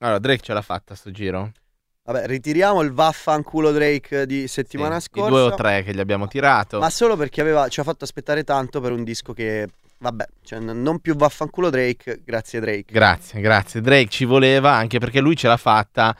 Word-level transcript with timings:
Allora, 0.00 0.18
Drake 0.18 0.42
ce 0.42 0.52
l'ha 0.52 0.62
fatta 0.62 0.94
sto 0.94 1.10
giro? 1.10 1.52
Vabbè, 2.04 2.26
ritiriamo 2.26 2.80
il 2.80 2.92
vaffanculo 2.92 3.70
Drake 3.70 4.24
di 4.24 4.48
settimana 4.48 4.98
Sì, 4.98 5.08
scorsa. 5.10 5.28
I 5.28 5.30
due 5.30 5.40
o 5.42 5.54
tre 5.54 5.82
che 5.82 5.94
gli 5.94 6.00
abbiamo 6.00 6.26
tirato. 6.26 6.78
Ma 6.78 6.88
solo 6.88 7.16
perché 7.16 7.40
aveva, 7.40 7.68
ci 7.68 7.80
ha 7.80 7.82
fatto 7.82 8.04
aspettare 8.04 8.44
tanto 8.44 8.80
per 8.80 8.92
un 8.92 9.04
disco 9.04 9.34
che, 9.34 9.68
vabbè, 9.98 10.26
cioè, 10.42 10.58
non 10.60 11.00
più 11.00 11.14
vaffanculo 11.16 11.68
Drake, 11.68 12.22
grazie 12.24 12.60
Drake. 12.60 12.92
Grazie, 12.92 13.40
grazie. 13.40 13.80
Drake 13.82 14.08
ci 14.08 14.24
voleva 14.24 14.72
anche 14.72 14.98
perché 14.98 15.20
lui 15.20 15.36
ce 15.36 15.48
l'ha 15.48 15.58
fatta. 15.58 16.16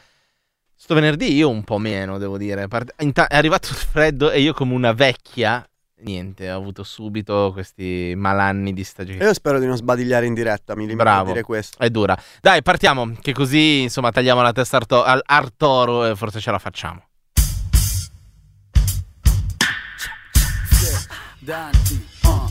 Sto 0.75 0.95
venerdì 0.95 1.33
io 1.35 1.49
un 1.49 1.65
po' 1.65 1.79
meno, 1.79 2.19
devo 2.19 2.37
dire. 2.37 2.67
È 2.69 3.35
arrivato 3.35 3.69
il 3.71 3.77
freddo 3.77 4.31
e 4.31 4.41
io 4.41 4.53
come 4.53 4.75
una 4.75 4.93
vecchia, 4.93 5.67
niente, 6.01 6.51
ho 6.51 6.57
avuto 6.57 6.83
subito 6.83 7.51
questi 7.53 8.13
malanni 8.17 8.73
di 8.73 8.85
stagione. 8.85 9.25
io 9.25 9.35
spero 9.35 9.59
di 9.59 9.67
non 9.67 9.77
sbadigliare 9.77 10.27
in 10.27 10.35
diretta, 10.35 10.75
mi 10.75 10.83
limito 10.83 11.03
Bravo. 11.03 11.31
a 11.31 11.33
dire 11.33 11.43
questo. 11.43 11.79
È 11.79 11.91
dura. 11.91 12.17
Dai, 12.41 12.63
partiamo, 12.63 13.15
che 13.21 13.33
così 13.33 13.83
insomma 13.83 14.11
tagliamo 14.11 14.43
la 14.43 14.53
testa 14.53 14.77
arto- 14.77 15.03
al 15.03 15.23
Artoro 15.25 16.07
e 16.07 16.17
forse 16.17 16.41
ce 16.41 16.51
la 16.51 16.59
facciamo. 16.59 17.03
Danti, 21.41 22.07
uh. 22.25 22.51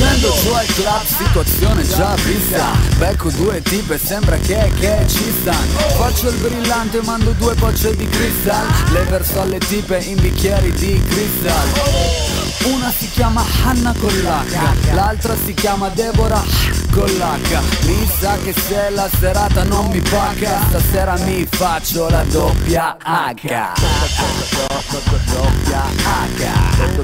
Scendo 0.00 0.32
su 0.32 0.50
al 0.52 0.66
club, 0.66 1.02
situazione 1.04 1.82
già 1.84 2.14
vista 2.14 2.72
Becco 2.96 3.30
due 3.30 3.60
tipe, 3.60 3.98
sembra 3.98 4.36
che, 4.36 4.72
che 4.80 5.04
ci 5.06 5.30
stanno 5.30 5.78
Faccio 5.96 6.30
il 6.30 6.36
brillante 6.36 6.98
e 6.98 7.02
mando 7.02 7.32
due 7.32 7.54
bocce 7.54 7.94
di 7.94 8.06
cristal 8.06 8.66
Le 8.92 9.04
verso 9.04 9.40
alle 9.42 9.58
tipe 9.58 9.98
in 9.98 10.20
bicchieri 10.20 10.72
di 10.72 11.00
cristal 11.02 12.49
Una 12.64 12.92
si 12.92 13.08
chiama 13.10 13.42
Hanna 13.64 13.94
con 13.98 14.12
l'H 14.12 14.92
L'altra 14.92 15.34
si 15.44 15.54
chiama 15.54 15.88
Deborah 15.88 16.44
con 16.90 17.06
l'H 17.06 17.86
Mi 17.86 18.06
sa 18.18 18.36
che 18.36 18.52
se 18.52 18.90
la 18.90 19.08
serata 19.18 19.64
non 19.64 19.86
mi 19.90 20.00
paga 20.00 20.60
Stasera 20.68 21.16
mi 21.24 21.46
faccio 21.48 22.10
la 22.10 22.22
doppia 22.24 22.96
H. 23.02 23.72
Doppia 25.32 25.84
H 26.04 27.00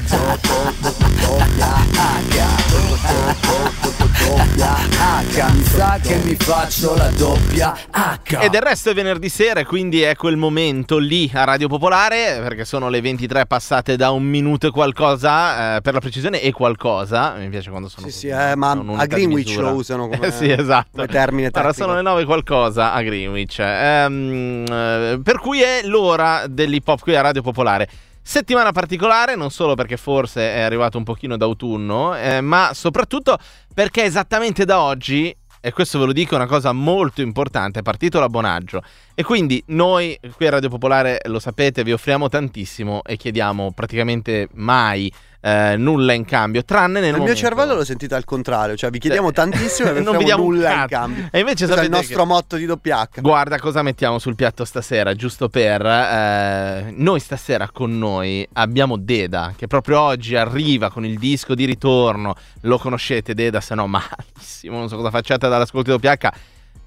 Mi 4.29 5.63
sa 5.63 5.97
che 6.01 6.17
mi 6.17 6.35
faccio 6.35 6.95
la 6.97 7.09
doppia 7.11 7.73
H 7.91 8.35
E 8.41 8.49
del 8.49 8.59
resto 8.61 8.89
è 8.89 8.93
venerdì 8.93 9.29
sera, 9.29 9.63
quindi 9.63 10.01
è 10.01 10.17
quel 10.17 10.35
momento 10.35 10.97
lì 10.97 11.31
a 11.33 11.45
Radio 11.45 11.69
Popolare, 11.69 12.39
perché 12.41 12.65
sono 12.65 12.89
le 12.89 12.99
23 12.99 13.45
passate 13.45 13.95
da 13.95 14.09
un 14.11 14.23
minuto 14.23 14.67
e 14.67 14.71
qualcosa, 14.71 15.77
eh, 15.77 15.81
per 15.81 15.93
la 15.93 15.99
precisione 16.01 16.41
e 16.41 16.51
qualcosa, 16.51 17.35
mi 17.37 17.47
piace 17.47 17.69
quando 17.69 17.87
sono 17.87 18.07
Sì, 18.07 18.11
così, 18.11 18.27
sì, 18.27 18.49
eh, 18.51 18.55
ma 18.57 18.71
a 18.71 19.05
Greenwich 19.05 19.47
misura. 19.47 19.69
lo 19.69 19.75
usano 19.77 20.09
come, 20.09 20.27
Eh 20.27 20.31
sì, 20.31 20.51
esatto. 20.51 20.89
come 20.91 21.07
termine 21.07 21.49
tecnico. 21.49 21.73
sono 21.73 21.95
le 21.95 22.01
9 22.01 22.25
qualcosa 22.25 22.91
a 22.91 23.01
Greenwich. 23.01 23.59
Ehm, 23.59 24.65
eh, 24.69 25.19
per 25.23 25.39
cui 25.39 25.61
è 25.61 25.83
l'ora 25.85 26.47
dell'hip 26.49 26.85
hop 26.85 26.99
qui 26.99 27.15
a 27.15 27.21
Radio 27.21 27.41
Popolare. 27.41 27.87
Settimana 28.29 28.73
particolare, 28.73 29.37
non 29.37 29.51
solo 29.51 29.73
perché 29.73 29.95
forse 29.95 30.53
è 30.53 30.59
arrivato 30.59 30.97
un 30.97 31.05
pochino 31.05 31.37
d'autunno, 31.37 32.13
eh, 32.17 32.41
ma 32.41 32.71
soprattutto 32.73 33.37
perché 33.73 34.03
esattamente 34.03 34.65
da 34.65 34.81
oggi, 34.81 35.33
e 35.61 35.71
questo 35.71 35.97
ve 35.97 36.07
lo 36.07 36.11
dico, 36.11 36.33
è 36.33 36.35
una 36.35 36.45
cosa 36.45 36.73
molto 36.73 37.21
importante, 37.21 37.79
è 37.79 37.83
partito 37.83 38.19
l'abbonaggio. 38.19 38.83
E 39.15 39.23
quindi 39.23 39.63
noi 39.67 40.19
qui 40.35 40.45
a 40.45 40.49
Radio 40.49 40.67
Popolare, 40.67 41.21
lo 41.27 41.39
sapete, 41.39 41.85
vi 41.85 41.93
offriamo 41.93 42.27
tantissimo 42.27 43.01
e 43.05 43.15
chiediamo 43.15 43.71
praticamente 43.71 44.49
mai 44.55 45.09
eh, 45.47 45.75
nulla 45.77 46.13
in 46.13 46.25
cambio, 46.25 46.63
tranne 46.65 46.99
nel 46.99 47.15
Il 47.15 47.21
mio 47.21 47.35
cervello 47.35 47.73
l'ho 47.73 47.85
sentito 47.85 48.15
al 48.15 48.25
contrario, 48.25 48.75
cioè 48.75 48.89
vi 48.89 48.99
chiediamo 48.99 49.29
Eh, 49.29 49.31
tantissimo 49.33 49.89
e 49.95 49.99
non 50.01 50.17
vi 50.17 50.25
diamo 50.25 50.43
nulla 50.43 50.81
in 50.81 50.85
cambio. 50.87 51.27
E 51.31 51.39
invece 51.39 51.65
Questo 51.65 51.81
è 51.81 51.85
il 51.85 51.89
nostro 51.91 52.21
che- 52.23 52.27
motto 52.27 52.55
di 52.57 52.65
doppia 52.65 53.01
H. 53.01 53.21
Guarda 53.21 53.57
cosa 53.59 53.81
mettiamo 53.81 54.19
sul 54.19 54.35
piatto 54.35 54.65
stasera, 54.65 55.13
giusto 55.15 55.49
per... 55.49 55.85
eh, 55.85 56.93
noi 56.95 57.19
stasera 57.19 57.69
con 57.71 57.97
noi 57.97 58.47
abbiamo 58.53 58.97
Deda, 58.97 59.53
che 59.55 59.67
proprio 59.67 59.99
oggi 60.01 60.35
arriva 60.35 60.89
con 60.91 61.05
il 61.05 61.17
disco 61.17 61.55
di 61.55 61.65
ritorno. 61.65 62.35
Lo 62.61 62.77
conoscete 62.77 63.33
Deda, 63.33 63.61
se 63.61 63.75
no 63.75 63.87
malissimo, 63.87 64.77
non 64.77 64.89
so 64.89 64.95
cosa 64.97 65.11
facciate 65.11 65.47
dall'ascolto 65.47 65.91
di 65.95 65.97
doppia 65.97 66.11
H. 66.13 66.29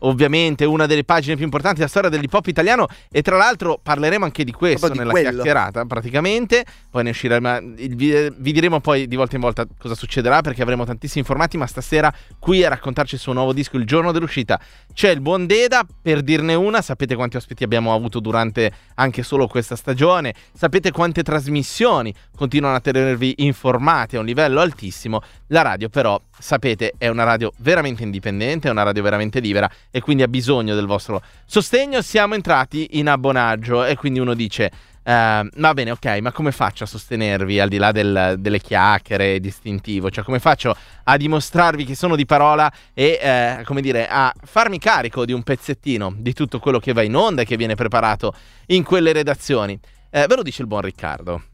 Ovviamente 0.00 0.64
una 0.64 0.86
delle 0.86 1.04
pagine 1.04 1.34
più 1.34 1.44
importanti 1.44 1.78
della 1.78 1.88
storia 1.88 2.08
dell'hip 2.08 2.32
hop 2.32 2.46
italiano 2.46 2.86
e 3.10 3.22
tra 3.22 3.36
l'altro 3.36 3.78
parleremo 3.82 4.24
anche 4.24 4.44
di 4.44 4.52
questo 4.52 4.88
di 4.88 4.98
nella 4.98 5.10
quello. 5.10 5.30
chiacchierata 5.30 5.84
praticamente, 5.84 6.64
poi 6.90 7.04
ne 7.04 7.10
usciremo, 7.10 7.60
vi, 7.74 8.30
vi 8.36 8.52
diremo 8.52 8.80
poi 8.80 9.06
di 9.06 9.16
volta 9.16 9.34
in 9.36 9.40
volta 9.42 9.66
cosa 9.78 9.94
succederà 9.94 10.40
perché 10.40 10.62
avremo 10.62 10.84
tantissimi 10.84 11.20
informati, 11.20 11.56
ma 11.56 11.66
stasera 11.66 12.12
qui 12.38 12.64
a 12.64 12.68
raccontarci 12.68 13.14
il 13.14 13.20
suo 13.20 13.32
nuovo 13.32 13.52
disco 13.52 13.76
il 13.76 13.84
giorno 13.84 14.12
dell'uscita. 14.12 14.60
C'è 14.92 15.10
il 15.10 15.20
buon 15.20 15.46
Deda, 15.46 15.86
per 16.00 16.22
dirne 16.22 16.54
una, 16.54 16.82
sapete 16.82 17.14
quanti 17.14 17.36
ospiti 17.36 17.64
abbiamo 17.64 17.94
avuto 17.94 18.20
durante 18.20 18.72
anche 18.94 19.22
solo 19.22 19.46
questa 19.46 19.76
stagione, 19.76 20.34
sapete 20.52 20.90
quante 20.90 21.22
trasmissioni 21.22 22.14
continuano 22.34 22.76
a 22.76 22.80
tenervi 22.80 23.34
informati 23.38 24.16
a 24.16 24.20
un 24.20 24.26
livello 24.26 24.60
altissimo, 24.60 25.22
la 25.48 25.62
radio 25.62 25.88
però, 25.88 26.20
sapete, 26.40 26.94
è 26.98 27.08
una 27.08 27.24
radio 27.24 27.52
veramente 27.58 28.02
indipendente, 28.02 28.68
è 28.68 28.70
una 28.70 28.82
radio 28.82 29.02
veramente 29.02 29.40
libera 29.40 29.70
e 29.90 30.00
quindi 30.00 30.22
ha 30.22 30.28
bisogno 30.28 30.74
del 30.74 30.86
vostro 30.86 31.22
sostegno, 31.46 32.02
siamo 32.02 32.34
entrati 32.34 32.98
in 32.98 33.08
abbonaggio 33.08 33.84
e 33.84 33.94
quindi 33.96 34.18
uno 34.18 34.34
dice... 34.34 34.70
"Eh, 35.02 35.48
va 35.56 35.74
bene, 35.74 35.90
ok, 35.92 36.18
ma 36.20 36.30
come 36.30 36.52
faccio 36.52 36.84
a 36.84 36.86
sostenervi 36.86 37.58
al 37.58 37.68
di 37.70 37.78
là 37.78 37.90
del- 37.90 38.36
delle 38.38 38.60
chiacchiere 38.60 39.40
distintivo? 39.40 40.10
Cioè, 40.10 40.22
come 40.22 40.38
faccio 40.38 40.76
a 41.04 41.16
dimostrarvi 41.16 41.84
che 41.86 41.94
sono 41.94 42.16
di 42.16 42.26
parola 42.26 42.70
e, 42.92 43.18
eh, 43.20 43.62
come 43.64 43.80
dire, 43.80 44.06
a 44.06 44.32
farmi 44.44 44.78
carico 44.78 45.24
di 45.24 45.32
un 45.32 45.42
pezzettino 45.42 46.12
di 46.16 46.34
tutto 46.34 46.58
quello 46.58 46.78
che 46.78 46.92
va 46.92 47.02
in 47.02 47.16
onda 47.16 47.42
e 47.42 47.44
che 47.46 47.56
viene 47.56 47.74
preparato 47.74 48.34
in 48.66 48.84
quelle 48.84 49.12
redazioni? 49.12 49.78
Eh, 50.10 50.26
ve 50.26 50.36
lo 50.36 50.42
dice 50.42 50.62
il 50.62 50.68
buon 50.68 50.82
Riccardo. 50.82 51.44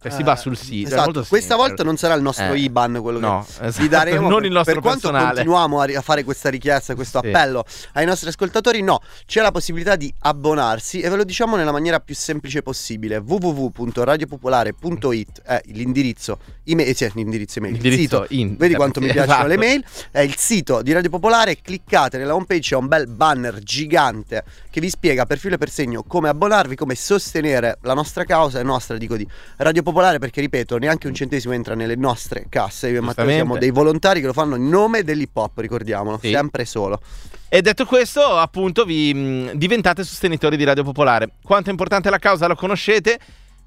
Cioè, 0.00 0.12
si 0.12 0.20
Eh, 0.20 0.24
va 0.24 0.36
sul 0.36 0.56
sito. 0.56 0.86
Esatto, 0.88 1.24
questa 1.28 1.56
volta 1.56 1.82
non 1.82 1.96
sarà 1.96 2.14
il 2.14 2.22
nostro 2.22 2.52
Eh, 2.52 2.58
IBAN 2.58 2.98
quello 3.00 3.18
no, 3.18 3.44
che 3.58 3.66
esatto, 3.66 3.82
vi 3.82 3.88
daremo. 3.88 4.28
non 4.28 4.44
il 4.44 4.52
nostro 4.52 4.74
per 4.74 4.82
quanto 4.82 5.08
personale. 5.10 5.34
continuiamo 5.36 5.80
a, 5.80 5.84
ri- 5.84 5.96
a 5.96 6.00
fare 6.02 6.22
questa 6.22 6.48
richiesta, 6.50 6.94
questo 6.94 7.18
Sì. 7.22 7.28
appello 7.28 7.64
ai 7.94 8.04
nostri 8.06 8.28
ascoltatori, 8.28 8.82
no, 8.82 9.00
c'è 9.26 9.40
la 9.40 9.50
possibilità 9.50 9.96
di 9.96 10.12
abbonarsi 10.20 11.00
e 11.00 11.08
ve 11.08 11.16
lo 11.16 11.24
diciamo 11.24 11.56
nella 11.56 11.72
maniera 11.72 11.98
più 11.98 12.14
semplice 12.14 12.62
possibile. 12.62 13.16
www.radiopopolare.it 13.16 15.42
è 15.42 15.60
l'indirizzo 15.66 16.38
email, 16.64 16.94
sì, 16.94 17.10
l'indirizzo 17.14 17.58
email, 17.58 17.74
il 17.76 17.84
Indirizzo 17.84 18.22
sito. 18.22 18.34
in- 18.34 18.56
Vedi 18.56 18.74
quanto 18.74 19.00
mi 19.00 19.06
piacciono 19.10 19.32
esatto. 19.32 19.46
le 19.48 19.56
mail? 19.56 19.84
È 20.10 20.20
il 20.20 20.36
sito 20.36 20.82
di 20.82 20.92
Radio 20.92 21.10
Popolare. 21.10 21.56
Cliccate 21.60 22.18
nella 22.18 22.34
homepage, 22.34 22.60
c'è 22.60 22.76
un 22.76 22.86
bel 22.86 23.06
banner 23.08 23.58
gigante 23.60 24.44
che 24.70 24.80
vi 24.80 24.90
spiega 24.90 25.24
per 25.26 25.38
filo 25.38 25.54
e 25.54 25.58
per 25.58 25.70
segno 25.70 26.02
come 26.02 26.28
abbonarvi, 26.28 26.76
come 26.76 26.94
sostenere 26.94 27.78
la 27.82 27.94
nostra 27.94 28.24
causa, 28.24 28.60
e 28.60 28.62
nostra 28.62 28.96
dico 28.98 29.16
di 29.16 29.26
Radio 29.56 29.72
Popolare, 29.72 29.84
perché 29.92 30.40
ripeto, 30.40 30.78
neanche 30.78 31.06
un 31.06 31.14
centesimo 31.14 31.54
entra 31.54 31.74
nelle 31.74 31.96
nostre 31.96 32.46
casse. 32.48 32.88
Io 32.88 32.98
e 32.98 33.00
Matteo 33.00 33.28
siamo 33.28 33.58
dei 33.58 33.70
volontari 33.70 34.20
che 34.20 34.26
lo 34.26 34.32
fanno 34.32 34.56
in 34.56 34.68
nome 34.68 35.04
dell'hip 35.04 35.36
hop, 35.36 35.58
ricordiamolo, 35.58 36.18
Sì. 36.20 36.30
sempre 36.30 36.64
solo. 36.64 37.00
E 37.48 37.62
detto 37.62 37.84
questo, 37.84 38.20
appunto, 38.36 38.84
vi 38.84 39.14
mh, 39.14 39.52
diventate 39.54 40.02
sostenitori 40.04 40.56
di 40.56 40.64
Radio 40.64 40.82
Popolare. 40.82 41.30
Quanto 41.42 41.68
è 41.68 41.70
importante 41.70 42.10
la 42.10 42.18
causa 42.18 42.46
lo 42.46 42.56
conoscete. 42.56 43.18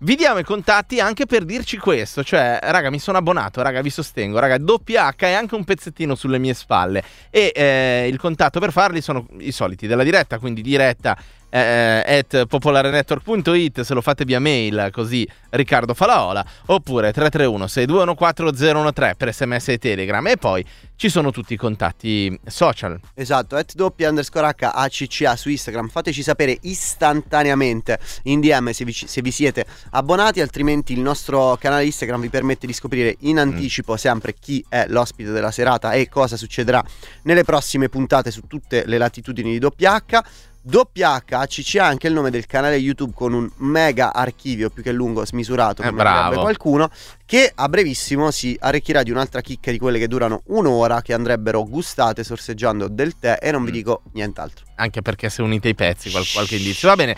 Vi 0.02 0.16
diamo 0.16 0.40
i 0.40 0.46
contatti 0.46 1.02
anche 1.02 1.26
per 1.26 1.44
dirci 1.44 1.78
questo, 1.78 2.24
cioè, 2.24 2.58
raga, 2.62 2.90
mi 2.90 3.00
sono 3.00 3.18
abbonato, 3.18 3.62
raga, 3.62 3.82
vi 3.82 3.90
sostengo, 3.90 4.40
raga, 4.40 4.58
doppia 4.58 5.10
H 5.10 5.26
e 5.26 5.34
anche 5.34 5.56
un 5.56 5.66
pezzettino 5.66 6.16
sulle 6.16 6.38
mie 6.38 6.54
spalle. 6.54 7.04
E 7.30 7.52
eh, 7.54 8.08
il 8.10 8.18
contatto 8.18 8.62
per 8.62 8.72
farli 8.72 9.02
sono 9.02 9.28
i 9.40 9.52
soliti 9.52 9.88
della 9.88 10.04
diretta, 10.04 10.40
quindi 10.40 10.62
diretta 10.62 11.18
eh, 11.50 12.04
at 12.20 12.46
popolarenetwork.it 12.46 13.82
se 13.82 13.94
lo 13.94 14.02
fate 14.02 14.26
via 14.26 14.40
mail 14.40 14.90
così 14.92 15.28
Riccardo 15.50 15.94
Falaola 15.94 16.46
oppure 16.68 17.12
331 17.12 17.68
621 17.68 19.16
per 19.16 19.34
sms 19.34 19.68
e 19.70 19.78
telegram 19.78 20.28
e 20.28 20.38
poi 20.38 20.66
ci 20.96 21.10
sono 21.10 21.32
tutti 21.32 21.54
i 21.54 21.58
contatti 21.58 22.38
social 22.46 23.00
Esatto, 23.14 23.56
at 23.56 23.74
doppia 23.74 24.10
underscore 24.10 24.48
H 24.48 24.72
ACCA 24.74 25.36
su 25.36 25.50
Instagram. 25.50 25.88
Fateci 25.90 26.24
sapere 26.24 26.58
istantaneamente 26.62 28.00
in 28.24 28.40
DM 28.40 28.70
se 28.72 28.86
vi, 28.86 28.94
se 28.94 29.22
vi 29.22 29.32
siete 29.32 29.66
abbonati, 29.92 30.42
altrimenti 30.42 30.94
il 30.94 31.00
nostro 31.00 31.58
canale 31.60 31.86
Instagram 31.86 32.22
vi 32.22 32.30
permette 32.30 32.68
di 32.68 32.74
scoprire 32.74 33.16
in 33.20 33.40
anticipo 33.40 33.98
sempre 33.98 34.34
chi 34.40 34.64
è 34.68 34.86
l'ospite 34.88 35.32
della 35.32 35.52
serata 35.52 35.94
e 35.94 36.10
cosa 36.10 36.38
succederà 36.38 36.84
nelle 37.24 37.44
prossime 37.44 37.90
puntate 37.90 38.32
su 38.32 38.42
tutte 38.48 38.84
le 38.86 38.98
latitudini 38.98 39.52
di 39.52 39.60
doppia 39.60 39.96
H. 39.96 40.22
Doppia 40.62 41.14
H 41.26 41.34
ACCA 41.36 41.84
è 41.84 41.88
anche 41.88 42.08
il 42.08 42.14
nome 42.14 42.30
del 42.30 42.46
canale 42.46 42.76
YouTube 42.76 43.14
con 43.16 43.34
un 43.34 43.50
mega 43.58 44.14
archivio 44.14 44.70
più 44.70 44.84
che 44.84 44.92
lungo, 44.92 45.26
smisurato, 45.26 45.82
Eh, 45.82 45.86
come 45.88 46.02
bravo. 46.02 46.24
direbbe 46.24 46.42
qualcuno, 46.42 46.90
che 47.26 47.52
a 47.56 47.70
brevissimo 47.70 48.30
si 48.30 48.58
arricchirà 48.60 49.02
di 49.04 49.10
un'altra 49.12 49.40
chicca 49.42 49.72
di 49.72 49.78
quelle 49.78 49.98
che 50.00 50.08
durano 50.10 50.42
un'ora, 50.48 51.02
che 51.02 51.14
andrebbero 51.14 51.64
gustate 51.64 52.24
sorseggiando 52.24 52.88
del 52.90 53.18
tè 53.18 53.38
e 53.42 53.52
non 53.52 53.64
vi 53.64 53.70
Mm. 53.72 53.74
dico 53.74 54.02
nient'altro. 54.14 54.66
anche 54.76 55.02
perché 55.02 55.30
se 55.30 55.42
unite 55.42 55.68
i 55.70 55.76
pezzi 55.76 56.10
qual- 56.10 56.26
qualche 56.32 56.56
indizio 56.56 56.88
va 56.88 56.96
bene 56.96 57.14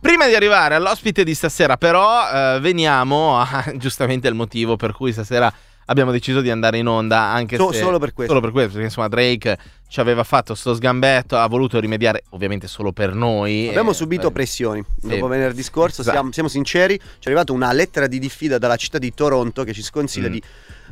prima 0.00 0.26
di 0.26 0.34
arrivare 0.34 0.74
all'ospite 0.74 1.24
di 1.24 1.34
stasera 1.34 1.78
però 1.78 2.56
eh, 2.56 2.60
veniamo 2.60 3.38
a 3.40 3.64
giustamente 3.76 4.28
il 4.28 4.34
motivo 4.34 4.76
per 4.76 4.92
cui 4.92 5.12
stasera 5.12 5.50
abbiamo 5.86 6.10
deciso 6.12 6.40
di 6.40 6.50
andare 6.50 6.78
in 6.78 6.86
onda 6.86 7.20
anche 7.20 7.56
So- 7.56 7.72
se 7.72 7.80
solo 7.80 7.98
per 7.98 8.12
questo. 8.12 8.32
solo 8.32 8.44
per 8.44 8.52
questo, 8.52 8.70
perché 8.72 8.86
insomma 8.86 9.08
Drake 9.08 9.58
ci 9.88 10.00
aveva 10.00 10.24
fatto 10.24 10.54
sto 10.56 10.74
sgambetto, 10.74 11.36
ha 11.36 11.46
voluto 11.46 11.78
rimediare 11.78 12.24
ovviamente 12.30 12.66
solo 12.66 12.92
per 12.92 13.14
noi. 13.14 13.68
Abbiamo 13.68 13.92
Eh, 13.92 13.94
subito 13.94 14.28
eh, 14.28 14.32
pressioni. 14.32 14.84
sì. 15.00 15.08
Dopo 15.08 15.28
venerdì 15.28 15.62
scorso, 15.62 16.00
Esatto. 16.00 16.16
siamo, 16.16 16.32
siamo 16.32 16.48
sinceri, 16.48 16.98
ci 16.98 17.04
è 17.20 17.26
arrivata 17.26 17.52
una 17.52 17.72
lettera 17.72 18.06
di 18.08 18.18
diffida 18.18 18.58
dalla 18.58 18.76
città 18.76 18.98
di 18.98 19.14
Toronto 19.14 19.62
che 19.64 19.72
ci 19.72 19.82
sconsiglia 19.82 20.28
Mm. 20.28 20.32
di 20.32 20.42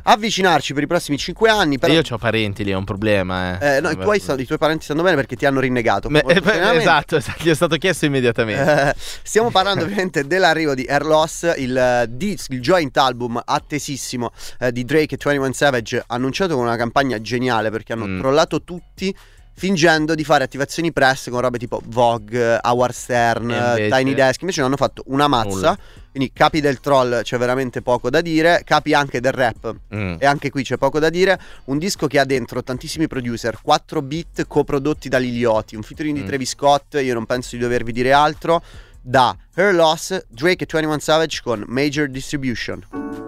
avvicinarci 0.07 0.73
per 0.73 0.83
i 0.83 0.87
prossimi 0.87 1.17
5 1.17 1.49
anni. 1.49 1.77
Però, 1.77 1.91
Io 1.93 2.01
ho 2.07 2.17
parenti 2.17 2.63
lì, 2.63 2.71
è 2.71 2.75
un 2.75 2.83
problema. 2.83 3.59
Eh. 3.59 3.75
eh, 3.77 3.81
no, 3.81 3.89
i, 3.89 3.97
tuoi, 3.97 4.19
stanno- 4.19 4.41
i 4.41 4.45
tuoi 4.45 4.57
parenti 4.57 4.83
stanno 4.85 5.01
bene 5.03 5.15
perché 5.15 5.35
ti 5.35 5.45
hanno 5.45 5.59
rinnegato. 5.59 6.09
Molto 6.09 6.29
eh, 6.29 6.75
esatto, 6.77 7.15
esatto, 7.17 7.43
gli 7.43 7.49
è 7.49 7.55
stato 7.55 7.75
chiesto 7.77 8.05
immediatamente. 8.05 8.89
Eh, 8.89 8.95
stiamo 9.23 9.49
parlando 9.51 9.83
ovviamente 9.85 10.25
dell'arrivo 10.27 10.73
di 10.75 10.85
Air 10.87 11.05
Loss, 11.05 11.53
il, 11.57 11.75
eh, 11.75 12.05
disc, 12.09 12.49
il 12.51 12.61
joint 12.61 12.95
album 12.97 13.41
attesissimo 13.43 14.31
eh, 14.59 14.71
di 14.71 14.85
Drake 14.85 15.15
e 15.15 15.17
21 15.21 15.53
Savage, 15.53 16.03
annunciato 16.07 16.55
con 16.55 16.65
una 16.65 16.75
campagna 16.77 17.19
geniale 17.21 17.69
perché 17.69 17.93
hanno 17.93 18.07
Mm. 18.07 18.19
trollato 18.19 18.63
tutti. 18.63 19.15
Fingendo 19.57 20.15
di 20.15 20.25
fare 20.25 20.43
attivazioni 20.43 20.91
press 20.91 21.29
con 21.29 21.39
robe 21.39 21.57
tipo 21.57 21.81
Vogue, 21.85 22.59
Howard 22.61 22.93
Stern, 22.93 23.73
Tiny 23.89 24.13
Desk, 24.13 24.41
invece 24.41 24.59
ne 24.59 24.67
hanno 24.67 24.75
fatto 24.75 25.01
una 25.05 25.29
mazza. 25.29 25.47
Nulla. 25.69 25.77
Quindi 26.15 26.31
capi 26.33 26.61
del 26.61 26.79
troll 26.79 27.23
c'è 27.23 27.37
veramente 27.37 27.81
poco 27.81 28.09
da 28.09 28.21
dire, 28.21 28.61
capi 28.63 28.93
anche 28.93 29.19
del 29.19 29.33
rap 29.33 29.75
Mm. 29.93 30.15
e 30.19 30.25
anche 30.25 30.49
qui 30.49 30.63
c'è 30.63 30.77
poco 30.77 30.97
da 30.97 31.09
dire. 31.09 31.37
Un 31.65 31.77
disco 31.77 32.07
che 32.07 32.19
ha 32.19 32.23
dentro 32.23 32.63
tantissimi 32.63 33.05
producer, 33.05 33.59
4 33.61 34.01
beat 34.01 34.47
coprodotti 34.47 35.09
da 35.09 35.17
Lilioti, 35.17 35.75
un 35.75 35.83
featuring 35.83 36.15
di 36.15 36.23
Mm. 36.23 36.25
Travis 36.27 36.49
Scott, 36.51 36.93
io 37.01 37.13
non 37.13 37.25
penso 37.25 37.57
di 37.57 37.61
dovervi 37.61 37.91
dire 37.91 38.13
altro, 38.13 38.63
da 39.01 39.35
Her 39.55 39.73
Loss, 39.73 40.27
Drake 40.29 40.63
e 40.63 40.67
21 40.71 40.99
Savage 40.99 41.41
con 41.43 41.65
Major 41.67 42.07
Distribution. 42.07 43.24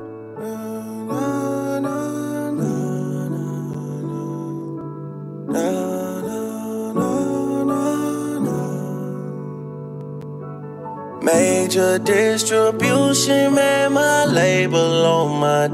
Major 11.27 11.99
distribution, 11.99 13.53
man, 13.53 13.91
my 13.91 14.23
label 14.23 15.05
on 15.05 15.41
my 15.41 15.67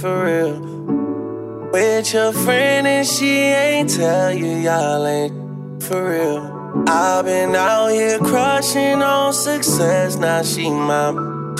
for 0.00 0.24
real. 0.24 1.70
With 1.70 2.12
your 2.12 2.32
friend 2.32 2.84
and 2.84 3.06
she 3.06 3.30
ain't 3.30 3.90
tell 3.90 4.32
you 4.32 4.56
y'all 4.56 5.06
ain't 5.06 5.80
for 5.84 6.02
real. 6.10 6.82
I've 6.88 7.26
been 7.26 7.54
out 7.54 7.90
here 7.90 8.18
crushing 8.18 9.00
on 9.00 9.32
success, 9.32 10.16
now 10.16 10.42
she 10.42 10.68
my 10.68 11.12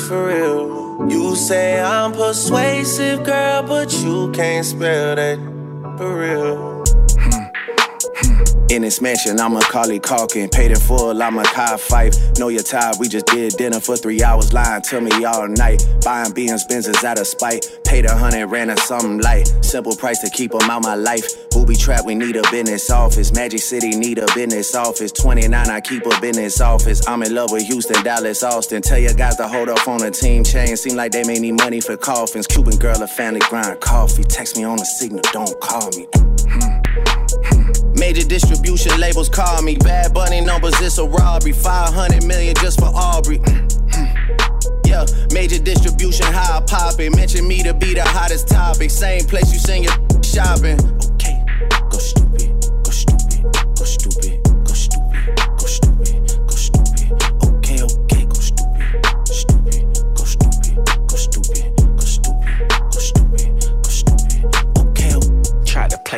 for 0.08 0.26
real. 0.26 1.06
You 1.08 1.36
say 1.36 1.80
I'm 1.80 2.10
persuasive, 2.14 3.22
girl, 3.22 3.62
but 3.62 3.92
you 4.02 4.32
can't 4.32 4.66
spell 4.66 5.14
that 5.14 5.38
for 5.96 6.18
real. 6.18 6.77
In 8.70 8.82
this 8.82 9.00
mansion, 9.00 9.40
I'm 9.40 9.56
a 9.56 9.60
Carly 9.60 9.98
Calkin. 9.98 10.50
Paid 10.50 10.72
in 10.72 10.78
full, 10.78 11.22
I'm 11.22 11.38
a 11.38 11.42
Kai 11.42 11.78
Fife. 11.78 12.14
Know 12.38 12.48
you're 12.48 12.62
tired, 12.62 12.96
we 13.00 13.08
just 13.08 13.24
did 13.26 13.54
dinner 13.54 13.80
for 13.80 13.96
three 13.96 14.22
hours, 14.22 14.52
lying 14.52 14.82
to 14.82 15.00
me 15.00 15.24
all 15.24 15.48
night. 15.48 15.82
Buying 16.04 16.32
BM's 16.32 16.66
Benzes 16.66 17.02
out 17.02 17.18
of 17.18 17.26
spite. 17.26 17.64
Paid 17.84 18.04
a 18.04 18.14
hundred, 18.14 18.46
ran 18.48 18.68
a 18.68 18.76
something 18.76 19.20
light. 19.20 19.50
Simple 19.62 19.96
price 19.96 20.18
to 20.20 20.28
keep 20.28 20.54
'em 20.54 20.68
out 20.68 20.82
my 20.82 20.94
life. 20.94 21.48
Booby 21.50 21.76
trap, 21.76 22.04
we 22.04 22.14
need 22.14 22.36
a 22.36 22.42
business 22.50 22.90
office. 22.90 23.32
Magic 23.32 23.60
City 23.62 23.90
need 23.90 24.18
a 24.18 24.26
business 24.34 24.74
office. 24.74 25.12
29, 25.12 25.70
I 25.70 25.80
keep 25.80 26.04
a 26.04 26.20
business 26.20 26.60
office. 26.60 27.00
I'm 27.08 27.22
in 27.22 27.34
love 27.34 27.50
with 27.50 27.62
Houston, 27.64 28.02
Dallas, 28.02 28.42
Austin. 28.42 28.82
Tell 28.82 28.98
your 28.98 29.14
guys 29.14 29.36
to 29.36 29.48
hold 29.48 29.70
up 29.70 29.88
on 29.88 29.98
the 29.98 30.10
team 30.10 30.44
chain. 30.44 30.76
Seem 30.76 30.94
like 30.94 31.12
they 31.12 31.24
may 31.24 31.38
need 31.38 31.52
money 31.58 31.80
for 31.80 31.96
coffins. 31.96 32.46
Cuban 32.46 32.76
girl, 32.76 33.02
a 33.02 33.06
family 33.06 33.40
grind 33.48 33.80
coffee. 33.80 34.24
Text 34.24 34.58
me 34.58 34.64
on 34.64 34.76
the 34.76 34.84
signal, 34.84 35.22
don't 35.32 35.58
call 35.60 35.88
me. 35.96 36.06
Hmm. 36.50 36.77
Major 37.98 38.22
distribution 38.26 38.98
labels 39.00 39.28
call 39.28 39.60
me. 39.62 39.76
Bad 39.76 40.14
bunny 40.14 40.40
numbers, 40.40 40.80
it's 40.80 40.98
a 40.98 41.04
robbery. 41.04 41.52
500 41.52 42.24
million 42.24 42.54
just 42.56 42.78
for 42.78 42.86
Aubrey. 42.86 43.38
Mm, 43.38 43.68
mm. 43.90 44.86
yeah, 44.86 45.04
major 45.32 45.58
distribution, 45.58 46.26
how 46.26 46.58
I 46.58 46.60
pop 46.60 47.00
it. 47.00 47.14
Mention 47.16 47.46
me 47.48 47.62
to 47.64 47.74
be 47.74 47.94
the 47.94 48.04
hottest 48.04 48.48
topic. 48.48 48.90
Same 48.90 49.24
place 49.24 49.52
you 49.52 49.58
send 49.58 49.84
your 49.84 49.94
shopping. 50.22 50.78
Okay, 51.14 51.42
go 51.90 51.98
stupid, 51.98 52.27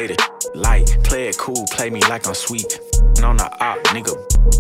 play 0.07 0.17
the 0.17 0.51
light, 0.55 0.97
play 1.05 1.29
it 1.29 1.37
cool, 1.37 1.67
play 1.71 1.91
me 1.91 2.01
like 2.09 2.27
I'm 2.27 2.35
sweet. 2.35 2.81
On 3.23 3.37
the 3.37 3.49
op, 3.61 3.79
nigga. 3.89 4.17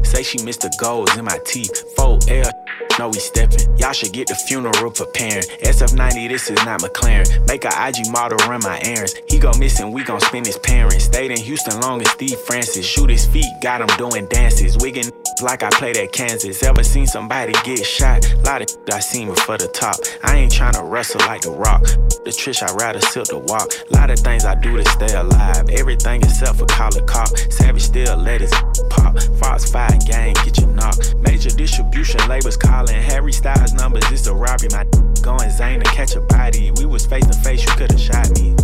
Say 0.06 0.22
she 0.22 0.42
missed 0.42 0.60
the 0.60 0.72
goals 0.78 1.16
in 1.16 1.25
my 1.25 1.38
teeth. 1.46 1.84
4L, 1.96 2.50
know 2.98 3.08
we 3.08 3.19
steppin'. 3.19 3.76
Y'all 3.78 3.92
should 3.92 4.12
get 4.12 4.28
the 4.28 4.34
funeral 4.34 4.90
preparing. 4.90 5.42
SF90, 5.62 6.28
this 6.28 6.50
is 6.50 6.64
not 6.64 6.81
McLaren. 6.81 7.28
Make 7.46 7.64
a 7.64 7.72
IG 7.88 8.10
model 8.10 8.38
run 8.48 8.60
my 8.62 8.81
errands. 8.82 9.14
He 9.28 9.38
go 9.38 9.52
missing, 9.58 9.92
we 9.92 10.04
gon' 10.04 10.20
spin 10.20 10.44
his 10.44 10.58
parents. 10.58 11.04
Stayed 11.04 11.31
in 11.31 11.38
Houston 11.38 11.81
long 11.81 12.00
as 12.00 12.10
Steve 12.10 12.38
Francis. 12.40 12.87
Shoot 12.87 13.10
his 13.10 13.26
feet, 13.26 13.46
got 13.60 13.81
him 13.81 13.88
doing 13.96 14.26
dances. 14.26 14.76
Wiggin' 14.78 15.10
like 15.42 15.62
I 15.62 15.70
played 15.70 15.96
at 15.96 16.12
Kansas. 16.12 16.62
Ever 16.62 16.82
seen 16.82 17.06
somebody 17.06 17.52
get 17.64 17.84
shot? 17.84 18.26
Lot 18.44 18.62
of 18.62 18.69
I 18.93 19.00
seen 19.00 19.28
before 19.28 19.58
the 19.58 19.69
top. 19.69 19.96
I 20.25 20.36
ain't 20.36 20.52
tryna 20.52 20.88
wrestle 20.90 21.20
like 21.20 21.43
the 21.43 21.50
rock. 21.50 21.82
The 22.20 22.28
trish, 22.28 22.62
I 22.62 22.70
rather 22.75 23.00
silk 23.00 23.28
the 23.28 23.38
walk. 23.38 23.72
Lot 23.90 24.10
of 24.10 24.19
things 24.19 24.44
I 24.44 24.54
do 24.54 24.76
to 24.76 24.84
stay 24.90 25.14
alive. 25.16 25.70
Everything 25.70 26.20
except 26.20 26.58
for 26.58 26.66
call 26.66 26.94
a 26.94 27.02
cop. 27.06 27.28
Savage 27.48 27.82
still 27.82 28.14
let 28.19 28.43
his 28.43 28.52
pop. 28.90 29.19
Fox 29.40 29.70
5 29.70 30.06
gang, 30.06 30.34
get 30.44 30.60
you 30.60 30.66
knocked. 30.66 31.14
Major 31.16 31.48
distribution 31.48 32.20
labels 32.28 32.58
calling. 32.58 32.89
Harry 32.94 33.32
Styles 33.32 33.72
numbers, 33.75 34.04
it's 34.10 34.26
a 34.26 34.34
robbery. 34.34 34.69
My 34.72 34.84
going 35.22 35.50
Zane 35.50 35.81
to 35.81 35.90
catch 35.90 36.16
a 36.16 36.20
body. 36.20 36.70
We 36.72 36.87
was 36.87 37.06
face 37.06 37.26
to 37.26 37.34
face, 37.34 37.64
you 37.64 37.72
could've 37.75 38.00
shot 38.00 38.31
me. 38.38 38.54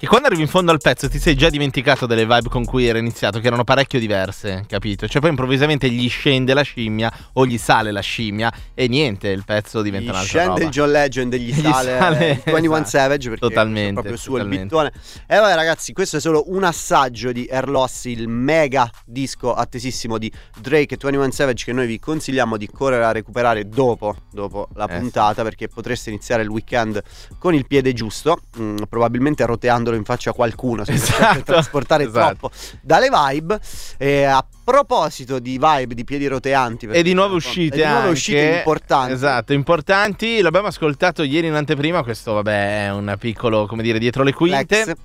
Che 0.00 0.06
quando 0.06 0.28
arrivi 0.28 0.40
in 0.40 0.48
fondo 0.48 0.72
al 0.72 0.78
pezzo 0.80 1.10
ti 1.10 1.18
sei 1.18 1.34
già 1.36 1.50
dimenticato 1.50 2.06
delle 2.06 2.22
vibe 2.24 2.48
con 2.48 2.64
cui 2.64 2.86
era 2.86 2.96
iniziato, 2.98 3.38
che 3.38 3.48
erano 3.48 3.64
parecchio 3.64 3.98
diverse, 3.98 4.64
capito? 4.66 5.06
Cioè 5.06 5.20
poi 5.20 5.28
improvvisamente 5.28 5.90
gli 5.90 6.08
scende 6.08 6.54
la 6.54 6.62
scimmia 6.62 7.12
o 7.34 7.44
gli 7.44 7.58
sale 7.58 7.90
la 7.92 8.00
scimmia 8.00 8.50
e 8.72 8.88
niente, 8.88 9.28
il 9.28 9.44
pezzo 9.44 9.82
diventa 9.82 10.06
Gli 10.06 10.14
un'altra 10.14 10.26
scende 10.38 10.48
roba. 10.54 10.64
il 10.64 10.70
John 10.70 10.90
Legend 10.90 11.34
e 11.34 11.38
gli 11.38 11.52
Gli 11.52 11.60
sale, 11.60 11.98
sale- 11.98 12.30
il 12.30 12.40
21 12.46 12.74
esatto. 12.76 12.88
Savage 12.88 13.28
perché 13.28 13.46
Totalmente, 13.46 13.90
è 13.90 13.92
proprio 13.92 14.16
su 14.16 14.30
il 14.30 14.36
totalmente. 14.36 14.64
bittone. 14.64 14.92
E 15.26 15.36
vabbè 15.36 15.54
ragazzi, 15.54 15.92
questo 15.92 16.16
è 16.16 16.20
solo 16.20 16.44
un 16.46 16.64
assaggio 16.64 17.30
di 17.30 17.46
Air 17.50 17.68
Loss, 17.68 18.04
il 18.06 18.26
mega 18.26 18.90
disco 19.04 19.52
attesissimo 19.52 20.16
di 20.16 20.32
Drake 20.58 20.94
e 20.94 20.98
21 20.98 21.30
Savage 21.30 21.66
che 21.66 21.72
noi 21.74 21.86
vi 21.86 21.98
consigliamo 21.98 22.56
di 22.56 22.70
correre 22.72 23.04
a 23.04 23.12
recuperare 23.12 23.68
dopo, 23.68 24.16
dopo 24.32 24.66
la 24.76 24.86
Eh, 24.86 24.98
puntata 24.98 25.42
perché 25.42 25.68
potreste 25.68 26.08
iniziare 26.08 26.42
il 26.42 26.48
weekend 26.48 27.02
con 27.38 27.52
il 27.52 27.66
piede 27.66 27.92
giusto, 27.92 28.38
mm, 28.58 28.76
probabilmente 28.88 29.44
roteandolo 29.90 29.96
in 29.96 30.04
faccia 30.04 30.30
a 30.30 30.32
qualcuno 30.32 30.84
se 30.84 30.92
Esatto, 30.92 31.42
trasportare 31.42 32.04
esatto. 32.04 32.36
troppo 32.36 32.50
dalle 32.80 33.08
vibe. 33.10 33.58
E 33.98 34.24
a 34.24 34.44
proposito 34.64 35.38
di 35.38 35.58
vibe, 35.58 35.94
di 35.94 36.04
piedi 36.04 36.26
roteanti 36.26 36.86
E 36.86 37.02
di 37.02 37.12
nuove 37.12 37.32
e 37.32 37.36
uscite 37.36 37.76
di 37.76 37.84
nuove 37.84 38.08
uscite 38.10 38.56
importanti. 38.58 39.12
Esatto, 39.12 39.52
importanti. 39.52 40.40
L'abbiamo 40.40 40.68
ascoltato 40.68 41.22
ieri 41.22 41.48
in 41.48 41.54
anteprima. 41.54 42.02
Questo, 42.02 42.34
vabbè, 42.34 42.86
è 42.86 42.92
un 42.92 43.14
piccolo, 43.18 43.66
come 43.66 43.82
dire, 43.82 43.98
dietro 43.98 44.22
le 44.22 44.32
quinte. 44.32 44.82
Flex. 44.82 44.96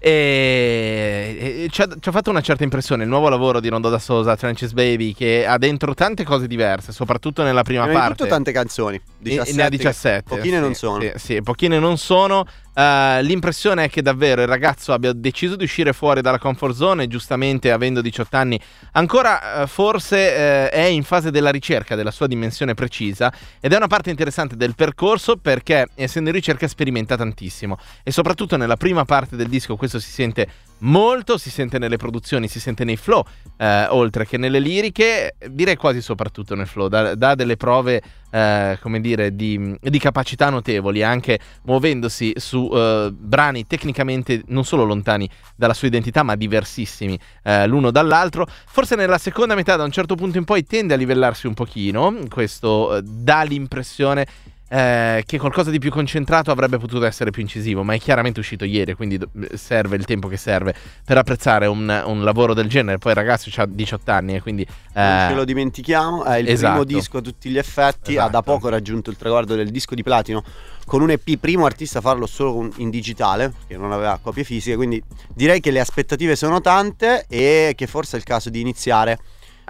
E, 0.00 1.64
e 1.64 1.68
ci, 1.70 1.82
ha, 1.82 1.88
ci 1.98 2.08
ha 2.08 2.12
fatto 2.12 2.30
una 2.30 2.40
certa 2.40 2.62
impressione 2.62 3.02
il 3.02 3.08
nuovo 3.08 3.28
lavoro 3.28 3.58
di 3.58 3.68
Rondo 3.68 3.88
da 3.88 3.98
Sosa, 3.98 4.36
Trenches 4.36 4.72
Baby, 4.72 5.12
che 5.12 5.44
ha 5.44 5.58
dentro 5.58 5.92
tante 5.92 6.22
cose 6.22 6.46
diverse, 6.46 6.92
soprattutto 6.92 7.42
nella 7.42 7.62
prima 7.62 7.84
di 7.86 7.92
parte. 7.92 8.14
tutto 8.14 8.28
tante 8.28 8.52
canzoni. 8.52 8.94
E- 8.96 9.02
17, 9.18 9.56
ne 9.56 9.62
ha 9.64 9.68
17. 9.68 10.22
Pochine 10.22 10.56
sì, 10.56 10.62
non 10.62 10.74
sono. 10.74 11.00
Sì, 11.00 11.12
sì, 11.16 11.42
pochine 11.42 11.78
non 11.80 11.98
sono. 11.98 12.46
Eh, 12.78 13.22
l'impressione 13.24 13.84
è 13.84 13.90
che 13.90 14.02
davvero 14.02 14.40
il 14.40 14.46
ragazzo 14.46 14.92
abbia 14.92 15.12
deciso 15.12 15.56
di 15.56 15.64
uscire 15.64 15.92
fuori 15.92 16.20
dalla 16.20 16.38
comfort 16.38 16.76
zone, 16.76 17.02
e 17.02 17.08
giustamente 17.08 17.72
avendo 17.72 18.00
18 18.00 18.36
anni, 18.36 18.60
ancora 18.92 19.62
eh, 19.62 19.66
forse 19.66 20.16
eh, 20.16 20.68
è 20.70 20.84
in 20.84 21.02
fase 21.02 21.32
della 21.32 21.50
ricerca 21.50 21.96
della 21.96 22.12
sua 22.12 22.28
dimensione 22.28 22.74
precisa 22.74 23.32
ed 23.58 23.72
è 23.72 23.76
una 23.76 23.88
parte 23.88 24.10
interessante 24.10 24.54
del 24.54 24.76
percorso 24.76 25.38
perché 25.38 25.88
essendo 25.96 26.28
in 26.28 26.36
ricerca 26.36 26.68
sperimenta 26.68 27.16
tantissimo. 27.16 27.78
E 28.04 28.12
soprattutto 28.12 28.56
nella 28.56 28.76
prima 28.76 29.04
parte 29.04 29.34
del 29.34 29.48
disco 29.48 29.74
questo 29.74 29.98
si 29.98 30.12
sente 30.12 30.46
molto, 30.80 31.38
si 31.38 31.50
sente 31.50 31.78
nelle 31.78 31.96
produzioni, 31.96 32.48
si 32.48 32.60
sente 32.60 32.84
nei 32.84 32.96
flow, 32.96 33.24
eh, 33.56 33.86
oltre 33.88 34.26
che 34.26 34.36
nelle 34.36 34.58
liriche, 34.58 35.34
direi 35.48 35.76
quasi 35.76 36.00
soprattutto 36.00 36.54
nel 36.54 36.66
flow, 36.66 36.88
dà, 36.88 37.14
dà 37.14 37.34
delle 37.34 37.56
prove, 37.56 38.02
eh, 38.30 38.78
come 38.80 39.00
dire, 39.00 39.34
di, 39.34 39.76
di, 39.80 39.98
capacità 39.98 40.50
notevoli, 40.50 41.02
anche 41.02 41.38
muovendosi 41.62 42.34
su 42.36 42.70
eh, 42.72 43.10
brani 43.12 43.66
tecnicamente 43.66 44.42
non 44.48 44.64
solo 44.64 44.84
lontani 44.84 45.28
dalla 45.56 45.74
sua 45.74 45.88
identità, 45.88 46.22
ma 46.22 46.36
diversissimi 46.36 47.18
eh, 47.42 47.66
l'uno 47.66 47.90
dall'altro. 47.90 48.46
Forse 48.66 48.94
nella 48.96 49.18
seconda 49.18 49.54
metà, 49.54 49.76
da 49.76 49.84
un 49.84 49.90
certo 49.92 50.14
punto 50.14 50.38
in 50.38 50.44
poi, 50.44 50.64
tende 50.64 50.94
a 50.94 50.96
livellarsi 50.96 51.46
un 51.46 51.54
pochino, 51.54 52.16
questo 52.28 52.96
eh, 52.96 53.02
dà 53.02 53.42
l'impressione 53.42 54.26
eh, 54.68 55.22
che 55.26 55.38
qualcosa 55.38 55.70
di 55.70 55.78
più 55.78 55.90
concentrato 55.90 56.50
avrebbe 56.50 56.78
potuto 56.78 57.04
essere 57.04 57.30
più 57.30 57.42
incisivo, 57.42 57.82
ma 57.82 57.94
è 57.94 57.98
chiaramente 57.98 58.40
uscito 58.40 58.64
ieri, 58.64 58.94
quindi 58.94 59.18
serve 59.54 59.96
il 59.96 60.04
tempo 60.04 60.28
che 60.28 60.36
serve 60.36 60.74
per 61.04 61.16
apprezzare 61.16 61.66
un, 61.66 62.02
un 62.06 62.22
lavoro 62.22 62.54
del 62.54 62.68
genere. 62.68 62.98
Poi 62.98 63.12
il 63.12 63.18
ragazzo 63.18 63.50
ha 63.60 63.66
18 63.66 64.10
anni 64.10 64.34
e 64.34 64.42
quindi... 64.42 64.62
Eh... 64.62 65.00
Non 65.00 65.28
ce 65.28 65.34
lo 65.34 65.44
dimentichiamo, 65.44 66.24
è 66.24 66.36
il 66.36 66.48
esatto. 66.48 66.82
primo 66.82 66.98
disco 66.98 67.18
a 67.18 67.20
tutti 67.20 67.48
gli 67.48 67.58
effetti, 67.58 68.12
esatto. 68.12 68.26
ha 68.26 68.30
da 68.30 68.42
poco 68.42 68.68
raggiunto 68.68 69.10
il 69.10 69.16
traguardo 69.16 69.54
del 69.54 69.70
disco 69.70 69.94
di 69.94 70.02
platino 70.02 70.44
con 70.84 71.02
un 71.02 71.10
EP, 71.10 71.36
primo 71.36 71.66
artista 71.66 71.98
a 71.98 72.02
farlo 72.02 72.26
solo 72.26 72.70
in 72.76 72.88
digitale, 72.88 73.52
che 73.66 73.76
non 73.76 73.92
aveva 73.92 74.18
copie 74.22 74.42
fisiche, 74.42 74.74
quindi 74.74 75.02
direi 75.34 75.60
che 75.60 75.70
le 75.70 75.80
aspettative 75.80 76.34
sono 76.34 76.60
tante 76.60 77.26
e 77.28 77.74
che 77.76 77.86
forse 77.86 78.16
è 78.16 78.18
il 78.18 78.24
caso 78.24 78.48
di 78.48 78.60
iniziare 78.60 79.18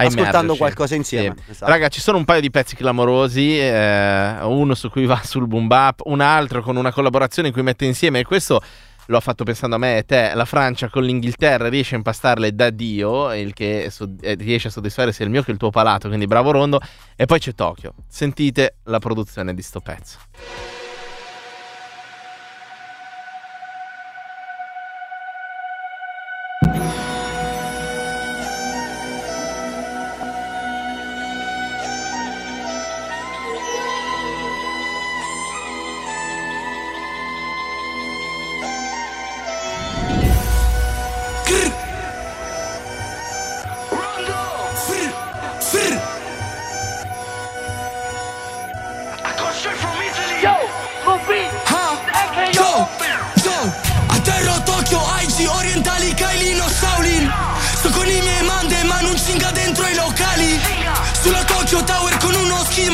ascoltando 0.07 0.57
qualcosa 0.57 0.95
insieme. 0.95 1.35
Sì. 1.45 1.51
Esatto. 1.51 1.71
Raga, 1.71 1.89
ci 1.89 2.01
sono 2.01 2.19
un 2.19 2.25
paio 2.25 2.41
di 2.41 2.51
pezzi 2.51 2.77
clamorosi, 2.77 3.59
eh, 3.59 4.39
uno 4.43 4.75
su 4.75 4.91
cui 4.91 5.07
va 5.07 5.21
sul 5.25 5.47
boom 5.47 5.67
bap, 5.67 6.01
un 6.05 6.21
altro 6.21 6.63
con 6.63 6.77
una 6.77 6.93
collaborazione 6.93 7.49
in 7.49 7.55
cui 7.55 7.63
mette 7.63 7.85
insieme 7.85 8.21
e 8.21 8.25
questo 8.25 8.61
lo 9.07 9.17
ha 9.17 9.21
fatto 9.21 9.43
pensando 9.43 9.77
a 9.77 9.79
me 9.79 9.99
e 9.99 10.05
te, 10.05 10.33
la 10.35 10.45
Francia 10.45 10.91
con 10.91 11.03
l'Inghilterra 11.03 11.69
riesce 11.69 11.95
a 11.95 11.99
impastarle 11.99 12.55
da 12.55 12.69
Dio, 12.71 13.33
il 13.33 13.55
che 13.55 13.89
so- 13.91 14.15
eh, 14.21 14.35
riesce 14.35 14.69
a 14.69 14.71
soddisfare 14.71 15.13
sia 15.13 15.25
il 15.25 15.31
mio 15.31 15.43
che 15.43 15.51
il 15.51 15.57
tuo 15.57 15.71
palato, 15.71 16.09
quindi 16.09 16.27
bravo 16.27 16.51
Rondo. 16.51 16.79
E 17.17 17.25
poi 17.25 17.39
c'è 17.39 17.55
Tokyo. 17.55 17.95
Sentite 18.07 18.77
la 18.85 18.99
produzione 18.99 19.55
di 19.55 19.63
sto 19.63 19.81
pezzo. 19.81 20.19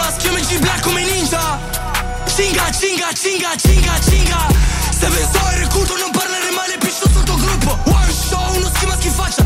maschio 0.04 0.32
MC 0.32 0.58
black 0.60 0.82
come 0.82 1.02
ninja. 1.02 1.58
Cinga, 2.26 2.70
cinga, 2.72 3.12
cinga, 3.12 3.56
cinga, 3.56 4.00
cinga 4.00 4.46
Se 4.90 5.06
pensavo 5.06 5.46
al 5.46 5.54
recluto 5.54 5.96
non 5.96 6.10
parlare 6.10 6.50
male, 6.50 6.76
piscio 6.78 7.08
tuo 7.08 7.36
gruppo 7.36 7.78
One 7.84 8.12
show, 8.12 8.56
uno 8.56 8.68
schema 8.74 8.96
schifaccia 8.96 9.44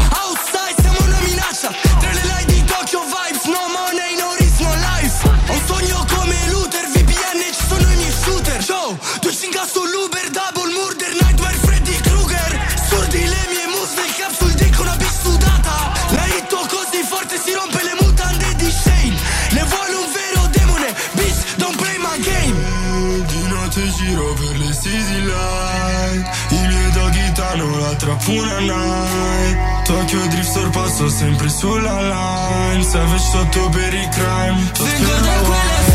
una 28.29 28.61
night. 28.61 29.85
Tokyo 29.85 30.27
Drift 30.29 30.51
sorpasso 30.51 31.09
sempre 31.09 31.49
sulla 31.49 32.01
line. 32.03 32.83
Savage 32.83 33.19
sotto 33.19 33.69
per 33.71 33.95
i 33.95 34.09
crime. 34.11 34.71
Vengo 34.79 35.21
da 35.21 35.39
quella 35.41 35.88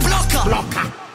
piedi 0.00 0.42
brutti 0.44 1.09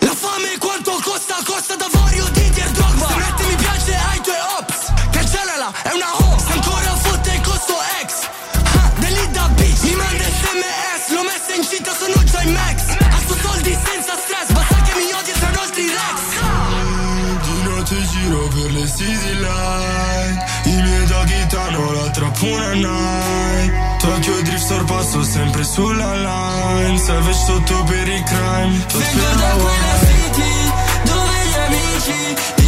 Sorpasso 25.05 25.24
sempre 25.24 25.63
sulla 25.63 26.15
line. 26.15 26.97
Savage 26.97 27.33
sotto 27.33 27.83
per 27.83 28.07
i 28.07 28.24
crime. 28.24 28.85
Vengo 28.91 29.35
da 29.35 29.50
quella 29.62 29.97
city 30.00 30.71
dove 31.03 31.45
gli 31.45 31.57
amici 31.67 32.64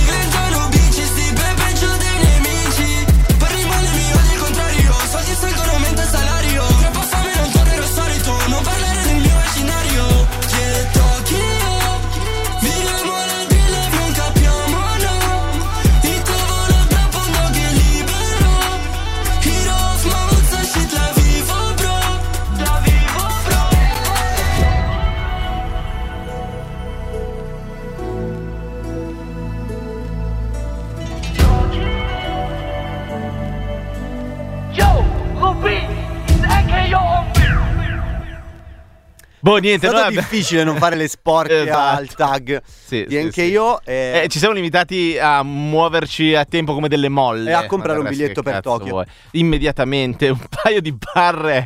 Boh, 39.60 39.64
È 39.66 39.70
niente, 39.70 39.88
stato 39.88 39.94
noi 40.02 40.08
abbiamo- 40.08 40.28
difficile 40.30 40.64
non 40.64 40.78
fare 40.78 40.96
le 40.96 41.08
sporche 41.08 41.62
Esatto. 41.64 42.00
al 42.00 42.14
tag 42.16 42.62
Sì, 42.66 43.06
di 43.08 43.16
sì, 43.16 43.18
anche 43.18 43.44
sì. 43.44 43.50
io 43.52 43.82
e 43.84 44.22
Eh, 44.24 44.28
ci 44.30 44.40
siamo 44.40 44.54
limitati 44.54 45.18
a 45.20 45.44
muoverci 45.44 46.36
a 46.36 46.46
tempo 46.46 46.74
come 46.74 46.88
delle 46.88 47.10
molle. 47.10 47.50
E 47.52 47.54
a 47.54 47.66
comprare 47.66 48.00
un 48.00 48.08
biglietto 48.08 48.42
per 48.42 48.62
Tokyo. 48.62 48.90
vuoi? 48.90 49.06
Immediatamente 49.32 50.30
un 50.30 50.40
paio 50.62 50.82
di 50.82 50.92
barre. 51.14 51.66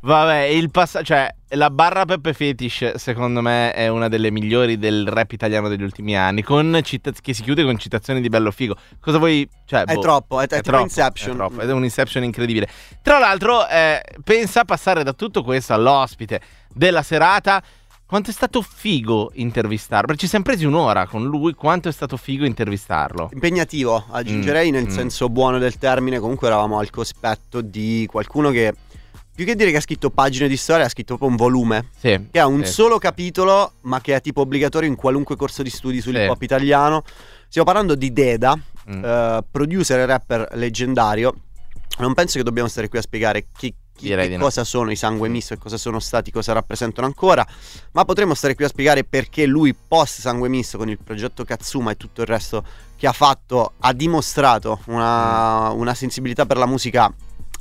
Vabbè, 0.00 0.40
il 0.42 0.70
passaggio. 0.70 1.04
Cioè, 1.04 1.34
la 1.54 1.70
barra 1.70 2.04
Peppe 2.04 2.32
Fetish, 2.32 2.94
secondo 2.94 3.40
me, 3.40 3.72
è 3.72 3.88
una 3.88 4.08
delle 4.08 4.30
migliori 4.30 4.78
del 4.78 5.08
rap 5.08 5.32
italiano 5.32 5.68
degli 5.68 5.82
ultimi 5.82 6.16
anni. 6.16 6.42
Con 6.42 6.78
cita- 6.84 7.10
che 7.20 7.32
si 7.34 7.42
chiude 7.42 7.64
con 7.64 7.76
citazioni 7.78 8.20
di 8.20 8.28
bello 8.28 8.50
figo. 8.50 8.76
Cosa 9.00 9.18
vuoi. 9.18 9.48
Cioè, 9.64 9.84
È 9.84 9.94
boh, 9.94 10.00
troppo, 10.00 10.40
è- 10.40 10.46
è 10.46 10.60
tipo 10.60 10.78
Inception. 10.78 11.34
È 11.34 11.36
troppo, 11.36 11.60
è 11.60 11.72
un 11.72 11.82
Inception 11.84 12.22
incredibile. 12.24 12.68
Tra 13.02 13.18
l'altro, 13.18 13.66
eh, 13.68 14.00
pensa 14.24 14.60
a 14.60 14.64
passare 14.64 15.02
da 15.04 15.12
tutto 15.12 15.42
questo 15.42 15.72
all'ospite 15.74 16.40
della 16.80 17.02
serata 17.02 17.62
quanto 18.06 18.30
è 18.30 18.32
stato 18.32 18.62
figo 18.62 19.32
intervistarlo. 19.34 20.06
Perché 20.06 20.22
ci 20.22 20.28
siamo 20.28 20.44
presi 20.44 20.64
un'ora 20.64 21.06
con 21.06 21.24
lui, 21.24 21.52
quanto 21.52 21.90
è 21.90 21.92
stato 21.92 22.16
figo 22.16 22.46
intervistarlo. 22.46 23.28
Impegnativo, 23.34 24.06
aggiungerei 24.10 24.70
Mm, 24.70 24.74
nel 24.74 24.84
mm. 24.86 24.88
senso 24.88 25.28
buono 25.28 25.58
del 25.58 25.76
termine, 25.76 26.18
comunque 26.18 26.46
eravamo 26.48 26.78
al 26.78 26.88
cospetto 26.88 27.60
di 27.60 28.06
qualcuno 28.10 28.48
che 28.50 28.72
più 29.32 29.44
che 29.44 29.54
dire 29.54 29.70
che 29.70 29.76
ha 29.76 29.80
scritto 29.80 30.08
pagine 30.10 30.48
di 30.48 30.56
storia, 30.56 30.86
ha 30.86 30.88
scritto 30.88 31.16
proprio 31.16 31.28
un 31.30 31.36
volume, 31.36 31.88
Sì. 31.98 32.28
che 32.30 32.38
ha 32.40 32.46
un 32.46 32.64
sì. 32.64 32.72
solo 32.72 32.98
capitolo, 32.98 33.72
ma 33.82 34.00
che 34.00 34.14
è 34.16 34.20
tipo 34.22 34.40
obbligatorio 34.40 34.88
in 34.88 34.96
qualunque 34.96 35.36
corso 35.36 35.62
di 35.62 35.70
studi 35.70 36.00
sull'hip 36.00 36.24
Sì. 36.24 36.28
hop 36.30 36.42
italiano. 36.42 37.04
Stiamo 37.48 37.66
parlando 37.66 37.94
di 37.94 38.10
Deda, 38.12 38.58
Mm. 38.90 39.04
eh, 39.04 39.44
producer 39.50 39.98
e 40.00 40.06
rapper 40.06 40.48
leggendario. 40.54 41.34
Non 41.98 42.14
penso 42.14 42.38
che 42.38 42.44
dobbiamo 42.44 42.68
stare 42.68 42.88
qui 42.88 42.98
a 42.98 43.02
spiegare 43.02 43.46
chi, 43.56 43.72
chi- 44.00 44.08
che 44.08 44.36
no. 44.36 44.42
cosa 44.42 44.64
sono 44.64 44.90
i 44.90 44.96
sangue 44.96 45.28
misto 45.28 45.54
e 45.54 45.58
cosa 45.58 45.76
sono 45.76 46.00
stati, 46.00 46.30
cosa 46.30 46.52
rappresentano 46.52 47.06
ancora. 47.06 47.46
Ma 47.92 48.04
potremmo 48.04 48.34
stare 48.34 48.54
qui 48.54 48.64
a 48.64 48.68
spiegare 48.68 49.04
perché 49.04 49.46
lui, 49.46 49.74
post 49.74 50.20
sangue 50.20 50.48
misto, 50.48 50.78
con 50.78 50.88
il 50.88 50.98
progetto 51.02 51.44
Katsuma 51.44 51.92
e 51.92 51.96
tutto 51.96 52.20
il 52.22 52.26
resto 52.26 52.64
che 52.96 53.06
ha 53.06 53.12
fatto, 53.12 53.74
ha 53.80 53.92
dimostrato 53.92 54.80
una, 54.86 55.72
Mm. 55.72 55.78
una 55.78 55.94
sensibilità 55.94 56.46
per 56.46 56.56
la 56.56 56.66
musica 56.66 57.12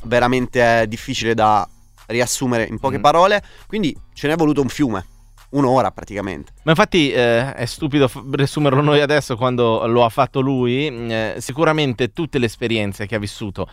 veramente 0.03 0.85
difficile 0.87 1.33
da 1.33 1.67
riassumere 2.07 2.65
in 2.65 2.79
poche 2.79 2.97
Mm. 2.97 3.01
parole. 3.01 3.43
Quindi 3.67 3.95
ce 4.13 4.27
n'è 4.27 4.35
voluto 4.35 4.61
un 4.61 4.69
fiume, 4.69 5.05
un'ora 5.51 5.91
praticamente. 5.91 6.53
Ma 6.63 6.71
infatti 6.71 7.11
eh, 7.11 7.53
è 7.53 7.65
stupido 7.65 8.07
f- 8.07 8.23
riassumerlo 8.31 8.81
noi 8.81 9.01
adesso 9.01 9.35
quando 9.35 9.85
lo 9.87 10.03
ha 10.05 10.09
fatto 10.09 10.39
lui. 10.39 10.87
eh, 10.87 11.35
sicuramente 11.39 12.11
tutte 12.13 12.39
le 12.39 12.45
esperienze 12.47 13.05
che 13.05 13.15
ha 13.15 13.19
vissuto 13.19 13.67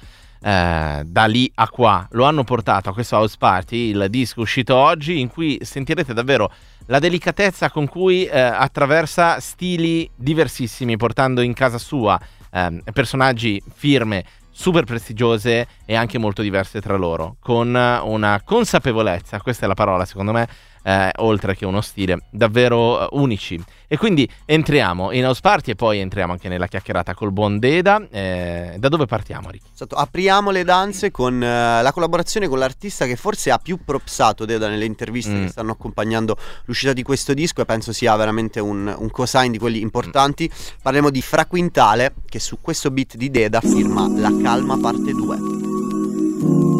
eh, 0.47 1.03
da 1.05 1.25
lì 1.25 1.51
a 1.57 1.69
qua. 1.69 2.07
Lo 2.13 2.25
hanno 2.25 2.45
portato 2.45 2.89
a 2.89 2.93
questo 2.93 3.17
house 3.17 3.35
party, 3.37 3.91
il 3.91 4.07
disco 4.09 4.43
uscito 4.43 4.77
oggi, 4.77 5.19
in 5.19 5.29
cui 5.29 5.59
sentirete 5.63 6.15
davvero 6.15 6.53
la 6.87 7.01
delicatezza 7.01 7.69
con 7.69 7.89
cui 7.89 8.27
eh, 8.27 8.39
attraversa 8.39 9.41
stili 9.41 10.09
diversissimi, 10.15 10.97
portando 10.97 11.41
in 11.41 11.53
casa 11.53 11.79
sua 11.79 12.17
ehm, 12.53 12.81
personaggi, 12.93 13.61
firme 13.75 14.25
super 14.49 14.85
prestigiose 14.85 15.67
e 15.85 15.97
anche 15.97 16.17
molto 16.17 16.43
diverse 16.43 16.81
tra 16.81 16.97
loro, 16.97 17.37
con 17.41 17.77
eh, 17.77 17.99
una 18.05 18.41
consapevolezza, 18.45 19.41
questa 19.41 19.65
è 19.65 19.69
la 19.69 19.75
parola 19.75 20.05
secondo 20.05 20.31
me, 20.31 20.47
eh, 20.87 21.11
oltre 21.17 21.57
che 21.57 21.67
uno 21.67 21.81
stile, 21.81 22.21
davvero 22.31 23.03
eh, 23.03 23.09
unici. 23.13 23.61
E 23.89 23.97
quindi 23.97 24.29
entriamo 24.45 25.13
in 25.13 25.25
House 25.25 25.41
Party 25.41 25.73
e 25.73 25.75
poi 25.75 25.99
entriamo 25.99 26.33
anche 26.33 26.49
nella 26.49 26.67
chiacchierata 26.67 27.15
col 27.15 27.33
buon 27.33 27.59
Deda. 27.59 28.05
Eh, 28.09 28.77
da 28.79 28.89
dove 28.89 29.07
partiamo, 29.07 29.51
Ricky? 29.51 29.67
Esatto, 29.73 29.97
apriamo 29.97 30.51
le 30.51 30.65
danze 30.65 31.11
con 31.11 31.43
eh, 31.43 31.83
la 31.83 31.93
collaborazione 31.93 32.47
con 32.49 32.59
l'artista 32.59 33.05
che 33.07 33.17
forse 33.17 33.51
ha 33.51 33.59
più 33.59 33.79
propsato 33.85 34.45
Deda 34.45 34.69
nelle 34.69 34.85
interviste 34.85 35.15
Mm. 35.27 35.43
che 35.45 35.49
stanno 35.49 35.73
accompagnando 35.73 36.37
l'uscita 36.67 36.93
di 36.93 37.03
questo 37.03 37.35
disco 37.35 37.63
e 37.63 37.65
penso 37.65 37.93
sia 37.93 38.15
veramente 38.15 38.61
un, 38.61 38.95
un 38.97 39.11
cosign 39.11 39.51
di 39.51 39.59
quelli 39.59 39.81
importanti. 39.81 40.49
Parliamo 40.81 41.11
di 41.11 41.21
Fra 41.23 41.47
Quintale 41.47 42.15
che 42.27 42.39
su 42.39 42.59
questo 42.61 42.91
beat 42.91 43.17
di 43.17 43.31
Deda 43.31 43.61
firma 43.61 44.09
La 44.09 44.33
Calma 44.41 44.79
parte 44.79 45.11
2. 45.11 46.76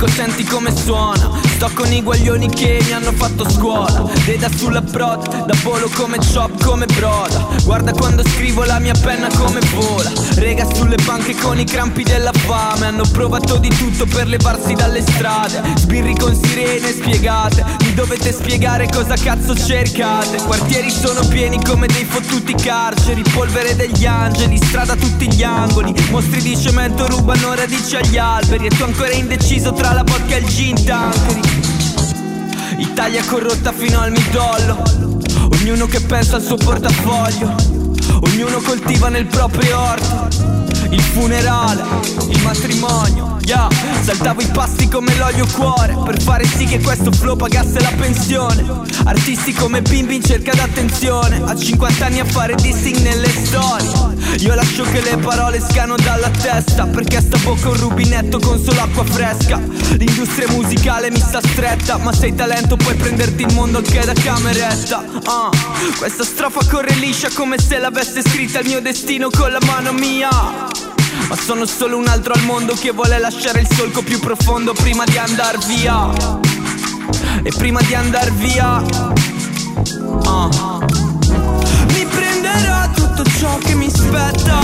Base, 0.00 0.06
Cico, 0.06 0.08
senti 0.08 0.44
come 0.44 0.74
suona. 0.74 1.30
Sto 1.56 1.70
con 1.74 1.92
i 1.92 2.02
guaglioni 2.02 2.48
che 2.48 2.80
mi 2.84 2.92
hanno 2.92 3.12
fatto 3.12 3.48
scuola. 3.48 4.10
Deda 4.24 4.48
sulla 4.54 4.80
prod, 4.80 5.44
da 5.44 5.54
volo 5.62 5.90
come 5.94 6.16
chop, 6.18 6.62
come 6.64 6.86
broda. 6.86 7.46
Guarda 7.64 7.92
quando 7.92 8.22
scrivo 8.26 8.64
la 8.64 8.78
mia 8.78 8.94
penna 8.94 9.28
come 9.36 9.60
vola. 9.74 10.10
Rega 10.36 10.66
sulle 10.74 10.96
banche 11.04 11.34
con 11.36 11.58
i 11.58 11.64
crampi 11.64 12.02
della 12.02 12.32
fame. 12.32 12.86
Hanno 12.86 13.04
provato 13.12 13.58
di 13.58 13.68
tutto 13.68 14.06
per 14.06 14.26
levarsi 14.26 14.74
dalle 14.74 15.02
strade. 15.02 15.62
Sbirri 15.76 16.14
con 16.16 16.34
sirene 16.34 16.88
spiegate. 16.88 17.64
Dovete 18.00 18.32
spiegare 18.32 18.88
cosa 18.88 19.14
cazzo 19.14 19.54
cercate. 19.54 20.38
Quartieri 20.38 20.90
sono 20.90 21.22
pieni 21.28 21.62
come 21.62 21.86
dei 21.86 22.06
fottuti 22.06 22.54
carceri. 22.54 23.22
Polvere 23.30 23.76
degli 23.76 24.06
angeli, 24.06 24.56
strada 24.56 24.94
a 24.94 24.96
tutti 24.96 25.30
gli 25.30 25.42
angoli. 25.42 25.94
Mostri 26.08 26.40
di 26.40 26.56
cemento 26.56 27.06
rubano 27.06 27.52
radici 27.52 27.96
agli 27.96 28.16
alberi. 28.16 28.66
E 28.66 28.70
tu 28.70 28.84
ancora 28.84 29.12
indeciso 29.12 29.74
tra 29.74 29.92
la 29.92 30.02
vodka 30.02 30.34
e 30.34 30.38
il 30.38 30.46
gin 30.46 30.82
tankery. 30.82 31.40
Italia 32.78 33.22
corrotta 33.26 33.70
fino 33.70 34.00
al 34.00 34.12
midollo. 34.12 34.82
Ognuno 35.60 35.84
che 35.84 36.00
pensa 36.00 36.36
al 36.36 36.42
suo 36.42 36.56
portafoglio. 36.56 37.54
Ognuno 38.22 38.60
coltiva 38.62 39.10
nel 39.10 39.26
proprio 39.26 39.78
orto. 39.78 40.28
Il 40.88 41.02
funerale, 41.02 41.82
il 42.30 42.40
matrimonio. 42.42 43.39
Yeah. 43.50 43.68
Saltavo 44.02 44.42
i 44.42 44.46
pasti 44.46 44.86
come 44.86 45.12
l'olio 45.16 45.44
cuore. 45.44 45.96
Per 46.04 46.22
fare 46.22 46.44
sì 46.44 46.66
che 46.66 46.78
questo 46.78 47.10
flow 47.10 47.34
pagasse 47.34 47.80
la 47.80 47.92
pensione. 47.98 48.64
Artisti 49.02 49.52
come 49.52 49.82
bimbi 49.82 50.14
in 50.14 50.22
cerca 50.22 50.54
d'attenzione. 50.54 51.42
A 51.44 51.56
50 51.56 52.06
anni 52.06 52.20
a 52.20 52.24
fare 52.24 52.54
dissing 52.54 52.98
nelle 52.98 53.28
storie. 53.28 54.38
Io 54.38 54.54
lascio 54.54 54.84
che 54.84 55.00
le 55.00 55.16
parole 55.16 55.60
scano 55.60 55.96
dalla 55.96 56.30
testa. 56.30 56.86
Perché 56.86 57.20
sta 57.20 57.38
bocca 57.38 57.70
un 57.70 57.76
rubinetto 57.76 58.38
con 58.38 58.62
solo 58.62 58.82
acqua 58.82 59.02
fresca. 59.02 59.60
L'industria 59.98 60.48
musicale 60.50 61.10
mi 61.10 61.18
sta 61.18 61.40
stretta. 61.40 61.96
Ma 61.96 62.12
sei 62.12 62.36
talento 62.36 62.76
puoi 62.76 62.94
prenderti 62.94 63.42
il 63.42 63.52
mondo 63.52 63.78
anche 63.78 64.04
da 64.04 64.12
cameretta. 64.12 65.02
Ah, 65.24 65.50
Questa 65.98 66.22
strofa 66.22 66.64
corre 66.70 66.94
liscia 66.94 67.28
come 67.34 67.58
se 67.58 67.78
l'avesse 67.80 68.22
scritta 68.22 68.60
il 68.60 68.68
mio 68.68 68.80
destino 68.80 69.28
con 69.28 69.50
la 69.50 69.58
mano 69.66 69.90
mia. 69.90 70.28
Ma 71.30 71.36
sono 71.36 71.64
solo 71.64 71.96
un 71.96 72.08
altro 72.08 72.32
al 72.32 72.42
mondo 72.42 72.74
che 72.74 72.90
vuole 72.90 73.16
lasciare 73.20 73.60
il 73.60 73.68
solco 73.72 74.02
più 74.02 74.18
profondo 74.18 74.72
prima 74.72 75.04
di 75.04 75.16
andar 75.16 75.58
via. 75.64 76.10
E 77.44 77.52
prima 77.56 77.80
di 77.82 77.94
andar 77.94 78.32
via. 78.32 78.82
ah, 80.24 80.78
Mi 81.92 82.04
prenderò 82.04 82.90
tutto 82.94 83.22
ciò 83.38 83.58
che 83.58 83.76
mi 83.76 83.88
spetta. 83.88 84.58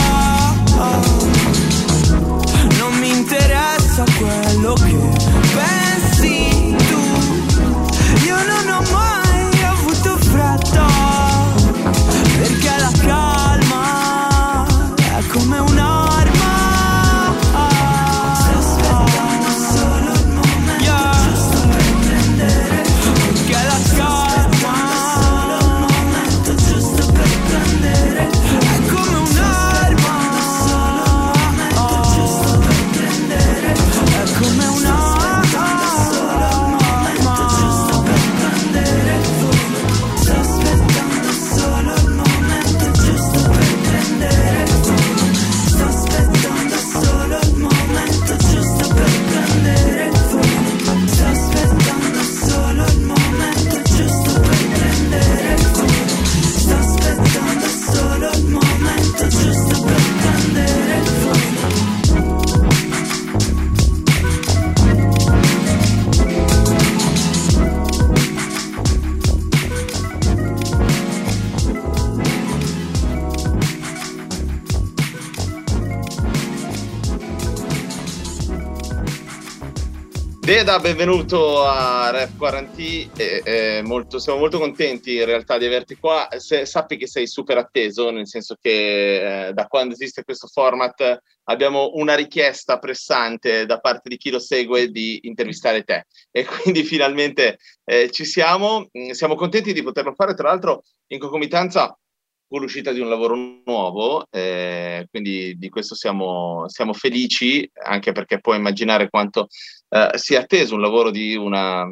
Non 2.79 2.95
mi 2.99 3.11
interessa 3.11 4.03
quello 4.19 4.73
che 4.73 4.99
pensi 5.55 6.75
tu. 6.89 8.27
Io 8.27 8.37
non 8.45 8.69
ho 8.71 8.83
mai 8.91 9.26
Deda, 80.67 80.81
benvenuto 80.81 81.65
a 81.65 82.11
Rap 82.11 82.37
Quarantì. 82.37 83.09
Molto, 83.85 84.19
siamo 84.19 84.41
molto 84.41 84.59
contenti 84.59 85.15
in 85.15 85.25
realtà 85.25 85.59
di 85.59 85.65
averti 85.65 85.95
qua. 85.95 86.27
Se, 86.39 86.67
sappi 86.67 86.97
che 86.97 87.07
sei 87.07 87.29
super 87.29 87.57
atteso, 87.57 88.11
nel 88.11 88.27
senso 88.27 88.57
che 88.61 89.47
eh, 89.47 89.53
da 89.53 89.69
quando 89.69 89.95
esiste 89.95 90.25
questo 90.25 90.49
format 90.49 91.21
abbiamo 91.45 91.93
una 91.95 92.17
richiesta 92.17 92.81
pressante 92.81 93.65
da 93.65 93.79
parte 93.79 94.09
di 94.09 94.17
chi 94.17 94.31
lo 94.31 94.41
segue 94.41 94.91
di 94.91 95.21
intervistare 95.23 95.85
te. 95.85 96.07
E 96.33 96.45
quindi 96.45 96.83
finalmente 96.83 97.59
eh, 97.85 98.11
ci 98.11 98.25
siamo. 98.25 98.89
Mm, 98.99 99.11
siamo 99.11 99.37
contenti 99.37 99.73
di 99.73 99.85
poterlo 99.85 100.15
fare, 100.15 100.35
tra 100.35 100.49
l'altro 100.49 100.83
in 101.13 101.21
concomitanza 101.21 101.97
con 102.49 102.61
l'uscita 102.61 102.93
di 102.93 103.01
un 103.01 103.09
lavoro 103.09 103.35
nuovo, 103.65 104.27
eh, 104.31 105.07
quindi 105.11 105.57
di 105.57 105.69
questo 105.69 105.95
siamo, 105.95 106.65
siamo, 106.69 106.93
felici, 106.93 107.69
anche 107.85 108.13
perché 108.13 108.41
puoi 108.41 108.57
immaginare 108.57 109.09
quanto 109.11 109.49
eh, 109.89 110.11
sia 110.15 110.41
atteso 110.41 110.75
un 110.75 110.81
lavoro 110.81 111.11
di 111.11 111.37
una, 111.37 111.87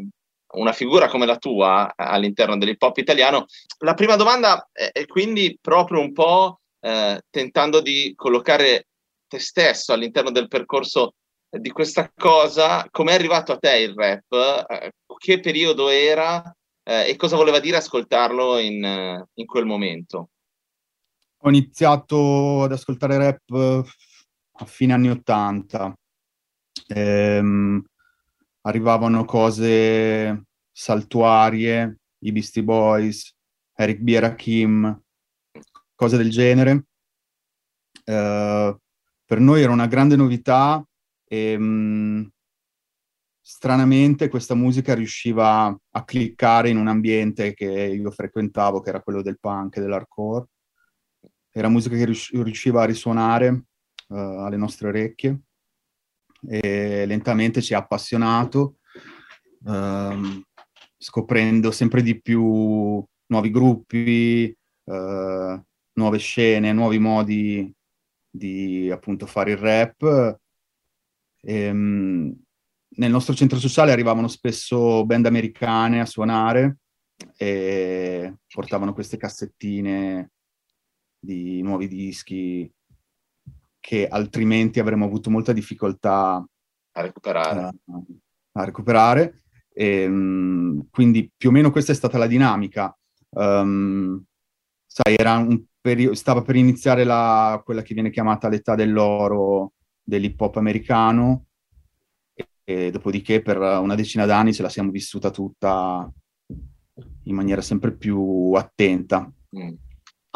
una 0.54 0.72
figura 0.72 1.08
come 1.08 1.26
la 1.26 1.36
tua 1.36 1.92
all'interno 1.96 2.56
dell'hip 2.56 2.82
hop 2.82 2.96
italiano. 2.98 3.46
La 3.78 3.94
prima 3.94 4.16
domanda 4.16 4.68
è, 4.72 5.04
quindi 5.06 5.58
proprio 5.60 6.00
un 6.00 6.12
po' 6.12 6.60
eh, 6.80 7.20
tentando 7.30 7.80
di 7.80 8.12
collocare 8.14 8.86
te 9.26 9.38
stesso 9.38 9.92
all'interno 9.92 10.30
del 10.30 10.48
percorso 10.48 11.14
di 11.50 11.70
questa 11.70 12.10
cosa, 12.14 12.86
come 12.90 13.12
è 13.12 13.14
arrivato 13.14 13.52
a 13.52 13.58
te 13.58 13.78
il 13.78 13.94
rap, 13.94 14.66
eh, 14.68 14.92
che 15.16 15.40
periodo 15.40 15.88
era 15.88 16.42
eh, 16.82 17.08
e 17.08 17.16
cosa 17.16 17.36
voleva 17.36 17.60
dire 17.60 17.78
ascoltarlo 17.78 18.58
in, 18.58 19.24
in 19.34 19.46
quel 19.46 19.64
momento? 19.64 20.30
Ho 21.38 21.48
iniziato 21.48 22.62
ad 22.62 22.72
ascoltare 22.72 23.18
rap 23.18 23.50
eh, 23.50 23.82
a 24.58 24.64
fine 24.64 24.92
anni 24.92 25.10
80. 25.10 25.94
Ehm, 26.88 27.82
arrivavano 28.62 29.24
cose 29.24 30.44
saltuarie, 30.72 31.98
i 32.20 32.32
Beastie 32.32 32.62
Boys, 32.62 33.34
Eric 33.74 33.98
B. 34.00 34.16
Rakim, 34.18 35.02
cose 35.94 36.16
del 36.16 36.30
genere. 36.30 36.86
Eh, 38.04 38.76
per 39.24 39.40
noi 39.40 39.62
era 39.62 39.72
una 39.72 39.86
grande 39.86 40.16
novità 40.16 40.84
e 41.26 41.58
mh, 41.58 41.64
mm, 41.64 42.24
stranamente 43.40 44.28
questa 44.28 44.54
musica 44.54 44.94
riusciva 44.94 45.66
a 45.90 46.04
cliccare 46.04 46.70
in 46.70 46.76
un 46.78 46.88
ambiente 46.88 47.54
che 47.54 47.66
io 47.66 48.10
frequentavo, 48.10 48.80
che 48.80 48.88
era 48.90 49.02
quello 49.02 49.22
del 49.22 49.38
punk 49.38 49.76
e 49.76 49.80
dell'hardcore 49.80 50.46
era 51.56 51.68
musica 51.68 51.96
che 51.96 52.04
riusciva 52.04 52.82
a 52.82 52.86
risuonare 52.86 53.48
uh, 54.08 54.14
alle 54.14 54.56
nostre 54.56 54.88
orecchie 54.88 55.38
e 56.48 57.06
lentamente 57.06 57.62
ci 57.62 57.74
ha 57.74 57.78
appassionato, 57.78 58.76
uh, 59.64 60.42
scoprendo 60.96 61.70
sempre 61.70 62.02
di 62.02 62.20
più 62.20 63.04
nuovi 63.26 63.50
gruppi, 63.50 64.56
uh, 64.84 65.62
nuove 65.92 66.18
scene, 66.18 66.72
nuovi 66.72 66.98
modi 66.98 67.72
di 68.30 68.90
appunto 68.90 69.26
fare 69.26 69.52
il 69.52 69.56
rap. 69.58 70.38
E, 71.40 71.70
um, 71.70 72.34
nel 72.96 73.10
nostro 73.10 73.34
centro 73.34 73.58
sociale 73.58 73.92
arrivavano 73.92 74.28
spesso 74.28 75.04
band 75.04 75.26
americane 75.26 76.00
a 76.00 76.06
suonare 76.06 76.78
e 77.36 78.34
portavano 78.48 78.92
queste 78.92 79.16
cassettine 79.16 80.30
di 81.18 81.62
nuovi 81.62 81.88
dischi 81.88 82.70
che 83.84 84.08
altrimenti 84.08 84.80
avremmo 84.80 85.04
avuto 85.04 85.28
molta 85.28 85.52
difficoltà 85.52 86.42
a 86.92 87.00
recuperare. 87.02 87.70
Uh, 87.84 88.18
a 88.52 88.64
recuperare. 88.64 89.42
E, 89.74 90.06
um, 90.06 90.86
quindi 90.88 91.30
più 91.36 91.50
o 91.50 91.52
meno 91.52 91.70
questa 91.70 91.92
è 91.92 91.94
stata 91.94 92.16
la 92.16 92.26
dinamica. 92.26 92.96
Um, 93.28 94.24
sai, 94.86 95.16
era 95.18 95.36
un 95.36 95.62
periodo, 95.82 96.14
stava 96.14 96.40
per 96.40 96.56
iniziare 96.56 97.04
la, 97.04 97.60
quella 97.62 97.82
che 97.82 97.92
viene 97.92 98.08
chiamata 98.08 98.48
l'età 98.48 98.74
dell'oro 98.74 99.74
dell'hip 100.02 100.40
hop 100.40 100.56
americano 100.56 101.44
e, 102.32 102.48
e 102.64 102.90
dopodiché 102.90 103.42
per 103.42 103.58
una 103.58 103.94
decina 103.94 104.24
d'anni 104.24 104.54
ce 104.54 104.62
la 104.62 104.70
siamo 104.70 104.90
vissuta 104.90 105.30
tutta 105.30 106.10
in 107.24 107.34
maniera 107.34 107.60
sempre 107.60 107.92
più 107.92 108.52
attenta. 108.54 109.30
Mm. 109.58 109.74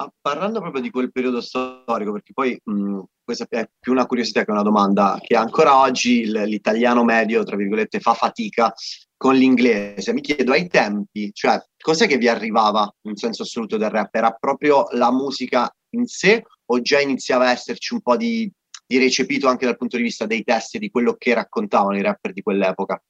Ah, 0.00 0.12
parlando 0.20 0.60
proprio 0.60 0.80
di 0.80 0.90
quel 0.90 1.10
periodo 1.10 1.40
storico, 1.40 2.12
perché 2.12 2.32
poi 2.32 2.56
mh, 2.62 3.00
questa 3.24 3.46
è 3.48 3.68
più 3.80 3.90
una 3.90 4.06
curiosità 4.06 4.44
che 4.44 4.52
una 4.52 4.62
domanda, 4.62 5.18
che 5.20 5.34
ancora 5.34 5.80
oggi 5.80 6.24
l'italiano 6.24 7.02
medio, 7.02 7.42
tra 7.42 7.56
virgolette, 7.56 7.98
fa 7.98 8.14
fatica 8.14 8.72
con 9.16 9.34
l'inglese. 9.34 10.12
Mi 10.12 10.20
chiedo 10.20 10.52
ai 10.52 10.68
tempi, 10.68 11.32
cioè, 11.32 11.60
cos'è 11.76 12.06
che 12.06 12.16
vi 12.16 12.28
arrivava 12.28 12.88
in 13.08 13.16
senso 13.16 13.42
assoluto 13.42 13.76
del 13.76 13.90
rap? 13.90 14.14
Era 14.14 14.30
proprio 14.30 14.86
la 14.92 15.10
musica 15.10 15.68
in 15.96 16.06
sé 16.06 16.44
o 16.66 16.80
già 16.80 17.00
iniziava 17.00 17.46
a 17.46 17.50
esserci 17.50 17.92
un 17.92 18.00
po' 18.00 18.16
di, 18.16 18.48
di 18.86 18.98
recepito 18.98 19.48
anche 19.48 19.66
dal 19.66 19.76
punto 19.76 19.96
di 19.96 20.04
vista 20.04 20.26
dei 20.26 20.44
testi, 20.44 20.78
di 20.78 20.90
quello 20.90 21.14
che 21.14 21.34
raccontavano 21.34 21.96
i 21.96 22.02
rapper 22.02 22.32
di 22.32 22.42
quell'epoca? 22.42 23.02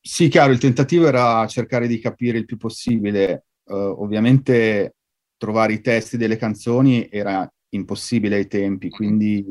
Sì, 0.00 0.28
chiaro, 0.28 0.52
il 0.52 0.58
tentativo 0.58 1.06
era 1.06 1.46
cercare 1.48 1.86
di 1.86 1.98
capire 1.98 2.38
il 2.38 2.46
più 2.46 2.56
possibile. 2.56 3.42
Uh, 3.68 4.00
ovviamente 4.00 4.94
trovare 5.38 5.72
i 5.72 5.80
testi 5.80 6.16
delle 6.18 6.36
canzoni 6.36 7.08
era 7.10 7.50
impossibile 7.70 8.36
ai 8.36 8.46
tempi, 8.46 8.90
quindi 8.90 9.44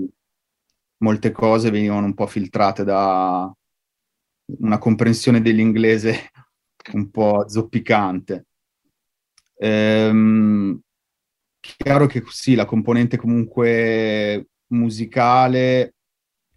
molte 0.98 1.32
cose 1.32 1.72
venivano 1.72 2.06
un 2.06 2.14
po' 2.14 2.28
filtrate 2.28 2.84
da 2.84 3.52
una 4.60 4.78
comprensione 4.78 5.42
dell'inglese 5.42 6.32
un 6.94 7.10
po' 7.10 7.48
zoppicante. 7.48 8.46
Ehm, 9.60 10.80
chiaro 11.60 12.06
che 12.06 12.24
sì, 12.28 12.56
la 12.56 12.66
componente 12.66 13.18
comunque 13.18 14.48
musicale 14.68 15.94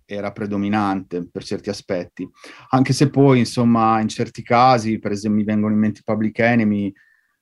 era 0.05 0.33
predominante 0.33 1.29
per 1.31 1.45
certi 1.45 1.71
aspetti, 1.71 2.29
anche 2.71 2.93
se 2.93 3.11
poi, 3.11 3.39
insomma, 3.39 4.01
in 4.01 4.09
certi 4.09 4.43
casi, 4.43 4.99
per 4.99 5.13
esempio, 5.13 5.41
mi 5.41 5.47
vengono 5.47 5.73
in 5.73 5.79
mente 5.81 6.03
Public 6.05 6.39
Enemy, 6.41 6.93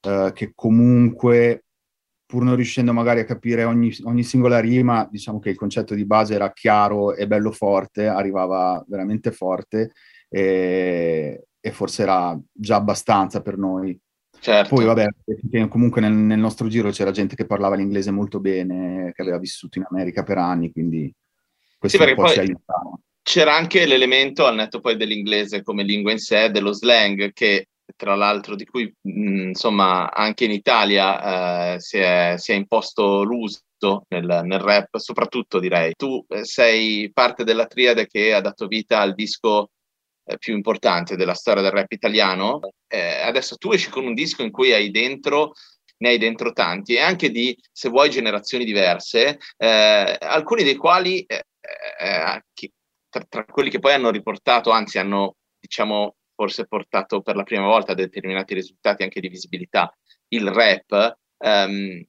eh, 0.02 0.32
che 0.34 0.52
comunque 0.54 1.64
pur 2.28 2.44
non 2.44 2.56
riuscendo 2.56 2.92
magari 2.92 3.20
a 3.20 3.24
capire 3.24 3.64
ogni, 3.64 3.90
ogni, 4.04 4.22
singola 4.22 4.60
rima, 4.60 5.08
diciamo 5.10 5.38
che 5.38 5.48
il 5.48 5.56
concetto 5.56 5.94
di 5.94 6.04
base 6.04 6.34
era 6.34 6.52
chiaro 6.52 7.14
e 7.14 7.26
bello 7.26 7.50
forte, 7.50 8.06
arrivava 8.06 8.84
veramente 8.86 9.32
forte 9.32 9.92
e, 10.28 11.46
e 11.58 11.70
forse 11.72 12.02
era 12.02 12.38
già 12.52 12.76
abbastanza 12.76 13.40
per 13.40 13.56
noi. 13.56 13.98
Certo. 14.40 14.74
Poi 14.74 14.84
vabbè, 14.84 15.06
comunque 15.68 16.02
nel, 16.02 16.12
nel, 16.12 16.38
nostro 16.38 16.68
giro 16.68 16.90
c'era 16.90 17.12
gente 17.12 17.34
che 17.34 17.46
parlava 17.46 17.76
l'inglese 17.76 18.10
molto 18.10 18.40
bene, 18.40 19.10
che 19.14 19.22
aveva 19.22 19.38
vissuto 19.38 19.78
in 19.78 19.86
America 19.88 20.22
per 20.22 20.36
anni, 20.36 20.70
quindi 20.70 21.10
questo 21.78 21.96
sì, 21.96 22.10
un 22.10 22.14
po' 22.14 22.28
ci 22.28 22.40
aiutava. 22.40 22.90
C'era 23.22 23.56
anche 23.56 23.86
l'elemento, 23.86 24.44
al 24.44 24.54
netto 24.54 24.80
poi 24.80 24.98
dell'inglese 24.98 25.62
come 25.62 25.82
lingua 25.82 26.12
in 26.12 26.18
sé, 26.18 26.50
dello 26.50 26.74
slang, 26.74 27.32
che 27.32 27.68
tra 27.96 28.14
l'altro 28.14 28.54
di 28.54 28.64
cui 28.64 28.92
mh, 29.00 29.48
insomma 29.48 30.10
anche 30.12 30.44
in 30.44 30.50
Italia 30.50 31.74
eh, 31.74 31.80
si, 31.80 31.98
è, 31.98 32.34
si, 32.36 32.52
è, 32.52 32.54
imposto 32.54 33.22
l'uso 33.22 33.62
nel, 34.08 34.40
nel, 34.44 34.58
rap, 34.60 34.96
soprattutto 34.98 35.58
direi. 35.58 35.94
Tu 35.94 36.24
eh, 36.28 36.44
sei 36.44 37.10
parte 37.12 37.44
della 37.44 37.66
triade 37.66 38.06
che 38.06 38.34
ha 38.34 38.40
dato 38.40 38.66
vita 38.66 39.00
al 39.00 39.14
disco 39.14 39.70
eh, 40.24 40.38
più 40.38 40.54
importante 40.54 41.16
della 41.16 41.34
storia 41.34 41.62
del 41.62 41.72
rap 41.72 41.90
italiano. 41.92 42.60
Eh, 42.86 43.20
adesso 43.22 43.56
tu 43.56 43.72
esci 43.72 43.90
con 43.90 44.06
un 44.06 44.14
disco 44.14 44.42
in 44.42 44.50
cui 44.50 44.72
hai 44.72 44.90
dentro 44.90 45.52
ne 45.98 46.10
hai 46.10 46.18
dentro 46.18 46.52
tanti 46.52 46.94
e 46.94 47.00
anche 47.00 47.30
di, 47.30 47.56
se 47.72 47.88
vuoi, 47.88 48.10
generazioni 48.10 48.64
diverse, 48.64 49.38
eh, 49.56 50.16
alcuni 50.20 50.62
dei 50.62 50.76
quali, 50.76 51.22
eh, 51.22 51.44
che, 52.52 52.72
tra, 53.08 53.24
tra 53.28 53.44
quelli 53.44 53.70
che 53.70 53.78
poi 53.78 53.94
hanno 53.94 54.10
riportato, 54.10 54.70
anzi 54.70 54.98
hanno 54.98 55.36
diciamo 55.58 56.17
forse 56.38 56.68
portato 56.68 57.20
per 57.20 57.34
la 57.34 57.42
prima 57.42 57.66
volta 57.66 57.92
a 57.92 57.94
determinati 57.96 58.54
risultati 58.54 59.02
anche 59.02 59.18
di 59.18 59.26
visibilità, 59.26 59.92
il 60.28 60.48
rap, 60.52 61.16
ehm, 61.36 62.04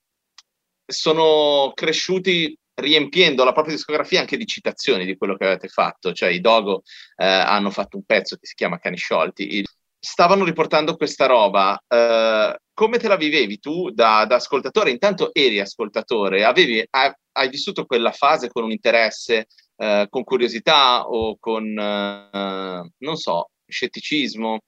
sono 0.86 1.72
cresciuti 1.74 2.56
riempiendo 2.74 3.42
la 3.42 3.52
propria 3.52 3.74
discografia 3.74 4.20
anche 4.20 4.36
di 4.36 4.46
citazioni 4.46 5.04
di 5.04 5.16
quello 5.16 5.36
che 5.36 5.46
avete 5.46 5.66
fatto, 5.66 6.12
cioè 6.12 6.28
i 6.28 6.40
Dogo 6.40 6.82
eh, 7.16 7.26
hanno 7.26 7.70
fatto 7.70 7.96
un 7.96 8.04
pezzo 8.04 8.36
che 8.36 8.46
si 8.46 8.54
chiama 8.54 8.78
Cani 8.78 8.96
Sciolti, 8.96 9.64
stavano 9.98 10.44
riportando 10.44 10.94
questa 10.94 11.26
roba, 11.26 11.76
eh, 11.88 12.56
come 12.72 12.98
te 12.98 13.08
la 13.08 13.16
vivevi 13.16 13.58
tu 13.58 13.90
da, 13.90 14.24
da, 14.26 14.36
ascoltatore? 14.36 14.90
Intanto 14.90 15.34
eri 15.34 15.58
ascoltatore, 15.58 16.44
avevi, 16.44 16.86
hai, 16.88 17.12
hai 17.32 17.48
vissuto 17.48 17.84
quella 17.84 18.12
fase 18.12 18.48
con 18.48 18.62
un 18.62 18.70
interesse, 18.70 19.48
eh, 19.76 20.06
con 20.08 20.22
curiosità 20.22 21.02
o 21.06 21.36
con, 21.38 21.66
eh, 21.76 22.90
non 22.96 23.16
so, 23.16 23.49
scetticismo? 23.70 24.58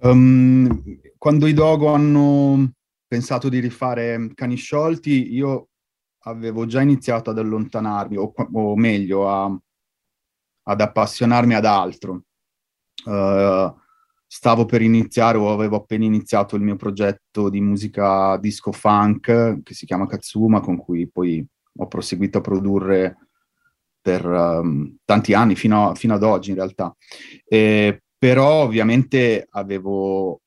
Um, 0.00 1.00
quando 1.18 1.46
i 1.46 1.52
Dogo 1.52 1.88
hanno 1.88 2.72
pensato 3.06 3.48
di 3.48 3.58
rifare 3.60 4.30
Cani 4.34 4.56
Sciolti, 4.56 5.32
io 5.32 5.68
avevo 6.24 6.66
già 6.66 6.80
iniziato 6.80 7.30
ad 7.30 7.38
allontanarmi, 7.38 8.16
o, 8.16 8.32
o 8.52 8.76
meglio, 8.76 9.28
a, 9.28 9.58
ad 10.64 10.80
appassionarmi 10.80 11.54
ad 11.54 11.64
altro. 11.64 12.22
Uh, 13.04 13.72
stavo 14.26 14.64
per 14.64 14.82
iniziare 14.82 15.38
o 15.38 15.52
avevo 15.52 15.76
appena 15.76 16.04
iniziato 16.04 16.56
il 16.56 16.62
mio 16.62 16.76
progetto 16.76 17.48
di 17.48 17.60
musica 17.60 18.36
disco 18.38 18.72
funk 18.72 19.62
che 19.62 19.74
si 19.74 19.86
chiama 19.86 20.06
Katsuma, 20.06 20.60
con 20.60 20.76
cui 20.76 21.08
poi 21.08 21.46
ho 21.78 21.86
proseguito 21.86 22.38
a 22.38 22.42
produrre 22.42 23.25
per 24.06 24.24
um, 24.24 24.98
tanti 25.04 25.34
anni, 25.34 25.56
fino, 25.56 25.90
a, 25.90 25.94
fino, 25.96 26.14
ad 26.14 26.22
oggi 26.22 26.50
in 26.50 26.56
realtà. 26.56 26.94
E, 27.44 28.02
però 28.16 28.62
ovviamente 28.62 29.48
avevo 29.50 30.42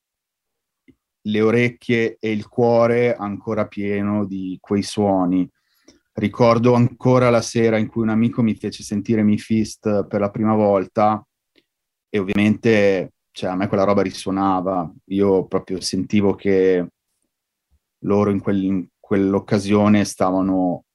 le 1.24 1.42
orecchie 1.42 2.16
e 2.22 2.32
il 2.32 2.48
cuore 2.48 3.14
ancora 3.14 3.68
pieno 3.68 4.26
di 4.26 4.58
quei 4.62 4.82
suoni. 4.82 5.46
Ricordo 6.14 6.74
ancora 6.74 7.30
la 7.30 7.42
sera 7.42 7.78
in 7.78 7.88
cui 7.88 8.04
un 8.04 8.10
amico 8.10 8.42
mi 8.42 8.56
fece 8.56 8.82
sentire 8.82 9.24
Mi 9.24 9.38
Fist 9.38 10.08
per 10.08 10.22
la 10.22 10.30
prima 10.30 10.56
volta 10.56 11.22
e 12.10 12.18
ovviamente 12.18 13.12
cioè, 13.32 13.50
a 13.50 13.56
me 13.56 13.68
quella 13.68 13.84
roba 13.84 14.02
risuonava. 14.02 14.90
Io 15.08 15.46
proprio 15.48 15.82
sentivo 15.82 16.34
che 16.34 16.88
loro 18.04 18.30
in, 18.30 18.40
quel, 18.40 18.64
in 18.64 18.88
quell'occasione 18.98 20.06
stavano 20.06 20.86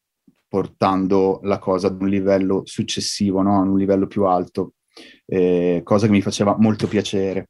portando 0.54 1.40
la 1.42 1.58
cosa 1.58 1.88
ad 1.88 2.00
un 2.00 2.08
livello 2.08 2.62
successivo, 2.64 3.42
no? 3.42 3.56
a 3.56 3.62
un 3.62 3.76
livello 3.76 4.06
più 4.06 4.22
alto, 4.26 4.74
eh, 5.26 5.80
cosa 5.82 6.06
che 6.06 6.12
mi 6.12 6.20
faceva 6.20 6.54
molto 6.56 6.86
piacere. 6.86 7.48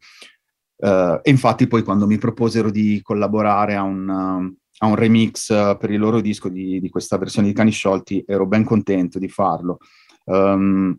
Uh, 0.77 1.21
e 1.23 1.31
infatti 1.31 1.67
poi 1.67 1.83
quando 1.83 2.07
mi 2.07 2.17
proposero 2.17 2.71
di 2.71 3.01
collaborare 3.03 3.75
a 3.75 3.83
un, 3.83 4.09
uh, 4.09 4.57
a 4.79 4.87
un 4.87 4.95
remix 4.95 5.51
uh, 5.51 5.77
per 5.77 5.91
il 5.91 6.01
loro 6.01 6.23
disco 6.23 6.49
di, 6.49 6.81
di, 6.81 6.89
questa 6.89 7.19
versione 7.19 7.49
di 7.49 7.53
Cani 7.53 7.73
Sciolti, 7.73 8.25
ero 8.27 8.47
ben 8.47 8.65
contento 8.65 9.19
di 9.19 9.29
farlo. 9.29 9.77
Um, 10.25 10.99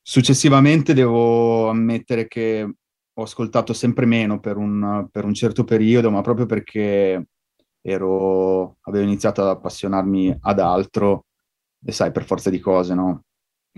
successivamente 0.00 0.94
devo 0.94 1.68
ammettere 1.68 2.28
che 2.28 2.62
ho 3.12 3.22
ascoltato 3.22 3.74
sempre 3.74 4.06
meno 4.06 4.40
per 4.40 4.56
un, 4.56 5.06
per 5.10 5.26
un 5.26 5.34
certo 5.34 5.64
periodo, 5.64 6.10
ma 6.10 6.22
proprio 6.22 6.46
perché 6.46 7.26
ero, 7.82 8.78
avevo 8.80 9.04
iniziato 9.04 9.42
ad 9.42 9.48
appassionarmi 9.48 10.34
ad 10.40 10.58
altro 10.58 11.26
e 11.84 11.92
sai, 11.92 12.12
per 12.12 12.24
forza 12.24 12.50
di 12.50 12.60
cose, 12.60 12.94
no? 12.94 13.24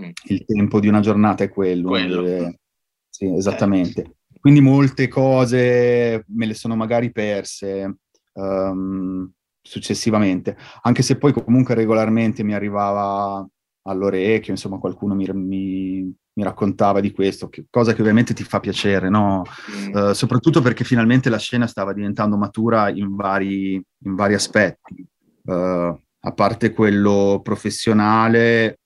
Mm. 0.00 0.10
Il 0.24 0.44
tempo 0.44 0.80
di 0.80 0.88
una 0.88 1.00
giornata 1.00 1.44
è 1.44 1.48
quello. 1.48 1.88
quello. 1.88 2.22
Deve... 2.22 2.60
Sì, 3.08 3.32
esattamente. 3.32 4.02
Eh. 4.02 4.14
Quindi 4.40 4.60
molte 4.60 5.08
cose 5.08 6.24
me 6.28 6.46
le 6.46 6.54
sono 6.54 6.76
magari 6.76 7.12
perse 7.12 7.98
um, 8.34 9.30
successivamente, 9.62 10.56
anche 10.82 11.02
se 11.02 11.16
poi 11.16 11.32
comunque 11.32 11.74
regolarmente 11.74 12.42
mi 12.42 12.52
arrivava 12.52 13.46
all'orecchio, 13.86 14.52
insomma 14.52 14.78
qualcuno 14.78 15.14
mi, 15.14 15.26
mi, 15.32 16.02
mi 16.02 16.42
raccontava 16.42 17.00
di 17.00 17.12
questo, 17.12 17.48
che, 17.48 17.66
cosa 17.70 17.94
che 17.94 18.02
ovviamente 18.02 18.34
ti 18.34 18.44
fa 18.44 18.60
piacere, 18.60 19.08
no? 19.08 19.44
Mm. 19.70 19.94
Uh, 19.94 20.12
soprattutto 20.12 20.60
perché 20.60 20.84
finalmente 20.84 21.30
la 21.30 21.38
scena 21.38 21.66
stava 21.66 21.94
diventando 21.94 22.36
matura 22.36 22.90
in 22.90 23.14
vari, 23.14 23.74
in 23.74 24.14
vari 24.14 24.34
aspetti. 24.34 25.06
Uh, 25.44 25.98
a 26.26 26.32
parte 26.32 26.72
quello 26.72 27.40
professionale, 27.42 28.78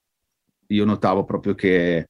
io 0.68 0.84
notavo 0.84 1.24
proprio 1.24 1.54
che 1.54 2.08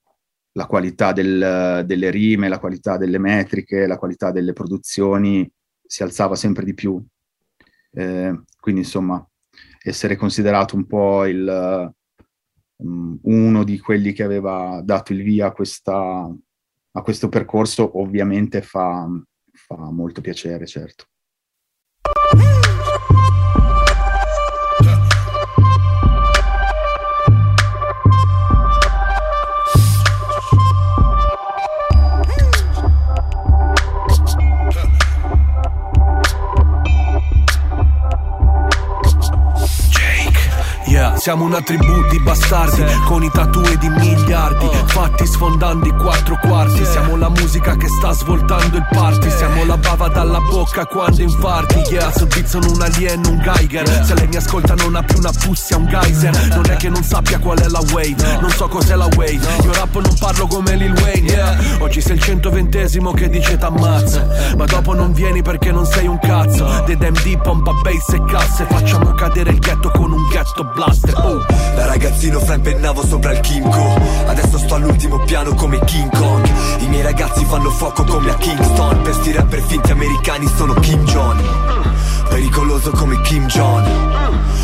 la 0.53 0.67
qualità 0.67 1.13
del, 1.13 1.85
delle 1.87 2.11
rime, 2.11 2.49
la 2.49 2.59
qualità 2.59 2.97
delle 2.97 3.19
metriche, 3.19 3.87
la 3.87 3.99
qualità 3.99 4.31
delle 4.31 4.55
produzioni 4.55 5.49
si 5.85 6.03
alzava 6.03 6.35
sempre 6.35 6.65
di 6.65 6.75
più. 6.75 7.03
Eh, 7.91 8.43
quindi 8.59 8.81
insomma, 8.81 9.25
essere 9.83 10.17
considerato 10.17 10.77
un 10.77 10.87
po' 10.87 11.27
il, 11.27 11.93
um, 12.77 13.19
uno 13.23 13.65
di 13.65 13.79
quelli 13.79 14.13
che 14.13 14.23
aveva 14.23 14.81
dato 14.83 15.13
il 15.13 15.23
via 15.23 15.49
a, 15.49 15.53
questa, 15.53 16.35
a 16.93 17.03
questo 17.03 17.29
percorso 17.29 18.01
ovviamente 18.01 18.63
fa, 18.63 19.07
fa 19.53 19.91
molto 19.91 20.23
piacere, 20.23 20.67
certo. 20.67 21.05
Siamo 41.29 41.45
una 41.45 41.61
tribù 41.61 42.07
di 42.09 42.19
bastardi 42.21 42.83
Con 43.05 43.23
i 43.23 43.31
tatu 43.31 43.61
di 43.61 43.89
miliardi 43.91 44.67
Fatti 44.87 45.27
sfondando 45.27 45.87
i 45.87 45.93
quattro 45.93 46.39
quarti. 46.41 46.85
Siamo 46.85 47.17
la 47.17 47.29
musica 47.29 47.77
che 47.77 47.89
sta 47.89 48.13
svoltando 48.13 48.77
il 48.77 48.87
party. 48.91 49.31
Siamo 49.31 49.65
la 49.65 49.77
bava 49.77 50.09
dalla 50.09 50.41
bocca 50.41 50.87
quando 50.87 51.21
infarti. 51.23 51.81
Yeah, 51.91 52.11
sul 52.11 52.27
beat 52.29 52.47
sono 52.47 52.71
un 52.71 52.81
alien, 52.81 53.25
un 53.27 53.39
Geiger 53.39 53.87
Se 54.05 54.15
lei 54.15 54.27
mi 54.27 54.37
ascolta 54.37 54.75
non 54.75 54.97
ha 54.97 55.03
più 55.03 55.19
una 55.19 55.31
pussia, 55.31 55.77
un 55.77 55.87
geyser. 55.87 56.55
Non 56.55 56.69
è 56.71 56.77
che 56.77 56.89
non 56.89 57.03
sappia 57.03 57.39
qual 57.39 57.59
è 57.59 57.69
la 57.69 57.81
wave. 57.93 58.39
Non 58.41 58.51
so 58.51 58.67
cos'è 58.67 58.97
la 58.97 59.09
wave. 59.17 59.39
Io 59.63 59.73
rap 59.73 59.95
non 59.95 60.15
parlo 60.19 60.47
come 60.47 60.75
Lil 60.77 60.93
Wayne. 60.93 61.31
Yeah. 61.31 61.59
Oggi 61.81 62.01
sei 62.01 62.17
il 62.17 62.23
120esimo 62.23 63.13
che 63.13 63.29
dice 63.29 63.59
t'ammazza. 63.59 64.27
Ma 64.57 64.65
dopo 64.65 64.95
non 64.95 65.13
vieni 65.13 65.43
perché 65.43 65.71
non 65.71 65.85
sei 65.85 66.07
un 66.07 66.19
cazzo. 66.19 66.65
Dead 66.87 67.03
MD, 67.03 67.41
pompa 67.43 67.73
bass 67.83 68.13
e 68.15 68.25
casse 68.25 68.67
Facciamo 68.69 69.13
cadere 69.13 69.51
il 69.51 69.59
ghetto 69.59 69.91
con 69.91 70.11
un 70.13 70.27
ghetto 70.29 70.65
blaster 70.75 71.18
Da 71.75 71.87
ragazzino 71.87 72.39
frempennavo 72.39 73.05
sopra 73.05 73.33
il 73.33 73.41
Kimco 73.41 74.01
Adesso 74.27 74.59
sto 74.59 74.75
all'ultimo 74.77 75.19
piano 75.25 75.55
come 75.55 75.79
King 75.85 76.11
Kong. 76.17 76.49
I 76.79 76.87
miei 76.89 77.03
ragazzi 77.03 77.45
fanno 77.45 77.71
fuoco 77.71 78.05
come 78.05 78.31
a 78.31 78.35
Kingston. 78.35 79.03
Per 79.03 79.15
sti 79.15 79.33
rapper 79.33 79.63
finti 79.63 79.91
americani 79.91 80.47
sono 80.57 80.75
Kim 80.75 81.05
Jong. 81.05 81.41
Pericoloso 82.29 82.91
come 82.91 83.21
Kim 83.23 83.47
Jong. 83.47 83.87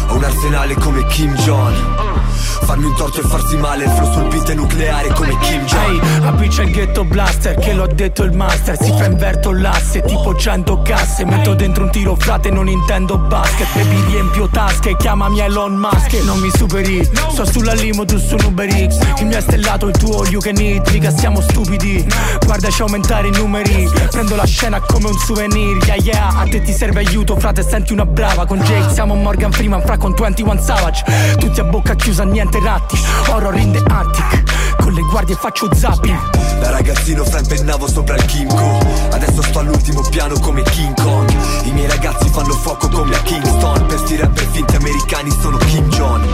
Ho 0.09 0.15
un 0.15 0.25
arsenale 0.25 0.75
come 0.75 1.07
Kim 1.07 1.35
Jong 1.35 2.24
Farmi 2.65 2.85
un 2.87 2.95
torto 2.97 3.21
e 3.21 3.29
farsi 3.29 3.57
male, 3.57 3.85
il 3.85 3.91
flow 3.91 4.13
sul 4.13 4.29
beat 4.29 4.51
è 4.51 4.55
nucleare 4.55 5.09
come 5.13 5.37
Kim 5.39 5.65
Jong. 5.65 5.91
Ehi, 5.91 6.27
appiccia 6.27 6.63
il 6.63 6.71
ghetto 6.71 7.05
blaster, 7.05 7.57
che 7.57 7.73
l'ho 7.73 7.87
detto 7.87 8.23
il 8.23 8.33
master. 8.33 8.77
Si 8.81 8.93
fa 8.97 9.05
inverto 9.05 9.53
l'asse, 9.53 10.03
tipo 10.03 10.35
100 10.35 10.83
casse. 10.83 11.25
Metto 11.25 11.55
dentro 11.55 11.85
un 11.85 11.91
tiro 11.91 12.15
frate, 12.17 12.51
non 12.51 12.69
intendo 12.69 13.19
basket. 13.19 13.67
Baby 13.75 14.05
riempio 14.07 14.49
tasche, 14.49 14.97
chiamami 14.97 15.41
Elon 15.41 15.75
Musk. 15.75 16.13
Non 16.25 16.39
mi 16.39 16.51
superi, 16.55 17.09
sto 17.31 17.45
sulla 17.45 17.75
limo, 17.75 18.05
tu 18.05 18.19
su 18.19 18.37
Uber 18.45 18.69
X. 18.69 19.21
Il 19.21 19.27
mio 19.27 19.39
è 19.39 19.41
stellato, 19.41 19.87
il 19.87 19.97
tuo 19.97 20.25
you 20.27 20.41
can 20.41 20.59
eat. 20.59 20.91
Mica 20.91 21.11
siamo 21.11 21.41
stupidi, 21.41 22.07
guardaci 22.45 22.83
aumentare 22.83 23.29
i 23.29 23.33
numeri. 23.33 23.89
Prendo 24.11 24.37
la 24.37 24.47
scena 24.47 24.81
come 24.81 25.09
un 25.09 25.19
souvenir, 25.19 25.77
yeah 25.85 25.97
yeah. 25.97 26.29
A 26.41 26.45
te 26.45 26.63
ti 26.63 26.73
serve 26.73 27.01
aiuto, 27.01 27.37
frate, 27.39 27.63
senti 27.63 27.93
una 27.93 28.07
brava. 28.07 28.47
Con 28.47 28.59
Jake 28.61 28.93
siamo 28.93 29.15
Morgan 29.15 29.53
Freeman, 29.53 29.83
fra 29.83 29.97
con 29.97 30.15
21 30.17 30.61
Savage. 30.61 31.05
Tutti 31.39 31.61
a 31.61 31.65
bocca 31.65 31.95
chiusa, 31.95 32.24
niente 32.25 32.59
niente 32.59 32.61
ratti 32.61 32.99
Horror 33.29 33.57
in 33.57 33.73
the 33.73 33.83
attic 33.89 34.77
Con 34.77 34.93
le 34.93 35.03
guardie 35.03 35.35
faccio 35.35 35.69
zapping. 35.73 36.61
Da 36.61 36.71
ragazzino 36.71 37.25
frempennavo 37.25 37.89
sopra 37.89 38.17
il 38.17 38.25
Kimco 38.25 38.79
Adesso 39.11 39.43
sto 39.43 39.59
all'ultimo 39.61 40.03
piano 40.11 40.39
come 40.41 40.63
King 40.63 40.95
Kong. 41.01 41.31
I 41.65 41.73
miei 41.73 41.89
ragazzi 41.89 42.29
fanno 42.29 42.53
fuoco 42.55 42.89
come 42.89 43.15
a 43.15 43.19
Kingston. 43.21 43.87
Per 43.87 43.99
sti 43.99 44.17
rapper 44.17 44.47
finti 44.51 44.77
americani 44.77 45.31
sono 45.31 45.57
Kim 45.59 45.89
Jong. 45.89 46.25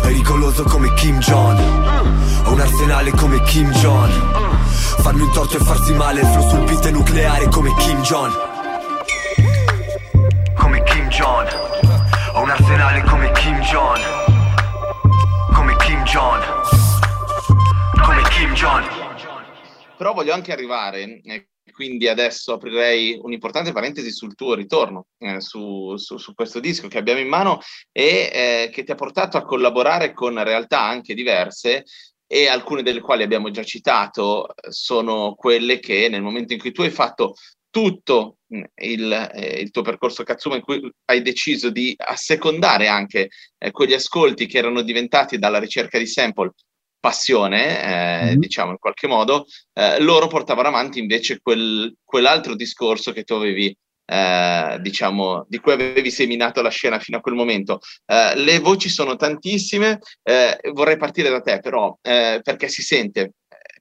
Pericoloso 0.00 0.64
come 0.64 0.92
Kim 0.94 1.18
Jong. 1.18 1.58
Ho 2.44 2.52
un 2.52 2.60
arsenale 2.60 3.10
come 3.12 3.40
Kim 3.42 3.70
Jong. 3.70 4.10
Farmi 5.00 5.22
un 5.22 5.32
torto 5.32 5.56
e 5.56 5.60
farsi 5.64 5.92
male 5.94 6.20
flow 6.24 6.48
sul 6.48 6.64
beat 6.64 6.90
nucleare 6.90 7.48
come 7.48 7.74
Kim 7.76 8.00
Jong. 8.02 8.32
Come 10.54 10.82
Kim 10.82 11.08
Jong. 11.08 11.48
Ho 12.32 12.42
un 12.42 12.50
arsenale 12.50 13.02
come 13.04 13.30
Kim 13.32 13.58
Jong 13.60 14.31
John. 16.12 16.42
Come 18.04 18.22
Kim 18.28 18.52
John. 18.52 18.84
Però 19.96 20.12
voglio 20.12 20.34
anche 20.34 20.52
arrivare, 20.52 21.22
e 21.24 21.48
quindi 21.72 22.06
adesso 22.06 22.52
aprirei 22.52 23.18
un'importante 23.18 23.72
parentesi 23.72 24.10
sul 24.10 24.34
tuo 24.34 24.54
ritorno 24.54 25.06
eh, 25.16 25.40
su, 25.40 25.96
su, 25.96 26.18
su, 26.18 26.34
questo 26.34 26.60
disco 26.60 26.86
che 26.88 26.98
abbiamo 26.98 27.20
in 27.20 27.28
mano 27.28 27.60
e 27.90 28.30
eh, 28.30 28.70
che 28.70 28.84
ti 28.84 28.90
ha 28.90 28.94
portato 28.94 29.38
a 29.38 29.44
collaborare 29.44 30.12
con 30.12 30.44
realtà 30.44 30.82
anche 30.82 31.14
diverse 31.14 31.84
e 32.26 32.46
alcune 32.46 32.82
delle 32.82 33.00
quali 33.00 33.22
abbiamo 33.22 33.50
già 33.50 33.62
citato 33.62 34.48
sono 34.68 35.34
quelle 35.34 35.78
che 35.78 36.10
nel 36.10 36.20
momento 36.20 36.52
in 36.52 36.58
cui 36.58 36.72
tu 36.72 36.82
hai 36.82 36.90
fatto 36.90 37.36
tutto 37.72 38.36
mm, 38.54 38.62
il, 38.82 39.30
eh, 39.34 39.60
il, 39.60 39.70
tuo 39.70 39.82
percorso 39.82 40.22
Katsuma 40.22 40.56
in 40.56 40.60
cui 40.60 40.92
hai 41.06 41.22
deciso 41.22 41.70
di 41.70 41.94
assecondare 41.96 42.86
anche 42.86 43.30
eh, 43.58 43.70
quegli 43.72 43.94
ascolti 43.94 44.46
che 44.46 44.58
erano 44.58 44.82
diventati 44.82 45.38
dalla 45.38 45.58
ricerca 45.58 45.98
di 45.98 46.06
sample 46.06 46.52
passione, 47.00 47.82
eh, 47.82 48.24
mm-hmm. 48.26 48.38
diciamo 48.38 48.70
in 48.72 48.78
qualche 48.78 49.08
modo, 49.08 49.46
eh, 49.72 50.00
loro 50.00 50.28
portavano 50.28 50.68
avanti 50.68 51.00
invece 51.00 51.40
quel, 51.40 51.96
quell'altro 52.04 52.54
discorso 52.54 53.10
che 53.12 53.24
tu 53.24 53.34
avevi, 53.34 53.76
eh, 54.04 54.78
diciamo, 54.80 55.46
di 55.48 55.58
cui 55.58 55.72
avevi 55.72 56.10
seminato 56.10 56.62
la 56.62 56.68
scena 56.68 57.00
fino 57.00 57.16
a 57.16 57.20
quel 57.20 57.34
momento. 57.34 57.80
Eh, 58.04 58.36
le 58.36 58.58
voci 58.60 58.88
sono 58.88 59.16
tantissime, 59.16 59.98
vorrei 60.72 60.96
partire 60.96 61.30
da 61.30 61.40
te 61.40 61.58
però, 61.58 61.96
perché 62.00 62.68
si 62.68 62.82
sente 62.82 63.32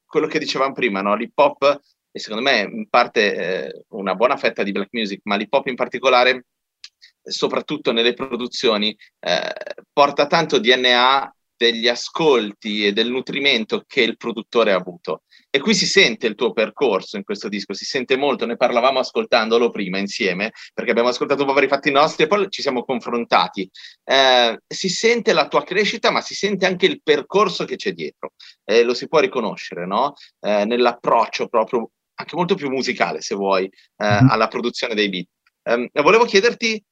quello 0.03 0.27
che 0.27 0.39
dicevamo 0.39 0.73
prima, 0.73 1.01
no? 1.01 1.15
l'hip 1.15 1.37
hop, 1.37 1.79
e 2.11 2.19
secondo 2.19 2.43
me 2.43 2.59
in 2.61 2.87
parte 2.89 3.35
eh, 3.35 3.85
una 3.89 4.15
buona 4.15 4.37
fetta 4.37 4.63
di 4.63 4.71
black 4.71 4.89
music, 4.91 5.21
ma 5.23 5.35
l'hip 5.35 5.53
hop 5.53 5.67
in 5.67 5.75
particolare, 5.75 6.45
soprattutto 7.23 7.91
nelle 7.91 8.13
produzioni, 8.13 8.95
eh, 9.19 9.53
porta 9.91 10.27
tanto 10.27 10.59
DNA 10.59 11.35
degli 11.61 11.87
ascolti 11.87 12.87
e 12.87 12.91
del 12.91 13.11
nutrimento 13.11 13.83
che 13.85 14.01
il 14.01 14.17
produttore 14.17 14.71
ha 14.71 14.77
avuto. 14.77 15.21
E 15.53 15.59
qui 15.59 15.75
si 15.75 15.85
sente 15.85 16.25
il 16.25 16.33
tuo 16.33 16.53
percorso 16.53 17.17
in 17.17 17.23
questo 17.23 17.49
disco, 17.49 17.73
si 17.73 17.85
sente 17.85 18.15
molto, 18.15 18.47
ne 18.47 18.55
parlavamo 18.55 18.97
ascoltandolo 18.97 19.69
prima 19.69 19.99
insieme, 19.99 20.53
perché 20.73 20.89
abbiamo 20.89 21.09
ascoltato 21.09 21.41
un 21.41 21.47
po' 21.49 21.53
per 21.53 21.65
i 21.65 21.67
fatti 21.67 21.91
nostri 21.91 22.23
e 22.23 22.27
poi 22.27 22.49
ci 22.49 22.63
siamo 22.63 22.83
confrontati. 22.83 23.69
Eh, 24.03 24.59
si 24.65 24.89
sente 24.89 25.33
la 25.33 25.47
tua 25.47 25.63
crescita, 25.63 26.09
ma 26.09 26.21
si 26.21 26.33
sente 26.33 26.65
anche 26.65 26.87
il 26.87 27.01
percorso 27.03 27.65
che 27.65 27.75
c'è 27.75 27.91
dietro. 27.91 28.31
Eh, 28.63 28.81
lo 28.81 28.95
si 28.95 29.07
può 29.07 29.19
riconoscere, 29.19 29.85
no? 29.85 30.13
Eh, 30.39 30.65
nell'approccio 30.65 31.47
proprio, 31.47 31.91
anche 32.15 32.35
molto 32.35 32.55
più 32.55 32.69
musicale, 32.69 33.21
se 33.21 33.35
vuoi, 33.35 33.69
mm-hmm. 34.03 34.29
alla 34.29 34.47
produzione 34.47 34.93
dei 34.93 35.09
beat. 35.09 35.27
Ehm, 35.63 35.89
volevo 36.01 36.25
chiederti 36.25 36.83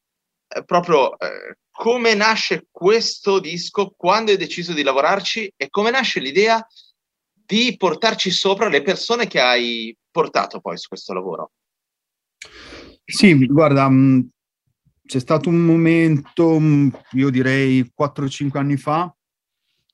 eh, 0.51 0.63
proprio 0.65 1.17
eh, 1.17 1.57
come 1.69 2.13
nasce 2.13 2.67
questo 2.69 3.39
disco, 3.39 3.93
quando 3.95 4.31
hai 4.31 4.37
deciso 4.37 4.73
di 4.73 4.83
lavorarci 4.83 5.53
e 5.55 5.69
come 5.69 5.91
nasce 5.91 6.19
l'idea 6.19 6.65
di 7.31 7.75
portarci 7.77 8.29
sopra 8.31 8.67
le 8.67 8.81
persone 8.81 9.27
che 9.27 9.39
hai 9.39 9.95
portato 10.11 10.59
poi 10.59 10.77
su 10.77 10.87
questo 10.87 11.13
lavoro. 11.13 11.51
Sì, 13.05 13.45
guarda, 13.47 13.89
mm, 13.89 14.21
c'è 15.05 15.19
stato 15.19 15.49
un 15.49 15.59
momento, 15.59 16.59
mm, 16.59 16.89
io 17.13 17.29
direi 17.29 17.89
4-5 17.95 18.59
anni 18.59 18.77
fa, 18.77 19.11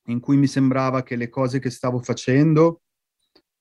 in 0.07 0.19
cui 0.19 0.37
mi 0.37 0.47
sembrava 0.47 1.03
che 1.03 1.15
le 1.15 1.29
cose 1.29 1.59
che 1.59 1.69
stavo 1.69 1.99
facendo 1.99 2.81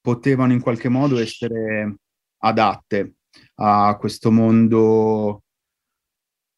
potevano 0.05 0.53
in 0.53 0.61
qualche 0.61 0.91
modo 0.91 1.19
essere 1.19 1.97
adatte 2.43 3.15
a 3.55 3.97
questo 3.99 4.31
mondo 4.31 5.45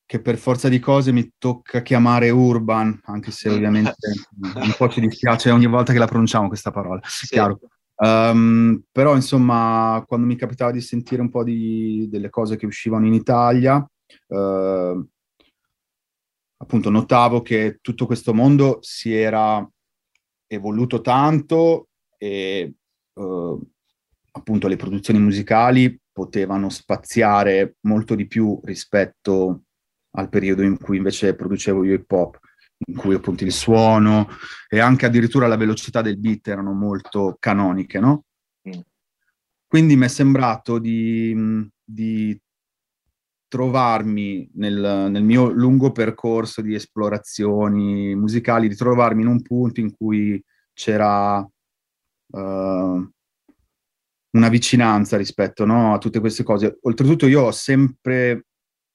che 0.05 0.21
per 0.21 0.37
forza 0.37 0.69
di 0.69 0.81
cose 0.81 1.13
mi 1.13 1.31
tocca 1.39 1.81
chiamare 1.83 2.31
urban, 2.31 2.99
anche 3.05 3.31
se 3.31 3.49
ovviamente 3.49 3.95
un 4.43 4.75
po' 4.77 4.89
ci 4.89 4.99
dispiace 4.99 5.53
ogni 5.53 5.67
volta 5.67 5.93
che 5.93 6.01
la 6.01 6.09
pronunciamo 6.09 6.49
questa 6.49 6.73
parola, 6.73 7.01
sì. 7.05 7.27
chiaro. 7.27 7.61
Um, 7.95 8.83
però 8.91 9.15
insomma, 9.15 10.03
quando 10.09 10.27
mi 10.27 10.35
capitava 10.35 10.73
di 10.73 10.81
sentire 10.81 11.23
un 11.23 11.31
po' 11.31 11.45
di, 11.45 12.09
delle 12.11 12.31
cose 12.31 12.57
che 12.57 12.67
uscivano 12.67 13.07
in 13.07 13.15
Italia, 13.15 13.77
uh, 13.77 15.09
appunto 16.57 16.91
notavo 16.91 17.43
che 17.43 17.79
tutto 17.81 18.07
questo 18.07 18.35
mondo 18.35 18.79
si 18.81 19.15
era 19.15 19.65
evoluto 20.49 21.01
tanto 21.01 21.89
e 22.19 22.75
uh, 23.17 23.61
appunto 24.33 24.69
le 24.69 24.77
produzioni 24.77 25.19
musicali 25.19 25.99
potevano 26.13 26.69
spaziare 26.69 27.77
molto 27.81 28.15
di 28.15 28.27
più 28.27 28.59
rispetto 28.65 29.63
al 30.13 30.29
periodo 30.29 30.63
in 30.63 30.79
cui 30.79 30.97
invece 30.97 31.35
producevo 31.35 31.85
io 31.85 31.95
hip 31.95 32.11
hop, 32.11 32.39
in 32.87 32.97
cui 32.97 33.15
appunto 33.15 33.45
il 33.45 33.53
suono 33.53 34.29
e 34.69 34.79
anche 34.79 35.07
addirittura 35.07 35.47
la 35.47 35.57
velocità 35.57 36.03
del 36.03 36.19
beat 36.19 36.49
erano 36.49 36.73
molto 36.73 37.37
canoniche, 37.39 37.99
no? 37.99 38.25
Mm. 38.69 38.81
Quindi 39.67 39.97
mi 39.97 40.05
è 40.05 40.09
sembrato 40.09 40.79
di, 40.79 41.69
di 41.85 42.41
trovarmi 43.49 44.49
nel, 44.55 45.09
nel, 45.11 45.23
mio 45.23 45.51
lungo 45.51 45.93
percorso 45.93 46.63
di 46.63 46.75
esplorazioni 46.75 48.15
musicali, 48.15 48.69
di 48.69 48.77
trovarmi 48.77 49.23
in 49.23 49.29
un 49.29 49.43
punto 49.43 49.81
in 49.81 49.95
cui 49.95 50.43
c'era 50.73 51.47
uh, 52.33 53.11
una 54.37 54.49
vicinanza 54.49 55.17
rispetto 55.17 55.65
no, 55.65 55.95
a 55.95 55.99
tutte 55.99 56.21
queste 56.21 56.43
cose. 56.43 56.79
Oltretutto 56.83 57.27
io 57.27 57.43
ho 57.43 57.53
sempre 57.53 58.47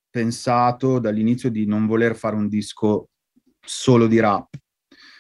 pensato 0.10 1.00
dall'inizio 1.00 1.50
di 1.50 1.66
non 1.66 1.88
voler 1.88 2.16
fare 2.16 2.36
un 2.36 2.48
disco 2.48 3.10
solo 3.60 4.08
di 4.08 4.20
rap. 4.20 4.50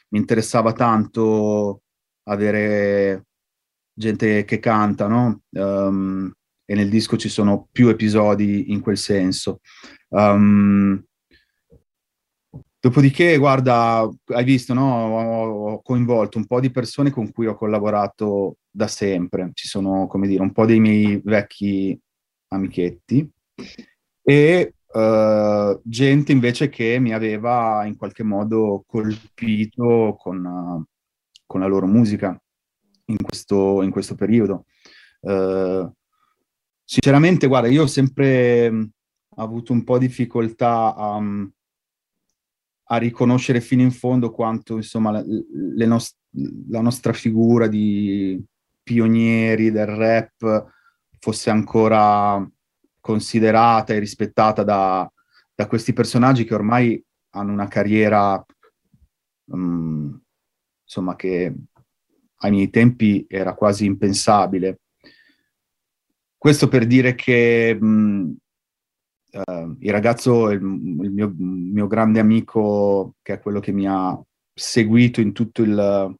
Mi 0.09 0.19
interessava 0.19 0.73
tanto 0.73 1.83
avere 2.23 3.25
gente 3.93 4.43
che 4.43 4.59
canta, 4.59 5.07
no? 5.07 5.41
Um, 5.51 6.31
e 6.65 6.75
nel 6.75 6.89
disco 6.89 7.17
ci 7.17 7.29
sono 7.29 7.67
più 7.71 7.87
episodi 7.89 8.71
in 8.71 8.81
quel 8.81 8.97
senso. 8.97 9.59
Um, 10.09 11.01
dopodiché, 12.81 13.37
guarda, 13.37 14.09
hai 14.25 14.43
visto, 14.43 14.73
no? 14.73 14.83
Ho, 14.83 15.81
coinvolto 15.81 16.37
un 16.37 16.47
po' 16.47 16.59
di 16.59 16.71
persone 16.71 17.11
con 17.11 17.31
cui 17.31 17.45
ho 17.45 17.55
collaborato 17.55 18.57
da 18.69 18.87
sempre. 18.87 19.51
Ci 19.53 19.67
sono, 19.67 20.07
come 20.07 20.27
dire, 20.27 20.41
un 20.41 20.51
po' 20.51 20.65
dei 20.65 20.79
miei 20.79 21.21
vecchi 21.23 21.97
amichetti 22.49 23.29
e 24.21 24.73
Uh, 24.93 25.79
gente 25.85 26.33
invece 26.33 26.67
che 26.67 26.99
mi 26.99 27.13
aveva 27.13 27.85
in 27.85 27.95
qualche 27.95 28.23
modo 28.23 28.83
colpito 28.85 30.17
con, 30.19 30.43
uh, 30.43 30.83
con 31.45 31.61
la 31.61 31.65
loro 31.65 31.87
musica 31.87 32.37
in 33.05 33.15
questo, 33.21 33.83
in 33.83 33.89
questo 33.89 34.15
periodo. 34.15 34.65
Uh, 35.21 35.89
sinceramente, 36.83 37.47
guarda, 37.47 37.69
io 37.69 37.83
ho 37.83 37.87
sempre 37.87 38.67
um, 38.67 38.89
avuto 39.37 39.71
un 39.71 39.85
po' 39.85 39.97
di 39.97 40.07
difficoltà 40.07 40.93
a, 40.93 41.15
um, 41.15 41.49
a 42.91 42.97
riconoscere 42.97 43.61
fino 43.61 43.81
in 43.81 43.91
fondo 43.91 44.31
quanto 44.31 44.75
insomma 44.75 45.11
la, 45.11 45.85
nost- 45.85 46.17
la 46.69 46.81
nostra 46.81 47.13
figura 47.13 47.67
di 47.67 48.43
pionieri 48.83 49.71
del 49.71 49.85
rap 49.85 50.67
fosse 51.19 51.49
ancora 51.49 52.45
considerata 52.99 53.93
e 53.93 53.99
rispettata 53.99 54.63
da, 54.63 55.09
da 55.55 55.67
questi 55.67 55.93
personaggi 55.93 56.43
che 56.43 56.53
ormai 56.53 57.01
hanno 57.31 57.53
una 57.53 57.67
carriera, 57.67 58.43
um, 59.51 60.19
insomma, 60.83 61.15
che 61.15 61.53
ai 62.43 62.51
miei 62.51 62.69
tempi 62.69 63.25
era 63.29 63.53
quasi 63.53 63.85
impensabile. 63.85 64.81
Questo 66.37 66.67
per 66.67 66.85
dire 66.85 67.15
che 67.15 67.77
um, 67.79 68.35
uh, 69.31 69.75
il 69.79 69.91
ragazzo, 69.91 70.49
il, 70.49 70.61
il 70.61 71.11
mio, 71.11 71.33
mio, 71.37 71.87
grande 71.87 72.19
amico, 72.19 73.15
che 73.21 73.33
è 73.33 73.39
quello 73.39 73.59
che 73.59 73.71
mi 73.71 73.87
ha 73.87 74.19
seguito 74.53 75.21
in 75.21 75.31
tutto 75.33 75.61
il, 75.61 76.15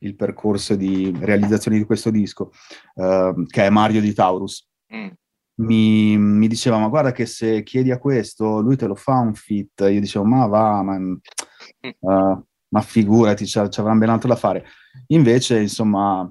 il 0.00 0.14
percorso 0.14 0.74
di 0.74 1.12
realizzazione 1.20 1.78
di 1.78 1.84
questo 1.84 2.10
disco, 2.10 2.52
uh, 2.94 3.44
che 3.46 3.66
è 3.66 3.70
Mario 3.70 4.00
di 4.00 4.12
Taurus. 4.12 4.68
Mm. 4.94 5.08
Mi, 5.54 6.16
mi, 6.16 6.48
diceva 6.48 6.78
ma 6.78 6.88
guarda 6.88 7.12
che 7.12 7.26
se 7.26 7.62
chiedi 7.62 7.90
a 7.90 7.98
questo 7.98 8.60
lui 8.60 8.76
te 8.76 8.86
lo 8.86 8.94
fa 8.94 9.18
un 9.18 9.34
fit. 9.34 9.80
Io 9.80 10.00
dicevo 10.00 10.24
ma 10.24 10.46
va 10.46 10.82
ma, 10.82 10.96
uh, 10.96 12.44
ma 12.68 12.80
figurati 12.80 13.46
ci 13.46 13.58
avranno 13.58 13.98
ben 13.98 14.08
altro 14.08 14.28
da 14.28 14.36
fare. 14.36 14.64
Invece 15.08 15.60
insomma 15.60 16.30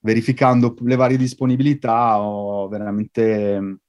verificando 0.00 0.74
le 0.80 0.96
varie 0.96 1.16
disponibilità 1.16 2.20
ho 2.20 2.68
veramente 2.68 3.80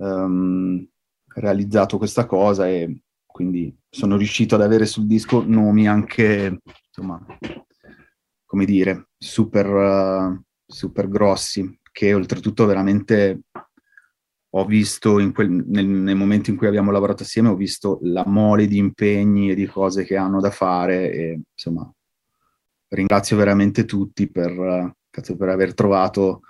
um, 0.00 0.86
realizzato 1.34 1.98
questa 1.98 2.26
cosa 2.26 2.68
e 2.68 3.02
quindi 3.26 3.74
sono 3.88 4.16
riuscito 4.16 4.54
ad 4.56 4.62
avere 4.62 4.86
sul 4.86 5.06
disco 5.06 5.44
nomi 5.46 5.86
anche 5.86 6.60
insomma 6.86 7.24
come 8.44 8.64
dire 8.64 9.10
super 9.16 9.66
uh, 9.66 10.42
super 10.66 11.08
grossi 11.08 11.78
che 11.92 12.14
oltretutto 12.14 12.66
veramente 12.66 13.42
ho 14.52 14.64
visto 14.64 15.12
quel, 15.32 15.48
nel, 15.48 15.86
nel, 15.86 16.16
momento 16.16 16.50
in 16.50 16.56
cui 16.56 16.66
abbiamo 16.66 16.90
lavorato 16.90 17.22
assieme, 17.22 17.50
ho 17.50 17.54
visto 17.54 18.00
la 18.02 18.24
mole 18.26 18.66
di 18.66 18.78
impegni 18.78 19.50
e 19.50 19.54
di 19.54 19.66
cose 19.66 20.04
che 20.04 20.16
hanno 20.16 20.40
da 20.40 20.50
fare 20.50 21.12
e 21.12 21.40
insomma 21.52 21.88
ringrazio 22.88 23.36
veramente 23.36 23.84
tutti 23.84 24.28
per, 24.28 24.92
per 25.10 25.48
aver 25.48 25.72
trovato 25.74 26.40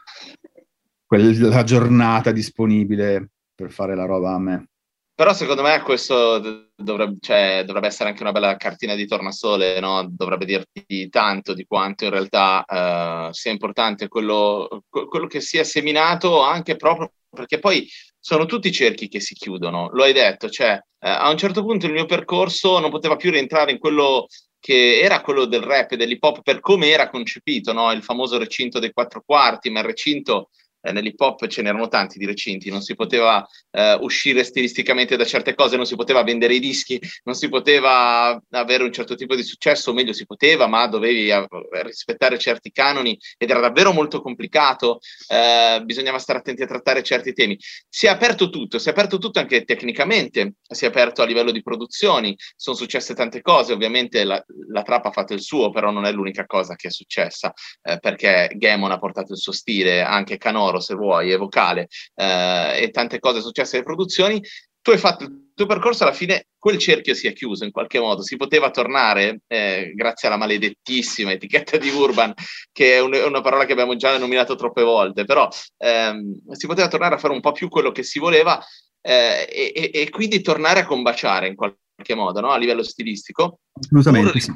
quella 1.04 1.62
giornata 1.62 2.32
disponibile 2.32 3.32
per 3.60 3.70
fare 3.70 3.94
la 3.94 4.06
roba 4.06 4.32
a 4.32 4.38
me. 4.38 4.68
Però 5.14 5.34
secondo 5.34 5.60
me 5.60 5.82
questo 5.82 6.70
dovrebbe, 6.74 7.18
cioè, 7.20 7.62
dovrebbe, 7.66 7.88
essere 7.88 8.08
anche 8.08 8.22
una 8.22 8.32
bella 8.32 8.56
cartina 8.56 8.94
di 8.94 9.06
tornasole, 9.06 9.78
no? 9.78 10.06
dovrebbe 10.10 10.46
dirti 10.46 11.10
tanto 11.10 11.52
di 11.52 11.66
quanto 11.66 12.04
in 12.04 12.10
realtà 12.10 12.64
uh, 12.66 13.30
sia 13.30 13.50
importante 13.50 14.08
quello, 14.08 14.84
quello, 14.88 15.26
che 15.26 15.42
sia 15.42 15.62
seminato 15.62 16.40
anche 16.40 16.76
proprio 16.76 17.12
perché 17.28 17.58
poi 17.58 17.86
sono 18.18 18.46
tutti 18.46 18.72
cerchi 18.72 19.08
che 19.08 19.20
si 19.20 19.34
chiudono, 19.34 19.90
lo 19.92 20.04
hai 20.04 20.14
detto, 20.14 20.48
cioè 20.48 20.72
eh, 20.72 21.08
a 21.08 21.28
un 21.28 21.36
certo 21.36 21.62
punto 21.64 21.84
il 21.84 21.92
mio 21.92 22.06
percorso 22.06 22.78
non 22.78 22.90
poteva 22.90 23.16
più 23.16 23.30
rientrare 23.30 23.72
in 23.72 23.78
quello 23.78 24.26
che 24.58 25.00
era 25.00 25.20
quello 25.20 25.44
del 25.44 25.62
rap 25.62 25.92
e 25.92 25.96
dell'hip 25.96 26.22
hop 26.22 26.40
per 26.42 26.60
come 26.60 26.88
era 26.88 27.10
concepito, 27.10 27.74
no? 27.74 27.92
il 27.92 28.02
famoso 28.02 28.38
recinto 28.38 28.78
dei 28.78 28.92
quattro 28.92 29.22
quarti, 29.24 29.68
ma 29.68 29.80
il 29.80 29.86
recinto 29.86 30.48
eh, 30.80 30.92
nell'hip 30.92 31.20
hop 31.20 31.46
ce 31.46 31.62
n'erano 31.62 31.88
tanti 31.88 32.18
di 32.18 32.26
recinti, 32.26 32.70
non 32.70 32.82
si 32.82 32.94
poteva 32.94 33.46
eh, 33.70 33.94
uscire 34.00 34.44
stilisticamente 34.44 35.16
da 35.16 35.24
certe 35.24 35.54
cose, 35.54 35.76
non 35.76 35.86
si 35.86 35.96
poteva 35.96 36.22
vendere 36.22 36.54
i 36.54 36.60
dischi, 36.60 37.00
non 37.24 37.34
si 37.34 37.48
poteva 37.48 38.40
avere 38.50 38.84
un 38.84 38.92
certo 38.92 39.14
tipo 39.14 39.34
di 39.34 39.42
successo, 39.42 39.90
o 39.90 39.94
meglio 39.94 40.12
si 40.12 40.26
poteva, 40.26 40.66
ma 40.66 40.86
dovevi 40.86 41.30
a- 41.30 41.46
rispettare 41.82 42.38
certi 42.38 42.70
canoni 42.70 43.18
ed 43.36 43.50
era 43.50 43.60
davvero 43.60 43.92
molto 43.92 44.20
complicato, 44.20 45.00
eh, 45.28 45.82
bisognava 45.84 46.18
stare 46.18 46.38
attenti 46.38 46.62
a 46.62 46.66
trattare 46.66 47.02
certi 47.02 47.32
temi. 47.32 47.58
Si 47.88 48.06
è 48.06 48.08
aperto 48.08 48.50
tutto, 48.50 48.78
si 48.78 48.88
è 48.88 48.92
aperto 48.92 49.18
tutto 49.18 49.38
anche 49.38 49.64
tecnicamente, 49.64 50.54
si 50.68 50.84
è 50.84 50.88
aperto 50.88 51.22
a 51.22 51.26
livello 51.26 51.50
di 51.50 51.62
produzioni, 51.62 52.36
sono 52.56 52.76
successe 52.76 53.14
tante 53.14 53.40
cose, 53.42 53.72
ovviamente 53.72 54.24
la, 54.24 54.42
la 54.68 54.82
trappa 54.82 55.08
ha 55.08 55.12
fatto 55.12 55.34
il 55.34 55.40
suo, 55.40 55.70
però 55.70 55.90
non 55.90 56.04
è 56.04 56.12
l'unica 56.12 56.46
cosa 56.46 56.74
che 56.74 56.88
è 56.88 56.90
successa, 56.90 57.52
eh, 57.82 57.98
perché 57.98 58.50
Gamon 58.54 58.90
ha 58.90 58.98
portato 58.98 59.32
il 59.32 59.38
suo 59.38 59.52
stile, 59.52 60.02
anche 60.02 60.36
Canoro 60.70 60.80
se 60.80 60.94
vuoi, 60.94 61.30
è 61.30 61.36
vocale, 61.36 61.88
eh, 62.14 62.82
e 62.82 62.90
tante 62.90 63.18
cose 63.18 63.40
successe 63.40 63.76
alle 63.76 63.84
produzioni. 63.84 64.42
Tu 64.82 64.92
hai 64.92 64.98
fatto 64.98 65.24
il 65.24 65.50
tuo 65.54 65.66
percorso, 65.66 66.04
alla 66.04 66.12
fine 66.14 66.46
quel 66.58 66.78
cerchio 66.78 67.12
si 67.14 67.26
è 67.26 67.34
chiuso 67.34 67.64
in 67.64 67.70
qualche 67.70 67.98
modo, 67.98 68.22
si 68.22 68.36
poteva 68.36 68.70
tornare, 68.70 69.40
eh, 69.46 69.92
grazie 69.94 70.28
alla 70.28 70.38
maledettissima 70.38 71.32
etichetta 71.32 71.76
di 71.76 71.90
Urban, 71.90 72.32
che 72.72 72.94
è 72.94 73.00
un- 73.00 73.12
una 73.14 73.42
parola 73.42 73.66
che 73.66 73.72
abbiamo 73.72 73.94
già 73.96 74.16
nominato 74.16 74.54
troppe 74.54 74.82
volte, 74.82 75.24
però 75.24 75.46
ehm, 75.78 76.52
si 76.52 76.66
poteva 76.66 76.88
tornare 76.88 77.16
a 77.16 77.18
fare 77.18 77.34
un 77.34 77.40
po' 77.40 77.52
più 77.52 77.68
quello 77.68 77.92
che 77.92 78.02
si 78.02 78.18
voleva 78.18 78.64
eh, 79.02 79.48
e, 79.74 79.90
e- 79.92 80.10
quindi 80.10 80.40
tornare 80.42 80.80
a 80.80 80.86
combaciare 80.86 81.46
in 81.48 81.54
qualche 81.56 82.14
modo, 82.14 82.40
no? 82.40 82.50
a 82.50 82.58
livello 82.58 82.82
stilistico, 82.82 83.60
Assolutamente 83.72 84.30
Pur- 84.30 84.42
sì. 84.42 84.52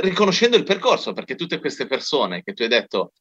riconoscendo 0.00 0.56
il 0.56 0.64
percorso, 0.64 1.12
perché 1.12 1.34
tutte 1.34 1.58
queste 1.60 1.86
persone 1.86 2.42
che 2.42 2.52
tu 2.54 2.62
hai 2.62 2.68
detto, 2.68 3.12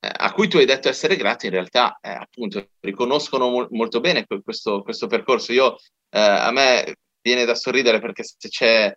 a 0.00 0.32
cui 0.32 0.48
tu 0.48 0.58
hai 0.58 0.64
detto 0.66 0.88
essere 0.88 1.16
grati, 1.16 1.46
in 1.46 1.52
realtà 1.52 1.98
eh, 2.00 2.10
appunto 2.10 2.70
riconoscono 2.80 3.48
mol- 3.50 3.68
molto 3.70 4.00
bene 4.00 4.24
que- 4.26 4.42
questo, 4.42 4.82
questo 4.82 5.06
percorso. 5.06 5.52
Io, 5.52 5.76
eh, 6.10 6.20
a 6.20 6.50
me 6.52 6.96
viene 7.20 7.44
da 7.44 7.54
sorridere 7.54 8.00
perché 8.00 8.22
se 8.24 8.48
c'è 8.48 8.86
eh, 8.86 8.96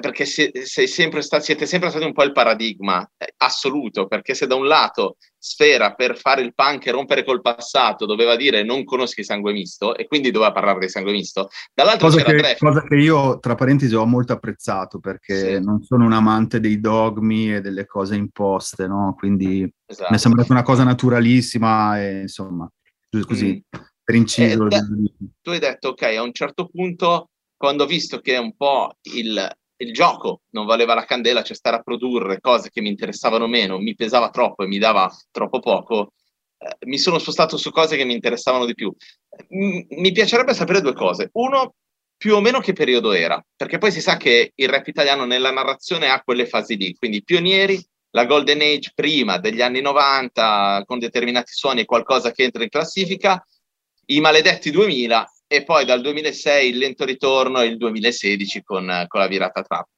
perché 0.00 0.24
se- 0.24 0.52
sei 0.64 0.86
sempre 0.88 1.20
sta- 1.22 1.40
siete 1.40 1.66
sempre 1.66 1.90
stati 1.90 2.04
un 2.04 2.12
po' 2.12 2.22
il 2.24 2.32
paradigma 2.32 3.08
eh, 3.16 3.34
assoluto, 3.38 4.06
perché 4.06 4.34
se 4.34 4.46
da 4.46 4.54
un 4.54 4.66
lato 4.66 5.16
Sfera 5.38 5.94
per 5.94 6.18
fare 6.18 6.42
il 6.42 6.54
punk 6.54 6.86
e 6.86 6.90
rompere 6.90 7.22
col 7.22 7.40
passato 7.40 8.04
doveva 8.04 8.34
dire 8.34 8.64
non 8.64 8.82
conosci 8.84 9.22
sangue 9.22 9.52
misto 9.52 9.94
e 9.96 10.06
quindi 10.08 10.30
doveva 10.32 10.50
parlare 10.50 10.80
di 10.80 10.88
sangue 10.88 11.12
misto, 11.12 11.50
dall'altro 11.72 12.08
Cosa 12.08 12.22
c'era 12.24 12.40
che, 12.48 12.56
cosa 12.58 12.82
che 12.82 12.96
io, 12.96 13.38
tra 13.38 13.54
parentesi, 13.54 13.94
ho 13.94 14.06
molto 14.06 14.32
apprezzato 14.32 14.98
perché 14.98 15.54
Sì. 15.56 15.62
non 15.64 15.82
sono 15.84 16.04
un 16.04 16.12
amante 16.12 16.58
dei 16.58 16.80
dogmi 16.80 17.54
e 17.54 17.60
delle 17.60 17.86
cose 17.86 18.16
imposte, 18.16 18.86
no? 18.88 19.14
Quindi 19.16 19.70
Esatto. 19.86 20.08
mi 20.10 20.16
è 20.16 20.18
sembrata 20.20 20.52
una 20.52 20.62
cosa 20.62 20.82
naturalissima 20.84 22.00
e 22.02 22.20
insomma, 22.22 22.68
giusto 23.08 23.28
così, 23.28 23.62
Mm. 23.76 23.80
per 24.02 24.14
inciso. 24.14 24.66
Eh, 24.68 24.80
tu 25.42 25.50
hai 25.50 25.58
detto, 25.60 25.88
ok, 25.90 26.02
a 26.02 26.22
un 26.22 26.32
certo 26.32 26.66
punto, 26.66 27.30
quando 27.56 27.84
ho 27.84 27.86
visto 27.86 28.20
che 28.20 28.36
un 28.36 28.54
po' 28.56 28.96
il, 29.14 29.48
il 29.78 29.92
gioco 29.92 30.42
non 30.50 30.66
valeva 30.66 30.94
la 30.94 31.04
candela, 31.04 31.42
cioè 31.42 31.56
stare 31.56 31.76
a 31.76 31.82
produrre 31.82 32.40
cose 32.40 32.70
che 32.70 32.80
mi 32.80 32.88
interessavano 32.88 33.46
meno, 33.46 33.78
mi 33.78 33.94
pesava 33.94 34.30
troppo 34.30 34.62
e 34.64 34.66
mi 34.66 34.78
dava 34.78 35.10
troppo 35.30 35.60
poco, 35.60 36.12
eh, 36.58 36.76
mi 36.86 36.98
sono 36.98 37.18
spostato 37.18 37.56
su 37.56 37.70
cose 37.70 37.96
che 37.96 38.04
mi 38.04 38.14
interessavano 38.14 38.64
di 38.64 38.74
più. 38.74 38.94
M- 39.48 39.86
mi 40.00 40.12
piacerebbe 40.12 40.54
sapere 40.54 40.80
due 40.80 40.94
cose. 40.94 41.28
Uno, 41.32 41.74
più 42.16 42.34
o 42.34 42.40
meno 42.40 42.60
che 42.60 42.72
periodo 42.72 43.12
era, 43.12 43.44
perché 43.54 43.78
poi 43.78 43.92
si 43.92 44.00
sa 44.00 44.16
che 44.16 44.52
il 44.54 44.68
rap 44.68 44.86
italiano 44.86 45.26
nella 45.26 45.50
narrazione 45.50 46.08
ha 46.08 46.22
quelle 46.22 46.46
fasi 46.46 46.76
lì, 46.76 46.94
quindi 46.94 47.22
pionieri, 47.22 47.84
la 48.10 48.24
golden 48.24 48.62
age 48.62 48.92
prima 48.94 49.38
degli 49.38 49.60
anni 49.60 49.82
90 49.82 50.84
con 50.86 50.98
determinati 50.98 51.52
suoni 51.52 51.82
e 51.82 51.84
qualcosa 51.84 52.30
che 52.32 52.44
entra 52.44 52.62
in 52.62 52.70
classifica, 52.70 53.44
i 54.06 54.20
maledetti 54.20 54.70
2000 54.70 55.30
e 55.46 55.64
poi 55.64 55.84
dal 55.84 56.00
2006 56.00 56.68
il 56.68 56.78
lento 56.78 57.04
ritorno 57.04 57.60
e 57.60 57.66
il 57.66 57.76
2016 57.76 58.62
con, 58.62 59.04
con 59.06 59.20
la 59.20 59.28
virata 59.28 59.62
trap. 59.62 59.88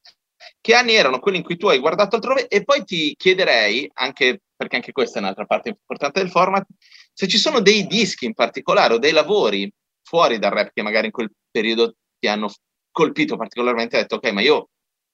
Che 0.61 0.73
anni 0.73 0.93
erano 0.93 1.19
quelli 1.19 1.37
in 1.37 1.43
cui 1.43 1.57
tu 1.57 1.67
hai 1.67 1.79
guardato 1.79 2.15
altrove? 2.15 2.47
E 2.47 2.63
poi 2.63 2.83
ti 2.83 3.15
chiederei, 3.17 3.89
anche 3.93 4.41
perché 4.55 4.75
anche 4.75 4.91
questa 4.91 5.19
è 5.19 5.21
un'altra 5.21 5.45
parte 5.45 5.69
importante 5.69 6.19
del 6.19 6.29
format, 6.29 6.65
se 7.13 7.27
ci 7.27 7.37
sono 7.37 7.61
dei 7.61 7.87
dischi 7.87 8.25
in 8.25 8.33
particolare 8.33 8.93
o 8.93 8.99
dei 8.99 9.11
lavori 9.11 9.71
fuori 10.03 10.37
dal 10.37 10.51
rap 10.51 10.71
che 10.73 10.81
magari 10.81 11.07
in 11.07 11.11
quel 11.11 11.31
periodo 11.49 11.95
ti 12.19 12.27
hanno 12.27 12.51
colpito 12.91 13.37
particolarmente 13.37 13.97
e 13.97 14.01
detto 14.01 14.15
ok, 14.15 14.31
ma 14.31 14.41
io 14.41 14.69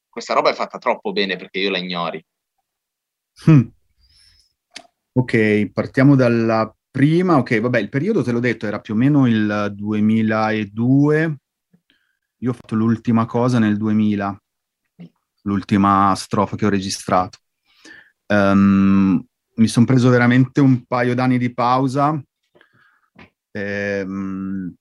questa 0.10 0.34
roba 0.34 0.50
è 0.50 0.54
fatta 0.54 0.78
troppo 0.78 1.12
bene 1.12 1.36
perché 1.36 1.60
io 1.60 1.70
la 1.70 1.78
ignori. 1.78 2.24
Mm. 3.50 3.68
Ok, 5.14 5.72
partiamo 5.74 6.16
dalla 6.16 6.76
prima. 6.96 7.36
Ok, 7.36 7.60
vabbè, 7.60 7.80
il 7.80 7.90
periodo 7.90 8.24
te 8.24 8.32
l'ho 8.32 8.40
detto 8.40 8.66
era 8.66 8.80
più 8.80 8.94
o 8.94 8.98
meno 8.98 9.28
il 9.28 9.74
2002. 9.76 11.38
Io 12.38 12.50
ho 12.50 12.54
fatto 12.54 12.76
l'ultima 12.76 13.26
cosa 13.26 13.60
nel 13.60 13.76
2000, 13.76 14.42
l'ultima 15.42 16.14
strofa 16.16 16.56
che 16.56 16.66
ho 16.66 16.70
registrato. 16.70 17.40
Ehm, 18.28 19.22
mi 19.56 19.68
sono 19.68 19.86
preso 19.86 20.10
veramente 20.10 20.62
un 20.62 20.86
paio 20.86 21.14
d'anni 21.16 21.38
di 21.38 21.54
pausa 21.54 22.22
ehm, 23.52 24.74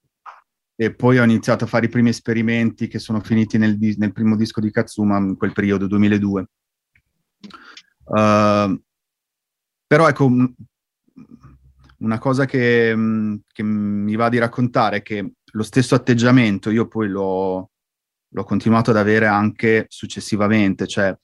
e 0.77 0.95
poi 0.95 1.19
ho 1.19 1.23
iniziato 1.23 1.65
a 1.65 1.67
fare 1.67 1.87
i 1.87 1.89
primi 1.89 2.09
esperimenti 2.09 2.87
che 2.87 2.99
sono 2.99 3.19
finiti 3.19 3.57
nel, 3.57 3.77
dis- 3.77 3.97
nel 3.97 4.13
primo 4.13 4.37
disco 4.37 4.61
di 4.61 4.71
Katsuma 4.71 5.17
in 5.17 5.35
quel 5.35 5.51
periodo, 5.51 5.85
2002. 5.87 6.45
Uh, 8.05 8.81
però 9.87 10.07
ecco, 10.07 10.29
una 11.99 12.17
cosa 12.19 12.45
che, 12.45 12.95
mh, 12.95 13.41
che 13.51 13.63
mi 13.63 14.15
va 14.15 14.29
di 14.29 14.37
raccontare 14.37 14.97
è 14.97 15.01
che 15.01 15.33
lo 15.51 15.63
stesso 15.63 15.95
atteggiamento 15.95 16.69
io 16.69 16.87
poi 16.87 17.07
l'ho, 17.07 17.71
l'ho 18.27 18.43
continuato 18.43 18.91
ad 18.91 18.97
avere 18.97 19.27
anche 19.27 19.85
successivamente, 19.89 20.87
cioè 20.87 21.15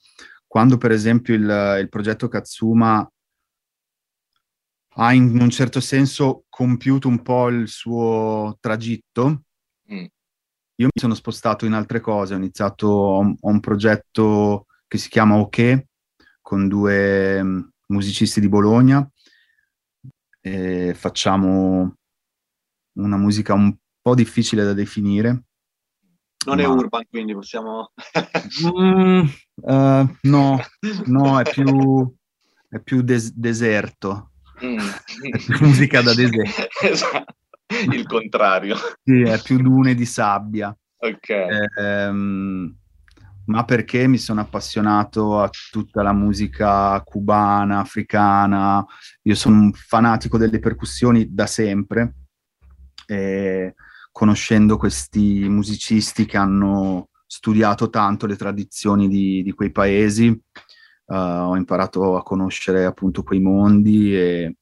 quando 0.46 0.76
per 0.78 0.90
esempio 0.92 1.34
il, 1.34 1.78
il 1.80 1.88
progetto 1.88 2.28
Katsuma 2.28 3.06
ha 4.94 5.12
in 5.14 5.40
un 5.40 5.50
certo 5.50 5.80
senso 5.80 6.44
compiuto 6.48 7.08
un 7.08 7.22
po' 7.22 7.48
il 7.48 7.68
suo 7.68 8.56
tragitto, 8.60 9.44
Mm. 9.92 10.04
io 10.76 10.86
mi 10.86 10.90
sono 11.00 11.14
spostato 11.14 11.66
in 11.66 11.72
altre 11.72 12.00
cose, 12.00 12.34
ho 12.34 12.36
iniziato, 12.36 12.86
ho 12.86 13.18
un, 13.18 13.34
ho 13.38 13.48
un 13.50 13.60
progetto 13.60 14.66
che 14.86 14.96
si 14.96 15.08
chiama 15.08 15.36
OK, 15.36 15.86
con 16.40 16.68
due 16.68 17.42
mm, 17.42 17.60
musicisti 17.88 18.40
di 18.40 18.48
Bologna, 18.48 19.06
e 20.42 20.92
facciamo 20.94 21.94
una 22.94 23.16
musica 23.16 23.54
un 23.54 23.74
po' 24.02 24.14
difficile 24.14 24.64
da 24.64 24.72
definire. 24.72 25.44
Non 26.44 26.58
è 26.58 26.66
Ma- 26.66 26.72
urban, 26.72 27.04
quindi 27.08 27.32
possiamo... 27.32 27.92
Mm, 28.66 29.24
eh, 29.64 30.16
no, 30.22 30.60
no, 31.06 31.40
è 31.40 31.50
più, 31.50 32.12
è 32.68 32.80
più 32.80 33.02
des- 33.02 33.32
deserto. 33.32 34.32
Mm. 34.64 34.78
È 35.32 35.38
più 35.38 35.66
musica 35.66 36.02
da 36.02 36.14
deserto. 36.14 36.68
esatto. 36.82 37.34
Il 37.90 38.06
contrario. 38.06 38.76
Sì, 39.02 39.22
è 39.22 39.40
più 39.42 39.58
dune 39.60 39.94
di 39.94 40.04
sabbia. 40.04 40.76
Ok. 40.98 41.28
Ehm, 41.78 42.76
ma 43.46 43.64
perché 43.64 44.06
mi 44.06 44.18
sono 44.18 44.40
appassionato 44.40 45.40
a 45.40 45.50
tutta 45.70 46.02
la 46.02 46.12
musica 46.12 47.00
cubana, 47.02 47.80
africana. 47.80 48.84
Io 49.22 49.34
sono 49.34 49.60
un 49.60 49.72
fanatico 49.72 50.38
delle 50.38 50.58
percussioni 50.58 51.32
da 51.32 51.46
sempre. 51.46 52.14
E 53.06 53.74
conoscendo 54.12 54.76
questi 54.76 55.48
musicisti 55.48 56.26
che 56.26 56.36
hanno 56.36 57.08
studiato 57.26 57.88
tanto 57.88 58.26
le 58.26 58.36
tradizioni 58.36 59.08
di, 59.08 59.42
di 59.42 59.52
quei 59.52 59.72
paesi, 59.72 60.26
eh, 60.28 61.16
ho 61.16 61.56
imparato 61.56 62.16
a 62.16 62.22
conoscere 62.22 62.84
appunto 62.84 63.22
quei 63.22 63.40
mondi 63.40 64.14
e, 64.14 64.56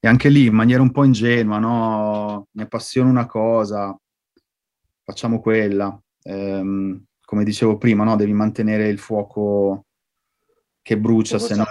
e 0.00 0.08
anche 0.08 0.28
lì 0.28 0.46
in 0.46 0.54
maniera 0.54 0.82
un 0.82 0.90
po' 0.90 1.04
ingenua, 1.04 1.58
no? 1.58 2.48
Mi 2.52 2.62
appassiona 2.62 3.08
una 3.08 3.26
cosa, 3.26 3.96
facciamo 5.04 5.40
quella. 5.40 5.96
Ehm, 6.24 7.04
come 7.28 7.44
dicevo 7.44 7.76
prima, 7.76 8.04
no? 8.04 8.16
Devi 8.16 8.32
mantenere 8.32 8.88
il 8.88 8.98
fuoco 8.98 9.84
che 10.80 10.96
brucia, 10.98 11.38
se 11.38 11.54
no, 11.54 11.66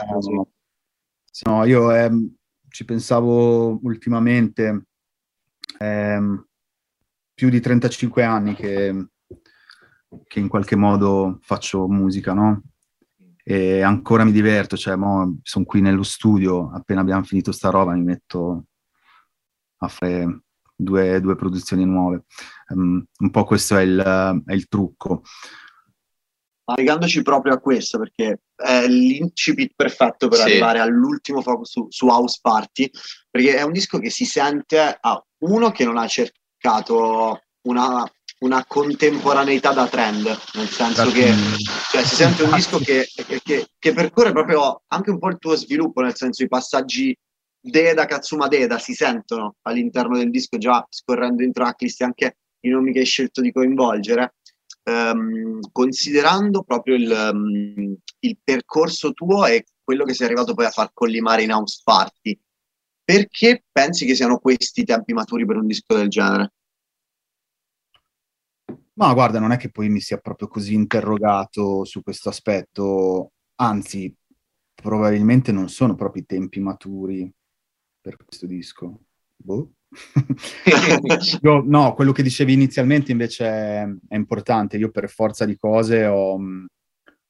se 1.31 1.49
no 1.49 1.65
io 1.65 1.91
ehm, 1.91 2.35
ci 2.69 2.85
pensavo 2.85 3.79
ultimamente, 3.81 4.85
ehm, 5.79 6.47
più 7.33 7.49
di 7.49 7.59
35 7.59 8.23
anni 8.23 8.53
che, 8.53 9.07
che 10.27 10.39
in 10.39 10.47
qualche 10.47 10.75
modo 10.75 11.39
faccio 11.41 11.87
musica, 11.87 12.33
no? 12.33 12.61
E 13.43 13.81
ancora 13.81 14.23
mi 14.23 14.31
diverto, 14.31 14.77
cioè, 14.77 14.95
sono 15.41 15.65
qui 15.65 15.81
nello 15.81 16.03
studio, 16.03 16.69
appena 16.71 17.01
abbiamo 17.01 17.23
finito 17.23 17.51
sta 17.51 17.71
roba 17.71 17.93
mi 17.93 18.03
metto 18.03 18.65
a 19.77 19.87
fare 19.87 20.41
due, 20.77 21.19
due 21.19 21.35
produzioni 21.35 21.83
nuove. 21.85 22.23
Um, 22.69 23.03
un 23.17 23.31
po' 23.31 23.43
questo 23.43 23.75
è 23.77 23.81
il, 23.81 24.43
è 24.45 24.53
il 24.53 24.67
trucco. 24.67 25.23
Ma 26.65 26.75
legandoci 26.75 27.21
proprio 27.21 27.53
a 27.53 27.59
questo, 27.59 27.97
perché 27.97 28.41
è 28.55 28.85
l'incipit 28.87 29.71
perfetto 29.75 30.27
per 30.27 30.39
Sì. 30.39 30.43
arrivare 30.43 30.79
all'ultimo 30.79 31.41
focus 31.41 31.71
su, 31.71 31.87
su 31.89 32.07
House 32.07 32.39
Party, 32.41 32.89
perché 33.29 33.55
è 33.55 33.61
un 33.63 33.71
disco 33.71 33.99
che 33.99 34.09
si 34.09 34.25
sente 34.25 34.97
a 34.99 35.25
uno 35.39 35.71
che 35.71 35.85
non 35.85 35.97
ha 35.97 36.07
cercato 36.07 37.39
una, 37.67 38.03
una 38.39 38.65
contemporaneità 38.67 39.71
da 39.71 39.87
trend, 39.87 40.25
nel 40.55 40.67
senso 40.67 41.09
che 41.11 41.31
cioè, 41.89 42.03
si 42.03 42.15
sente 42.15 42.43
un 42.43 42.53
disco 42.53 42.79
che, 42.79 43.07
che- 43.15 43.39
che- 43.41 43.67
che 43.79 43.93
percorre 43.93 44.33
proprio 44.33 44.81
anche 44.87 45.09
un 45.09 45.19
po' 45.19 45.29
il 45.29 45.37
tuo 45.37 45.55
sviluppo, 45.55 46.01
nel 46.01 46.15
senso 46.17 46.43
i 46.43 46.47
passaggi 46.49 47.17
Deda, 47.59 48.05
Katsuma 48.05 48.47
Deda 48.47 48.77
si 48.77 48.93
sentono 48.93 49.55
all'interno 49.63 50.17
del 50.17 50.29
disco 50.29 50.57
già 50.57 50.85
scorrendo 50.89 51.43
in 51.43 51.51
tracklist 51.51 52.01
anche 52.01 52.37
i 52.61 52.69
nomi 52.69 52.93
che 52.93 52.99
hai 52.99 53.05
scelto 53.05 53.41
di 53.41 53.51
coinvolgere. 53.51 54.35
Ehm, 54.83 55.59
considerando 55.71 56.63
proprio 56.63 56.95
il, 56.95 57.11
ehm, 57.11 57.95
il 58.19 58.37
percorso 58.41 59.11
tuo 59.11 59.45
e 59.45 59.65
quello 59.83 60.05
che 60.05 60.13
sei 60.13 60.27
arrivato 60.27 60.53
poi 60.53 60.65
a 60.65 60.69
far 60.69 60.91
collimare 60.93 61.43
in 61.43 61.51
house 61.51 61.81
party, 61.83 62.39
perché 63.03 63.63
pensi 63.71 64.05
che 64.05 64.15
siano 64.15 64.39
questi 64.39 64.81
i 64.81 64.85
tempi 64.85 65.13
maturi 65.13 65.45
per 65.45 65.57
un 65.57 65.67
disco 65.67 65.95
del 65.95 66.07
genere? 66.07 66.53
Ma 68.93 69.13
guarda, 69.13 69.39
non 69.39 69.51
è 69.51 69.57
che 69.57 69.69
poi 69.69 69.89
mi 69.89 69.99
sia 69.99 70.17
proprio 70.17 70.47
così 70.47 70.73
interrogato 70.73 71.83
su 71.85 72.01
questo 72.01 72.29
aspetto, 72.29 73.33
anzi, 73.55 74.13
probabilmente 74.73 75.51
non 75.51 75.69
sono 75.69 75.95
proprio 75.95 76.23
i 76.23 76.25
tempi 76.25 76.59
maturi 76.59 77.31
per 78.15 78.25
questo 78.25 78.45
disco. 78.45 79.01
Boh. 79.35 79.71
Io- 81.41 81.63
no, 81.65 81.93
quello 81.93 82.11
che 82.11 82.23
dicevi 82.23 82.53
inizialmente 82.53 83.11
invece 83.11 83.45
è, 83.45 83.87
è 84.07 84.15
importante. 84.15 84.77
Io 84.77 84.91
per 84.91 85.09
forza 85.09 85.45
di 85.45 85.57
cose 85.57 86.05
ho, 86.05 86.39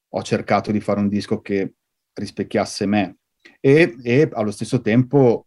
ho 0.10 0.24
cercato 0.24 0.72
di 0.72 0.80
fare 0.80 1.00
un 1.00 1.08
disco 1.08 1.42
che 1.42 1.74
rispecchiasse 2.14 2.86
me 2.86 3.18
e, 3.60 3.96
e 4.02 4.30
allo 4.34 4.52
stesso 4.52 4.82
tempo 4.82 5.46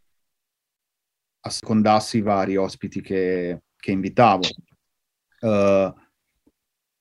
assecondassi 1.41 2.19
i 2.19 2.23
vari 2.23 2.57
ospiti 2.57 3.01
che, 3.01 3.63
che 3.77 3.91
invitavo. 3.91 4.43
Eh, 5.41 5.95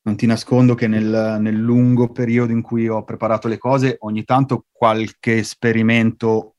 non 0.02 0.16
ti 0.16 0.26
nascondo 0.26 0.76
che 0.76 0.88
nel, 0.88 1.38
nel 1.40 1.56
lungo 1.56 2.12
periodo 2.12 2.52
in 2.52 2.62
cui 2.62 2.88
ho 2.88 3.04
preparato 3.04 3.48
le 3.48 3.58
cose, 3.58 3.98
ogni 4.00 4.24
tanto 4.24 4.66
qualche 4.72 5.38
esperimento 5.38 6.56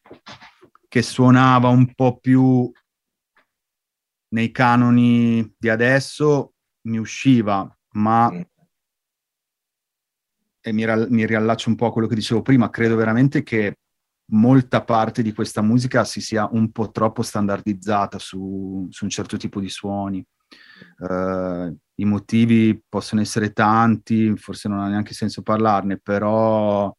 che 0.91 1.03
suonava 1.03 1.69
un 1.69 1.95
po' 1.95 2.19
più 2.19 2.69
nei 4.31 4.51
canoni 4.51 5.55
di 5.57 5.69
adesso 5.69 6.55
mi 6.89 6.99
usciva, 6.99 7.79
ma 7.93 8.29
e 10.63 10.73
mi, 10.73 10.85
ra- 10.85 11.07
mi 11.09 11.25
riallaccio 11.25 11.69
un 11.69 11.77
po' 11.77 11.87
a 11.87 11.93
quello 11.93 12.09
che 12.09 12.17
dicevo 12.17 12.43
prima, 12.43 12.71
credo 12.71 12.97
veramente 12.97 13.45
che 13.45 13.79
molta 14.33 14.83
parte 14.83 15.23
di 15.23 15.33
questa 15.33 15.63
musica 15.63 16.03
si 16.05 16.21
sia 16.21 16.49
un 16.51 16.73
po' 16.73 16.91
troppo 16.91 17.23
standardizzata 17.23 18.19
su, 18.19 18.89
su 18.91 19.05
un 19.05 19.11
certo 19.11 19.37
tipo 19.37 19.61
di 19.61 19.69
suoni. 19.69 20.19
Eh, 21.09 21.77
I 21.95 22.05
motivi 22.05 22.83
possono 22.89 23.21
essere 23.21 23.53
tanti, 23.53 24.37
forse 24.37 24.69
non 24.69 24.81
ha 24.81 24.89
neanche 24.89 25.15
senso 25.15 25.43
parlarne, 25.43 25.99
però 25.99 26.93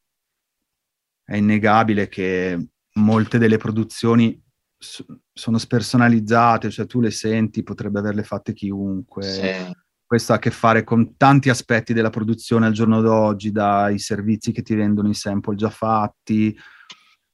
è 1.26 1.36
innegabile 1.36 2.08
che 2.08 2.68
molte 2.94 3.38
delle 3.38 3.58
produzioni 3.58 4.40
s- 4.78 5.06
sono 5.32 5.58
spersonalizzate, 5.58 6.70
cioè 6.70 6.86
tu 6.86 7.00
le 7.00 7.12
senti, 7.12 7.64
potrebbe 7.64 8.00
averle 8.00 8.24
fatte 8.24 8.54
chiunque. 8.54 9.76
Questo 10.12 10.34
ha 10.34 10.36
a 10.36 10.40
che 10.40 10.52
fare 10.52 10.84
con 10.84 11.16
tanti 11.16 11.50
aspetti 11.50 11.94
della 11.94 12.10
produzione 12.10 12.66
al 12.66 12.74
giorno 12.74 13.00
d'oggi, 13.00 13.52
dai 13.52 13.98
servizi 13.98 14.52
che 14.52 14.62
ti 14.62 14.76
vendono 14.76 15.08
i 15.08 15.14
sample 15.14 15.56
già 15.56 15.70
fatti, 15.70 16.54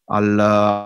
al, 0.10 0.40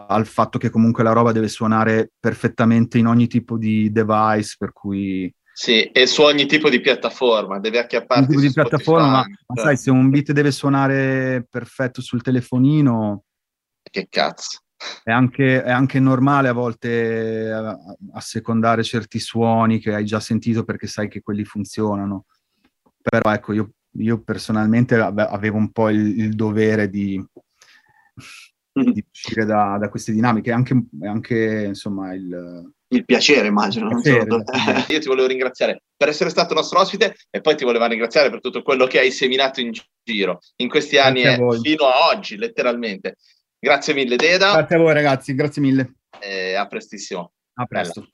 al 0.08 0.26
fatto 0.26 0.58
che 0.58 0.70
comunque 0.70 1.04
la 1.04 1.12
roba 1.12 1.32
deve 1.34 1.50
suonare 1.50 2.12
perfettamente 2.18 2.98
in 2.98 3.08
ogni 3.08 3.28
tipo 3.28 3.58
di 3.58 3.92
device, 3.92 4.56
per 4.58 4.72
cui 4.72 5.32
Sì, 5.54 5.84
e 5.84 6.08
su 6.08 6.22
ogni 6.22 6.46
tipo 6.46 6.70
di 6.70 6.80
piattaforma, 6.80 7.60
deve 7.60 7.80
acchiapparti 7.80 8.28
tipo 8.28 8.40
su 8.40 8.48
di 8.48 8.54
piattaforma, 8.54 9.08
ma, 9.12 9.26
ma 9.48 9.62
sai, 9.62 9.76
se 9.76 9.92
un 9.92 10.10
beat 10.10 10.32
deve 10.32 10.52
suonare 10.52 11.46
perfetto 11.50 12.02
sul 12.02 12.22
telefonino, 12.22 13.26
Che 13.90 14.08
cazzo. 14.10 14.60
è 15.04 15.12
anche, 15.12 15.64
è 15.64 15.72
anche 15.72 16.00
normale 16.00 16.48
a 16.48 16.54
volte 16.54 17.50
eh, 17.50 17.78
assecondare 18.14 18.84
certi 18.84 19.20
suoni 19.20 19.80
che 19.80 19.94
hai 19.94 20.06
già 20.06 20.20
sentito 20.20 20.64
perché 20.64 20.88
sai 20.88 21.08
che 21.08 21.22
quelli 21.22 21.44
funzionano. 21.44 22.26
Però 23.02 23.34
ecco, 23.34 23.54
io, 23.54 23.72
io 23.98 24.22
personalmente 24.22 24.96
ave- 24.96 25.28
avevo 25.30 25.58
un 25.58 25.72
po' 25.72 25.90
il, 25.90 26.20
il 26.20 26.34
dovere 26.36 26.90
di, 26.90 27.24
di 28.74 29.06
uscire 29.12 29.46
da, 29.46 29.78
da 29.80 29.90
queste 29.90 30.12
dinamiche, 30.12 30.52
anche, 30.52 30.80
anche 31.02 31.64
insomma 31.68 32.14
il, 32.14 32.72
Il 32.90 33.06
piacere, 33.06 33.48
immagino. 33.48 33.90
non 33.90 34.02
Piacere, 34.02 34.30
solo- 34.30 34.44
Io 34.90 35.00
ti 35.00 35.08
volevo 35.08 35.28
ringraziare 35.28 35.84
per 35.98 36.10
essere 36.10 36.30
stato 36.30 36.54
nostro 36.54 36.80
ospite 36.80 37.16
e 37.30 37.42
poi 37.42 37.56
ti 37.56 37.64
volevo 37.64 37.86
ringraziare 37.88 38.30
per 38.30 38.40
tutto 38.40 38.62
quello 38.62 38.86
che 38.86 39.00
hai 39.00 39.12
seminato 39.12 39.60
in 39.60 39.72
giro 40.04 40.40
in 40.58 40.70
questi 40.70 40.98
anni 40.98 41.24
e 41.24 41.38
voi. 41.38 41.60
fino 41.60 41.86
a 41.86 42.08
oggi, 42.14 42.38
letteralmente. 42.38 43.18
Grazie 43.64 43.94
mille, 43.94 44.16
Deda, 44.16 44.54
Grazie 44.54 44.76
a 44.76 44.80
voi 44.80 44.94
ragazzi, 44.94 45.36
grazie 45.36 45.62
mille. 45.62 45.94
e 46.20 46.56
a 46.56 46.66
prestissimo. 46.66 47.34
A 47.54 47.66
presto. 47.68 48.08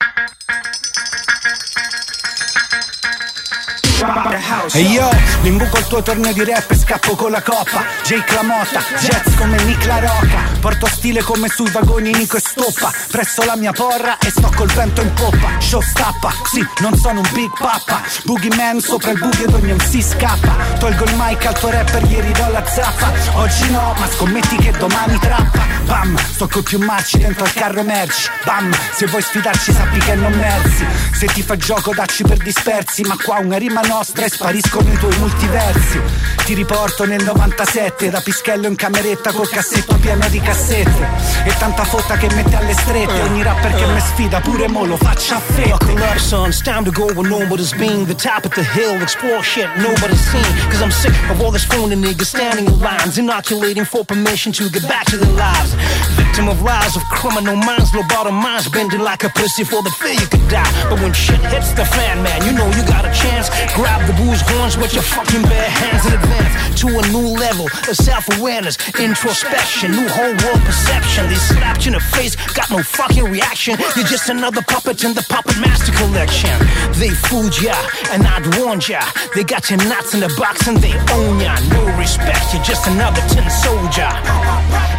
E 3.98 4.80
io 4.80 5.08
mi 5.42 5.48
il 5.48 5.86
tuo 5.88 6.02
torneo 6.02 6.32
di 6.32 6.44
rap 6.44 6.70
e 6.70 6.76
scappo 6.76 7.16
con 7.16 7.32
la 7.32 7.42
coppa. 7.42 7.82
Jake 8.04 8.32
La 8.32 8.42
Motta, 8.42 8.80
jazz 8.96 9.34
come 9.36 9.60
Nick 9.64 9.86
La 9.86 9.98
Rocca. 9.98 10.56
Porto 10.60 10.86
stile 10.86 11.20
come 11.22 11.48
sui 11.48 11.68
vagoni 11.70 12.12
Nico 12.12 12.36
e 12.36 12.40
Stoppa. 12.40 12.92
Presso 13.10 13.42
la 13.44 13.56
mia 13.56 13.72
porra 13.72 14.16
e 14.18 14.30
sto 14.30 14.52
col 14.54 14.68
vento 14.68 15.00
in 15.00 15.12
poppa 15.14 15.58
Show 15.58 15.80
stappa, 15.80 16.32
sì, 16.44 16.64
non 16.78 16.96
sono 16.96 17.20
un 17.20 17.28
big 17.32 17.50
pappa. 17.58 18.00
Boogie 18.22 18.54
man 18.54 18.78
sopra 18.80 19.10
il 19.10 19.18
buio 19.18 19.44
ed 19.44 19.52
ogni 19.52 19.72
MC 19.72 20.00
scappa. 20.00 20.54
Tolgo 20.78 21.04
il 21.04 21.14
mic 21.16 21.44
al 21.46 21.58
tuo 21.58 21.70
rapper, 21.70 22.04
ieri 22.04 22.30
do 22.30 22.48
la 22.52 22.64
zappa. 22.64 23.12
Oggi 23.34 23.68
no, 23.70 23.96
ma 23.98 24.08
scommetti 24.08 24.56
che 24.58 24.70
domani 24.78 25.18
trappa. 25.18 25.66
Bam, 25.86 26.16
sto 26.16 26.46
coi 26.46 26.62
più 26.62 26.78
marci 26.78 27.18
dentro 27.18 27.44
al 27.44 27.52
carro 27.52 27.82
merci. 27.82 28.28
Bam, 28.44 28.70
se 28.94 29.06
vuoi 29.06 29.22
sfidarci 29.22 29.72
sappi 29.72 29.98
che 29.98 30.14
non 30.14 30.32
merzi. 30.32 30.86
Se 31.12 31.26
ti 31.26 31.42
fa 31.42 31.56
gioco 31.56 31.92
dacci 31.92 32.22
per 32.22 32.36
dispersi 32.36 33.02
Ma 33.02 33.16
qua 33.20 33.38
una 33.38 33.56
rima 33.56 33.80
nostra 33.88 34.26
e 34.26 34.28
spariscono 34.28 34.92
i 34.92 34.96
tuoi 34.98 35.18
multiversi 35.18 36.00
Ti 36.44 36.54
riporto 36.54 37.04
nel 37.04 37.24
97 37.24 38.10
Da 38.10 38.20
Pischello 38.20 38.66
in 38.66 38.76
cameretta 38.76 39.32
col 39.32 39.48
cassetto 39.48 39.96
pieno 39.96 40.28
di 40.28 40.40
cassette 40.40 41.08
E 41.44 41.54
tanta 41.58 41.84
fotta 41.84 42.16
che 42.16 42.32
mette 42.34 42.56
alle 42.56 42.74
strette 42.74 43.20
Ogni 43.22 43.42
rapper 43.42 43.74
che 43.74 43.86
me 43.86 44.00
sfida 44.00 44.40
pure 44.40 44.68
mo 44.68 44.84
lo 44.84 44.96
faccia 44.96 45.36
a 45.36 45.40
fette 45.40 45.72
up, 45.72 46.18
son. 46.18 46.48
It's 46.48 46.60
time 46.60 46.84
to 46.84 46.90
go 46.90 47.06
where 47.14 47.28
nobody's 47.28 47.72
been. 47.72 48.06
The 48.06 48.14
top 48.14 48.44
of 48.44 48.52
the 48.54 48.62
hill, 48.62 49.00
explore 49.02 49.42
shit 49.42 49.68
nobody's 49.76 50.20
seen. 50.20 50.50
Cause 50.70 50.82
I'm 50.82 50.90
sick 50.90 51.14
of 51.30 51.40
all 51.40 51.50
this 51.50 51.64
phony 51.64 51.96
niggas 51.96 52.26
standing 52.34 52.66
in 52.66 52.78
lines, 52.80 53.18
inoculating 53.18 53.84
for 53.84 54.04
permission 54.04 54.52
to 54.52 54.68
get 54.70 54.82
back 54.88 55.06
to 55.06 55.16
their 55.16 55.32
lives. 55.32 55.74
Victim 56.16 56.48
of 56.48 56.62
lies 56.62 56.96
of 56.96 57.02
criminal 57.10 57.56
minds, 57.56 57.94
low 57.94 58.02
bottom 58.08 58.34
minds, 58.34 58.68
bending 58.68 59.00
like 59.00 59.24
a 59.24 59.30
pussy 59.30 59.64
for 59.64 59.82
the 59.82 59.90
fear 59.90 60.14
you 60.14 60.26
could 60.26 60.46
die. 60.48 60.70
But 60.88 61.00
when 61.00 61.12
shit 61.12 61.40
hits 61.52 61.72
the 61.72 61.84
fan, 61.84 62.22
man, 62.22 62.44
you 62.46 62.52
know 62.52 62.66
you 62.76 62.82
got 62.86 63.04
a 63.04 63.12
chance. 63.12 63.48
Grab 63.78 64.02
the 64.08 64.12
booze 64.14 64.40
horns 64.42 64.76
with 64.76 64.92
your 64.92 65.04
fucking 65.04 65.42
bare 65.42 65.70
hands 65.70 66.04
in 66.04 66.12
advance 66.12 66.80
to 66.80 66.88
a 66.98 67.02
new 67.14 67.38
level 67.38 67.66
of 67.66 67.94
self 67.94 68.26
awareness, 68.36 68.76
introspection, 68.98 69.92
new 69.92 70.08
whole 70.08 70.34
world 70.42 70.62
perception. 70.66 71.28
They 71.28 71.36
slapped 71.36 71.86
you 71.86 71.90
in 71.90 71.94
the 71.94 72.00
face, 72.00 72.34
got 72.58 72.68
no 72.72 72.82
fucking 72.82 73.22
reaction. 73.22 73.78
You're 73.94 74.10
just 74.10 74.30
another 74.30 74.62
puppet 74.62 75.04
in 75.04 75.14
the 75.14 75.22
puppet 75.30 75.60
master 75.60 75.92
collection. 75.92 76.50
They 76.98 77.10
fooled 77.30 77.54
ya, 77.62 77.78
and 78.10 78.26
I'd 78.26 78.58
warned 78.58 78.88
ya. 78.88 78.98
They 79.36 79.44
got 79.44 79.70
your 79.70 79.78
nuts 79.86 80.12
in 80.12 80.20
the 80.26 80.34
box 80.36 80.66
and 80.66 80.78
they 80.78 80.98
own 81.14 81.38
ya. 81.38 81.54
No 81.70 81.86
respect, 81.96 82.52
you're 82.52 82.64
just 82.64 82.84
another 82.88 83.22
tin 83.30 83.48
soldier. 83.48 84.10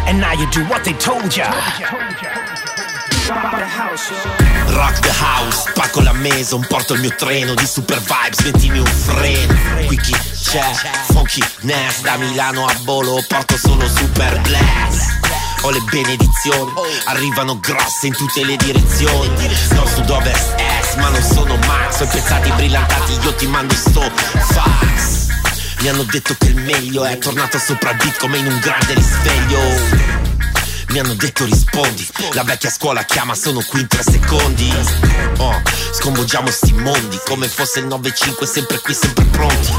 And 0.08 0.18
now 0.18 0.32
you 0.32 0.50
do 0.52 0.64
what 0.72 0.84
they 0.84 0.94
told 0.94 1.36
ya. 1.36 1.52
Rock 4.72 5.00
the 5.00 5.12
house, 5.20 5.70
spacco 5.70 6.00
la 6.00 6.12
maison, 6.12 6.64
porto 6.68 6.94
il 6.94 7.00
mio 7.00 7.14
treno 7.16 7.54
di 7.54 7.66
super 7.66 8.00
vibes, 8.00 8.44
mettimi 8.44 8.78
un 8.78 8.86
freno. 8.86 9.86
Qui 9.86 9.96
chi 9.98 10.12
c'è? 10.12 10.62
Funky 11.06 11.42
Ness, 11.62 12.02
da 12.02 12.16
Milano 12.16 12.66
a 12.66 12.74
Bolo, 12.82 13.22
porto 13.26 13.56
solo 13.56 13.88
super 13.88 14.40
blast. 14.42 15.18
Ho 15.62 15.70
le 15.70 15.80
benedizioni, 15.90 16.72
arrivano 17.06 17.58
grosse 17.58 18.06
in 18.06 18.14
tutte 18.14 18.44
le 18.44 18.56
direzioni. 18.56 19.48
Nord, 19.72 19.88
sud, 19.92 20.08
ovest, 20.08 20.54
est, 20.56 20.96
ma 20.96 21.08
non 21.08 21.22
sono 21.22 21.56
Max. 21.66 22.00
Ho 22.00 22.04
i 22.04 22.06
pezzati 22.06 22.50
brillantati, 22.52 23.12
io 23.22 23.34
ti 23.34 23.46
mando 23.46 23.74
sto 23.74 24.08
fax. 24.52 25.28
Mi 25.80 25.88
hanno 25.88 26.04
detto 26.04 26.34
che 26.38 26.46
il 26.46 26.56
meglio 26.56 27.04
è 27.04 27.18
tornato 27.18 27.58
sopra 27.58 27.92
beat 27.94 28.18
come 28.18 28.38
in 28.38 28.46
un 28.46 28.58
grande 28.60 28.94
risveglio. 28.94 30.28
Mi 30.90 30.98
hanno 30.98 31.14
detto 31.14 31.44
rispondi. 31.44 32.04
La 32.32 32.42
vecchia 32.42 32.68
scuola 32.68 33.04
chiama 33.04 33.36
sono 33.36 33.62
qui 33.68 33.80
in 33.80 33.86
tre 33.86 34.02
secondi. 34.02 34.72
Oh, 35.36 35.62
sconvolgiamo 35.92 36.50
sti 36.50 36.72
mondi 36.72 37.18
Come 37.24 37.48
fosse 37.48 37.78
il 37.78 37.86
9-5 37.86 38.44
sempre 38.44 38.80
qui 38.80 38.92
sempre 38.92 39.24
pronti. 39.26 39.72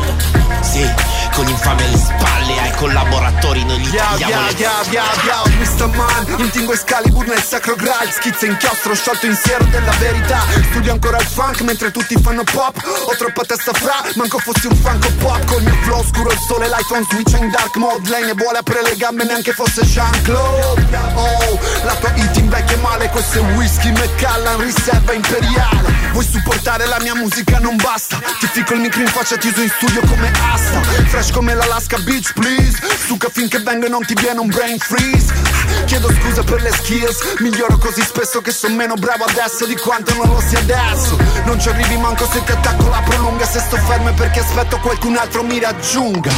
Sì, 0.62 0.90
con 1.34 1.48
infame 1.48 1.84
alle 1.84 1.98
spalle 1.98 2.60
Ai 2.60 2.72
collaboratori 2.76 3.64
noi 3.66 3.80
gli 3.80 3.88
Yeah, 3.92 4.06
tagliamo 4.06 4.32
yeah, 4.32 4.52
le 4.52 4.58
yeah, 4.58 4.84
yeah, 4.92 5.44
yeah, 5.44 5.58
Mr. 5.58 5.88
Man 5.96 6.40
Intingo 6.40 6.74
Excalibur 6.74 7.26
nel 7.28 7.42
sacro 7.42 7.76
graal 7.76 8.10
Schizza 8.12 8.46
inchiostro, 8.46 8.94
sciolto 8.96 9.26
in 9.26 9.36
siero 9.36 9.66
della 9.66 9.92
verità. 10.00 10.40
Studio 10.70 10.94
ancora 10.94 11.18
il 11.18 11.26
funk 11.26 11.62
mentre 11.62 11.92
tutti 11.92 12.16
fanno 12.22 12.44
pop. 12.44 12.78
Ho 13.06 13.16
troppa 13.18 13.44
testa 13.44 13.74
fra, 13.74 14.04
manco 14.16 14.38
fossi 14.38 14.68
un 14.68 14.76
funko 14.76 15.12
pop. 15.20 15.44
Col 15.46 15.62
mio 15.64 15.76
flow 15.82 16.04
scuro 16.06 16.32
il 16.32 16.40
sole, 16.48 16.68
l'iPhone 16.68 17.06
switch 17.10 17.34
in 17.38 17.50
dark 17.50 17.76
mode. 17.76 18.08
Lei 18.10 18.26
ne 18.26 18.34
vuole 18.34 18.60
aprire 18.60 18.82
le 18.84 18.96
gambe 18.96 19.24
neanche 19.26 19.52
fosse 19.52 19.84
Jean-Claude 19.84 21.01
Oh, 21.16 21.60
la 21.84 21.96
tua 21.96 22.12
hit 22.16 22.36
invecchia 22.38 22.78
male 22.78 23.10
Questo 23.10 23.40
è 23.40 23.42
whisky 23.56 23.92
Macallan, 23.92 24.60
riserva 24.60 25.14
imperiale. 25.14 25.90
Vuoi 26.12 26.26
supportare 26.26 26.86
la 26.86 27.00
mia 27.00 27.16
musica? 27.16 27.60
Non 27.60 27.76
basta. 27.78 28.20
Ti 28.40 28.48
fico 28.48 28.74
il 28.74 28.82
micro 28.82 29.02
in 29.02 29.08
faccia, 29.08 29.38
ti 29.38 29.48
uso 29.48 29.62
in 29.62 29.70
studio 29.70 30.02
come 30.08 30.32
asta. 30.54 30.82
Fresh 31.08 31.32
come 31.32 31.54
l'Alaska 31.54 31.98
Beach, 32.00 32.34
please. 32.34 32.80
Suca 33.06 33.30
finché 33.30 33.60
vengo 33.60 33.86
e 33.86 33.90
non 33.90 34.06
ti 34.06 34.14
viene 34.14 34.40
un 34.40 34.48
brain 34.48 34.78
freeze. 34.78 35.34
Chiedo 35.86 36.10
scusa 36.12 36.44
per 36.44 36.62
le 36.62 36.72
skills. 36.72 37.36
Miglioro 37.40 37.78
così 37.78 38.02
spesso 38.02 38.42
che 38.42 38.52
sono 38.52 38.76
meno 38.76 38.96
bravo 38.96 39.24
adesso 39.26 39.66
Di 39.66 39.76
quanto 39.76 40.14
non 40.16 40.28
lo 40.34 40.42
sia 40.42 40.60
adesso. 40.60 41.18
Non 41.46 41.60
ci 41.60 41.70
arrivi 41.70 41.98
manco 41.98 42.28
se 42.30 42.44
ti 42.44 42.52
attacco 42.52 42.90
la 42.90 43.02
prolunga 43.04 43.46
Se 43.46 43.60
sto 43.60 43.78
fermo 43.78 44.10
è 44.10 44.14
perché 44.14 44.40
aspetto 44.40 44.80
qualcun 44.80 45.16
altro 45.18 45.44
mi 45.44 45.60
raggiunga 45.60 46.30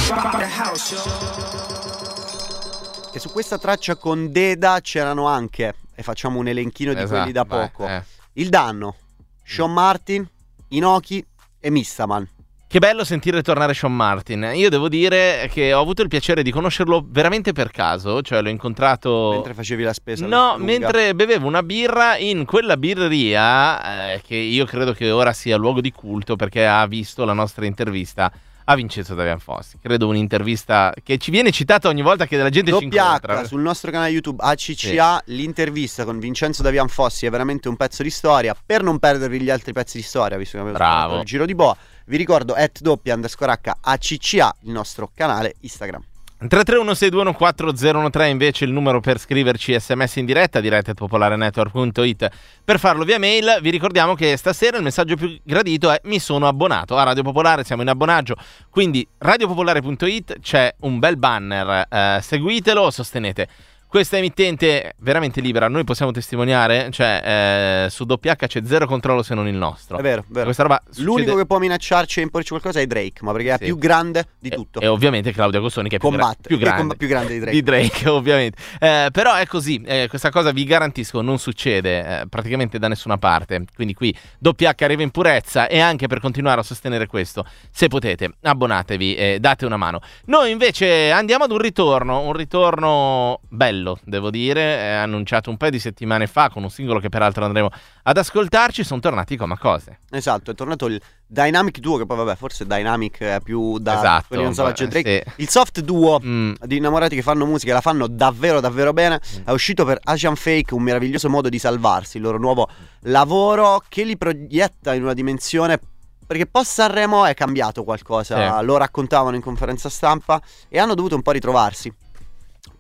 E 3.16 3.20
su 3.20 3.30
questa 3.30 3.60
traccia 3.60 3.96
con 3.96 4.32
Deda 4.32 4.80
c'erano 4.82 5.28
anche, 5.28 5.76
e 5.94 6.02
facciamo 6.02 6.40
un 6.40 6.48
elenchino 6.48 6.94
di 6.94 7.02
Esatto, 7.02 7.18
quelli 7.18 7.32
da 7.32 7.44
vai, 7.44 7.70
poco, 7.70 7.88
eh. 7.88 8.02
Il 8.34 8.50
Danno, 8.50 8.96
Sean 9.44 9.72
Martin, 9.72 10.28
Inoki 10.70 11.24
e 11.60 11.70
Mistaman. 11.70 12.28
Che 12.68 12.80
bello 12.80 13.04
sentire 13.04 13.44
tornare 13.44 13.76
Sean 13.76 13.96
Martin. 13.96 14.54
Io 14.56 14.68
devo 14.72 14.90
dire 14.90 15.48
che 15.54 15.74
ho 15.74 15.80
avuto 15.80 16.02
il 16.02 16.08
piacere 16.08 16.42
di 16.42 16.50
conoscerlo 16.50 17.06
veramente 17.08 17.54
per 17.54 17.70
caso, 17.70 18.24
cioè 18.24 18.42
l'ho 18.42 18.50
incontrato 18.50 19.30
Mentre 19.34 19.54
facevi 19.54 19.84
la 19.84 19.94
spesa. 19.94 20.26
No, 20.26 20.56
lunga. 20.58 20.64
mentre 20.64 21.14
bevevo 21.14 21.46
una 21.46 21.62
birra 21.62 22.18
in 22.18 22.46
quella 22.46 22.78
birreria 22.78 24.14
eh, 24.14 24.22
che 24.26 24.36
io 24.36 24.66
credo 24.66 24.92
che 24.94 25.12
ora 25.12 25.34
sia 25.34 25.56
luogo 25.56 25.82
di 25.82 25.92
culto 25.92 26.36
perché 26.36 26.66
ha 26.66 26.88
visto 26.88 27.26
la 27.26 27.34
nostra 27.34 27.68
intervista 27.68 28.32
a 28.66 28.76
Vincenzo 28.76 29.16
Davian 29.16 29.40
Fossi. 29.40 29.78
Credo 29.82 30.08
un'intervista 30.08 30.94
che 31.04 31.18
ci 31.18 31.32
viene 31.32 31.52
citata 31.52 31.88
ogni 31.88 32.02
volta 32.02 32.26
che 32.26 32.38
la 32.38 32.50
gente 32.50 32.72
ci 32.72 32.80
Doppia 32.80 33.04
incontra. 33.04 33.42
H 33.42 33.46
sul 33.46 33.62
nostro 33.62 33.92
canale 33.92 34.12
YouTube 34.12 34.44
ACCA, 34.44 35.24
l'intervista 35.26 36.06
con 36.06 36.20
Vincenzo 36.20 36.62
Davian 36.62 36.88
Fossi 36.88 37.26
è 37.26 37.30
veramente 37.30 37.70
un 37.70 37.76
pezzo 37.76 38.04
di 38.04 38.10
storia. 38.10 38.56
Per 38.66 38.84
non 38.84 39.00
perdervi 39.00 39.40
gli 39.42 39.50
altri 39.50 39.74
pezzi 39.74 39.98
di 39.98 40.04
storia, 40.04 40.38
visto 40.38 40.58
che 40.58 40.64
abbiamo 40.64 40.78
fatto 40.78 41.20
il 41.20 41.26
giro 41.26 41.46
di 41.46 41.56
boa, 41.56 41.76
vi 42.06 42.18
ricordo 42.18 42.54
at 42.54 42.82
doppia 42.82 43.14
underscore 43.16 43.60
H 43.62 43.72
ACCA, 43.82 44.56
il 44.62 44.72
nostro 44.72 45.12
canale 45.14 45.56
Instagram. 45.62 46.04
331-621-4013 46.50 48.28
invece 48.30 48.66
il 48.66 48.72
numero 48.72 49.00
per 49.00 49.18
scriverci 49.20 49.80
sms 49.80 50.16
in 50.18 50.26
diretta 50.26 50.60
diretta.popolarenetwork.it 50.60 52.30
per 52.64 52.80
farlo 52.80 53.04
via 53.04 53.18
mail 53.18 53.60
vi 53.62 53.70
ricordiamo 53.70 54.14
che 54.14 54.36
stasera 54.36 54.78
il 54.78 54.84
messaggio 54.84 55.16
più 55.16 55.40
gradito 55.44 55.90
è 55.92 56.02
mi 56.04 56.20
sono 56.20 56.48
abbonato 56.48 56.98
a 56.98 57.04
Radio 57.04 57.24
Popolare 57.24 57.64
siamo 57.64 57.82
in 57.82 57.90
abbonaggio. 57.90 58.36
Quindi 58.70 59.08
radiopopolare.it 59.18 60.40
c'è 60.40 60.74
un 60.82 61.00
bel 61.00 61.18
banner 61.18 61.88
eh, 61.90 62.20
seguitelo 62.22 62.92
sostenete 62.92 63.48
questa 63.94 64.18
emittente 64.18 64.82
è 64.82 64.96
veramente 65.02 65.40
libera, 65.40 65.68
noi 65.68 65.84
possiamo 65.84 66.10
testimoniare, 66.12 66.90
cioè 66.90 67.84
eh, 67.86 67.90
su 67.92 68.06
WH 68.08 68.48
c'è 68.48 68.62
zero 68.66 68.88
controllo 68.88 69.22
se 69.22 69.36
non 69.36 69.48
il 69.48 69.54
nostro. 69.54 70.00
È 70.00 70.02
vero, 70.02 70.24
vero. 70.30 70.46
Questa 70.46 70.64
roba 70.64 70.82
succede- 70.84 71.06
L'unico 71.06 71.36
che 71.36 71.46
può 71.46 71.60
minacciarci 71.60 72.20
e 72.20 72.24
imporci 72.24 72.50
qualcosa 72.50 72.80
è 72.80 72.88
Drake, 72.88 73.20
ma 73.22 73.32
perché 73.34 73.54
è 73.54 73.58
Sì. 73.60 73.66
più 73.66 73.78
grande 73.78 74.26
di 74.40 74.50
tutto. 74.50 74.80
E 74.80 74.88
ovviamente 74.88 75.32
Claudia 75.32 75.60
Costoni 75.60 75.90
che 75.90 75.98
è 75.98 76.00
più, 76.00 76.10
gra- 76.10 76.34
più 76.42 76.58
grande, 76.58 76.82
com- 76.88 76.96
più 76.98 77.08
grande 77.08 77.34
di 77.34 77.40
Drake. 77.40 77.52
Di 77.56 77.62
Drake, 77.62 78.10
ovviamente. 78.10 78.58
Eh, 78.80 79.10
però 79.12 79.36
è 79.36 79.46
così, 79.46 79.80
eh, 79.86 80.08
questa 80.10 80.32
cosa 80.32 80.50
vi 80.50 80.64
garantisco 80.64 81.22
non 81.22 81.38
succede 81.38 82.22
eh, 82.22 82.28
praticamente 82.28 82.80
da 82.80 82.88
nessuna 82.88 83.20
parte. 83.20 83.66
Quindi 83.76 83.94
qui 83.94 84.12
WH 84.40 84.74
arriva 84.80 85.04
in 85.04 85.12
purezza 85.12 85.68
e 85.68 85.80
anche 85.80 86.08
per 86.08 86.20
continuare 86.20 86.62
a 86.62 86.64
sostenere 86.64 87.06
questo, 87.06 87.46
se 87.70 87.90
potete, 87.90 88.32
abbonatevi 88.42 89.14
e 89.14 89.38
date 89.40 89.68
una 89.68 89.78
mano. 89.78 90.00
Noi 90.26 90.50
invece 90.50 91.12
andiamo 91.12 91.44
ad 91.44 91.52
un 91.52 91.60
ritorno, 91.60 92.22
un 92.22 92.34
ritorno 92.34 93.40
bello, 93.50 93.82
devo 94.04 94.30
dire, 94.30 94.62
eh, 94.78 94.92
annunciato 94.94 95.50
un 95.50 95.58
paio 95.58 95.72
di 95.72 95.80
settimane 95.80 96.28
fa 96.28 96.50
con 96.50 96.64
un 96.64 96.70
singolo 96.70 97.00
che 97.00 97.10
peraltro 97.10 97.44
andremo 97.46 97.70
ad 98.04 98.18
ascoltarci, 98.18 98.84
sono 98.84 99.00
tornati 99.00 99.36
come 99.36 99.58
cose. 99.58 100.00
Esatto, 100.12 100.52
è 100.52 100.56
tornato 100.56 100.86
il 100.88 101.00
Dynamic 101.26 101.80
Duo, 101.80 101.98
che 101.98 102.06
poi 102.06 102.18
vabbè, 102.18 102.36
forse 102.36 102.66
Dynamic 102.66 103.20
è 103.20 103.40
più 103.44 103.78
da 103.80 103.98
Esatto, 103.98 104.36
non 104.42 104.54
salvaggio 104.54 104.84
eh, 104.84 104.88
Drake. 104.88 105.24
sì. 105.36 105.42
Il 105.42 105.50
soft 105.50 105.80
duo 105.82 106.20
Mm. 106.24 106.54
di 106.62 106.78
innamorati 106.78 107.16
che 107.16 107.22
fanno 107.22 107.46
musica, 107.46 107.74
la 107.74 107.82
fanno 107.82 108.08
davvero 108.08 108.60
davvero 108.60 108.94
bene. 108.94 109.20
È 109.44 109.52
uscito 109.52 109.84
per 109.86 110.00
Asian 110.04 110.36
Fake, 110.36 110.74
un 110.74 110.82
meraviglioso 110.84 111.30
modo 111.30 111.50
di 111.50 111.60
salvarsi, 111.60 112.18
il 112.18 112.24
loro 112.24 112.38
nuovo 112.38 112.70
lavoro 113.02 113.82
che 113.90 114.04
li 114.04 114.18
proietta 114.18 114.94
in 114.94 115.04
una 115.04 115.14
dimensione 115.14 115.80
perché 116.26 116.46
post 116.46 116.72
Sanremo 116.72 117.26
è 117.26 117.34
cambiato 117.34 117.84
qualcosa, 117.84 118.58
Sì. 118.60 118.66
lo 118.66 118.78
raccontavano 118.78 119.36
in 119.36 119.42
conferenza 119.42 119.90
stampa 119.90 120.42
e 120.70 120.80
hanno 120.80 120.96
dovuto 120.96 121.16
un 121.16 121.22
po' 121.22 121.32
ritrovarsi. 121.32 121.94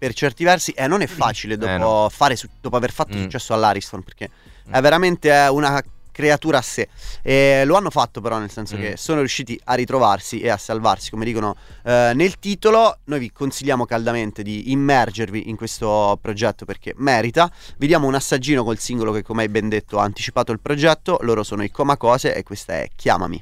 Per 0.03 0.13
certi 0.13 0.43
versi, 0.43 0.71
e 0.71 0.85
non 0.85 0.99
è 0.99 1.07
facile 1.07 1.55
dopo, 1.55 2.07
Eh, 2.07 2.09
fare 2.09 2.35
dopo 2.59 2.75
aver 2.75 2.91
fatto 2.91 3.15
Mm. 3.15 3.21
successo 3.21 3.53
all'Ariston, 3.53 4.03
perché 4.03 4.29
è 4.69 4.81
veramente 4.81 5.29
eh, 5.29 5.47
una 5.47 5.81
creatura 6.11 6.57
a 6.57 6.61
sé. 6.61 6.89
E 7.21 7.63
lo 7.63 7.77
hanno 7.77 7.89
fatto 7.89 8.19
però, 8.19 8.37
nel 8.37 8.51
senso 8.51 8.75
Mm. 8.75 8.81
che 8.81 8.97
sono 8.97 9.19
riusciti 9.19 9.57
a 9.63 9.75
ritrovarsi 9.75 10.41
e 10.41 10.49
a 10.49 10.57
salvarsi, 10.57 11.09
come 11.09 11.23
dicono 11.23 11.55
eh, 11.85 12.11
nel 12.15 12.37
titolo. 12.37 12.97
Noi 13.05 13.19
vi 13.19 13.31
consigliamo 13.31 13.85
caldamente 13.85 14.43
di 14.43 14.71
immergervi 14.73 15.47
in 15.47 15.55
questo 15.55 16.19
progetto 16.21 16.65
perché 16.65 16.91
merita. 16.97 17.49
Vi 17.77 17.87
diamo 17.87 18.05
un 18.05 18.15
assaggino 18.15 18.65
col 18.65 18.79
singolo 18.79 19.13
che, 19.13 19.23
come 19.23 19.43
hai 19.43 19.49
ben 19.49 19.69
detto, 19.69 19.99
ha 19.99 20.03
anticipato 20.03 20.51
il 20.51 20.59
progetto. 20.59 21.17
Loro 21.21 21.43
sono 21.43 21.63
i 21.63 21.71
Coma 21.71 21.95
Cose 21.95 22.35
e 22.35 22.43
questa 22.43 22.73
è. 22.73 22.89
Chiamami, 22.93 23.41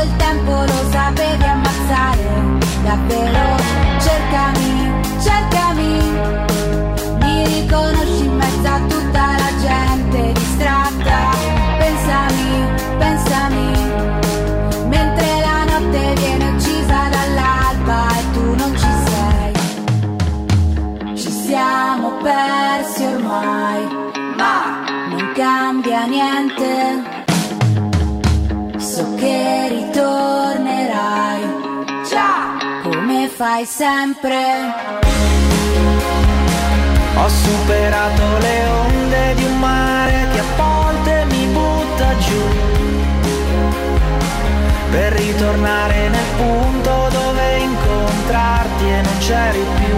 quando 0.00 0.02
il 0.02 0.16
tempo 0.16 0.52
lo 0.52 0.90
sapevi 0.90 1.44
ammazzare. 1.44 2.58
Davvero, 2.82 3.56
cercami, 4.00 4.92
cercami, 5.20 5.92
mi 7.20 7.44
riconosci 7.44 8.24
in 8.24 8.36
mezzo 8.36 8.68
a 8.68 8.80
tutta 8.88 9.36
la 9.36 9.52
gente 9.60 10.32
distratta. 10.32 11.18
Pensami, 11.78 12.66
pensami, 12.98 13.70
mentre 14.88 15.26
la 15.40 15.64
notte 15.64 16.14
viene 16.14 16.48
uccisa 16.50 17.08
dall'alba 17.10 18.08
e 18.08 18.22
tu 18.32 18.54
non 18.54 18.76
ci 18.76 18.92
sei. 19.10 19.52
Ci 21.16 21.30
siamo 21.30 22.12
persi 22.22 23.04
ormai, 23.04 23.88
ma 24.36 24.84
non 25.10 25.32
cambia 25.34 26.06
niente. 26.06 27.18
So 28.78 29.14
che 29.14 29.49
fai 33.40 33.64
sempre. 33.64 34.36
Ho 37.16 37.28
superato 37.28 38.22
le 38.38 38.68
onde 38.68 39.34
di 39.34 39.44
un 39.44 39.58
mare 39.58 40.28
che 40.30 40.40
a 40.40 40.44
volte 40.58 41.24
mi 41.30 41.46
butta 41.46 42.18
giù. 42.18 42.42
Per 44.90 45.12
ritornare 45.14 46.08
nel 46.10 46.30
punto 46.36 47.08
dove 47.10 47.56
incontrarti 47.60 48.84
e 48.84 49.00
non 49.00 49.18
c'eri 49.20 49.64
più. 49.78 49.96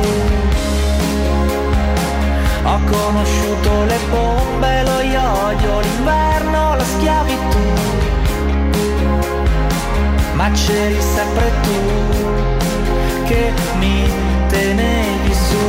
Ho 2.63 2.79
conosciuto 2.93 3.85
le 3.87 3.99
bombe, 4.09 4.83
lo 4.85 5.01
iodio, 5.01 5.81
l'inverno, 5.81 6.77
la 6.77 6.85
schiavitù. 6.85 7.59
Ma 10.35 10.49
c'eri 10.53 11.01
sempre 11.01 11.53
tu 11.63 12.62
che 13.33 13.53
mi 13.79 14.05
tenevi 14.49 15.35
su. 15.47 15.65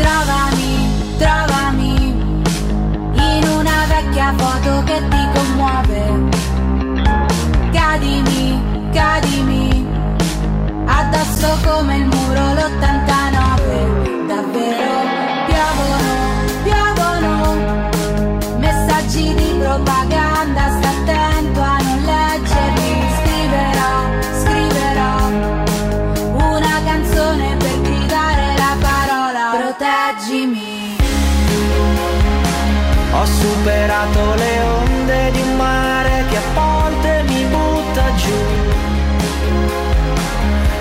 Trovami, 0.00 0.72
trovami 1.18 1.94
in 3.14 3.42
una 3.58 3.78
vecchia 3.86 4.34
foto 4.36 4.82
che 4.84 5.00
ti 5.10 5.22
commuove. 5.34 6.00
Cadimi, 7.70 8.60
cadimi 8.92 9.86
addosso 10.86 11.48
come 11.64 11.96
il 11.98 12.04
muro 12.06 12.54
lontano 12.54 13.01
superato 33.92 34.34
le 34.36 34.60
onde 34.60 35.30
di 35.32 35.40
un 35.40 35.56
mare 35.56 36.24
che 36.30 36.36
a 36.36 36.42
volte 36.54 37.24
mi 37.28 37.44
butta 37.44 38.14
giù 38.14 38.32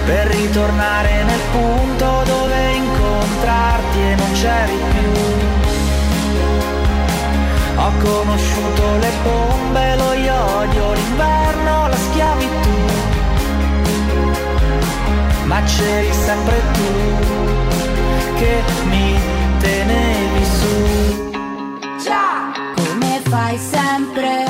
per 0.05 0.28
ritornare 0.28 1.24
nel 1.24 1.39
punto 1.51 2.24
dove 2.26 2.72
incontrarti 2.72 3.99
e 3.99 4.16
non 4.16 4.32
c'eri 4.32 4.80
più. 4.91 5.12
Ho 7.76 7.91
conosciuto 8.01 8.97
le 8.99 9.12
bombe, 9.24 9.95
lo 9.95 10.14
iodio, 10.14 10.93
l'inverno, 10.93 11.88
la 11.88 11.97
schiavitù. 11.97 12.70
Ma 15.43 15.62
c'eri 15.64 16.14
sempre 16.14 16.62
tu 16.74 16.91
che 18.38 18.62
mi 18.86 19.20
tenevi 19.59 20.11
fai 23.52 23.58
sempre 23.58 24.45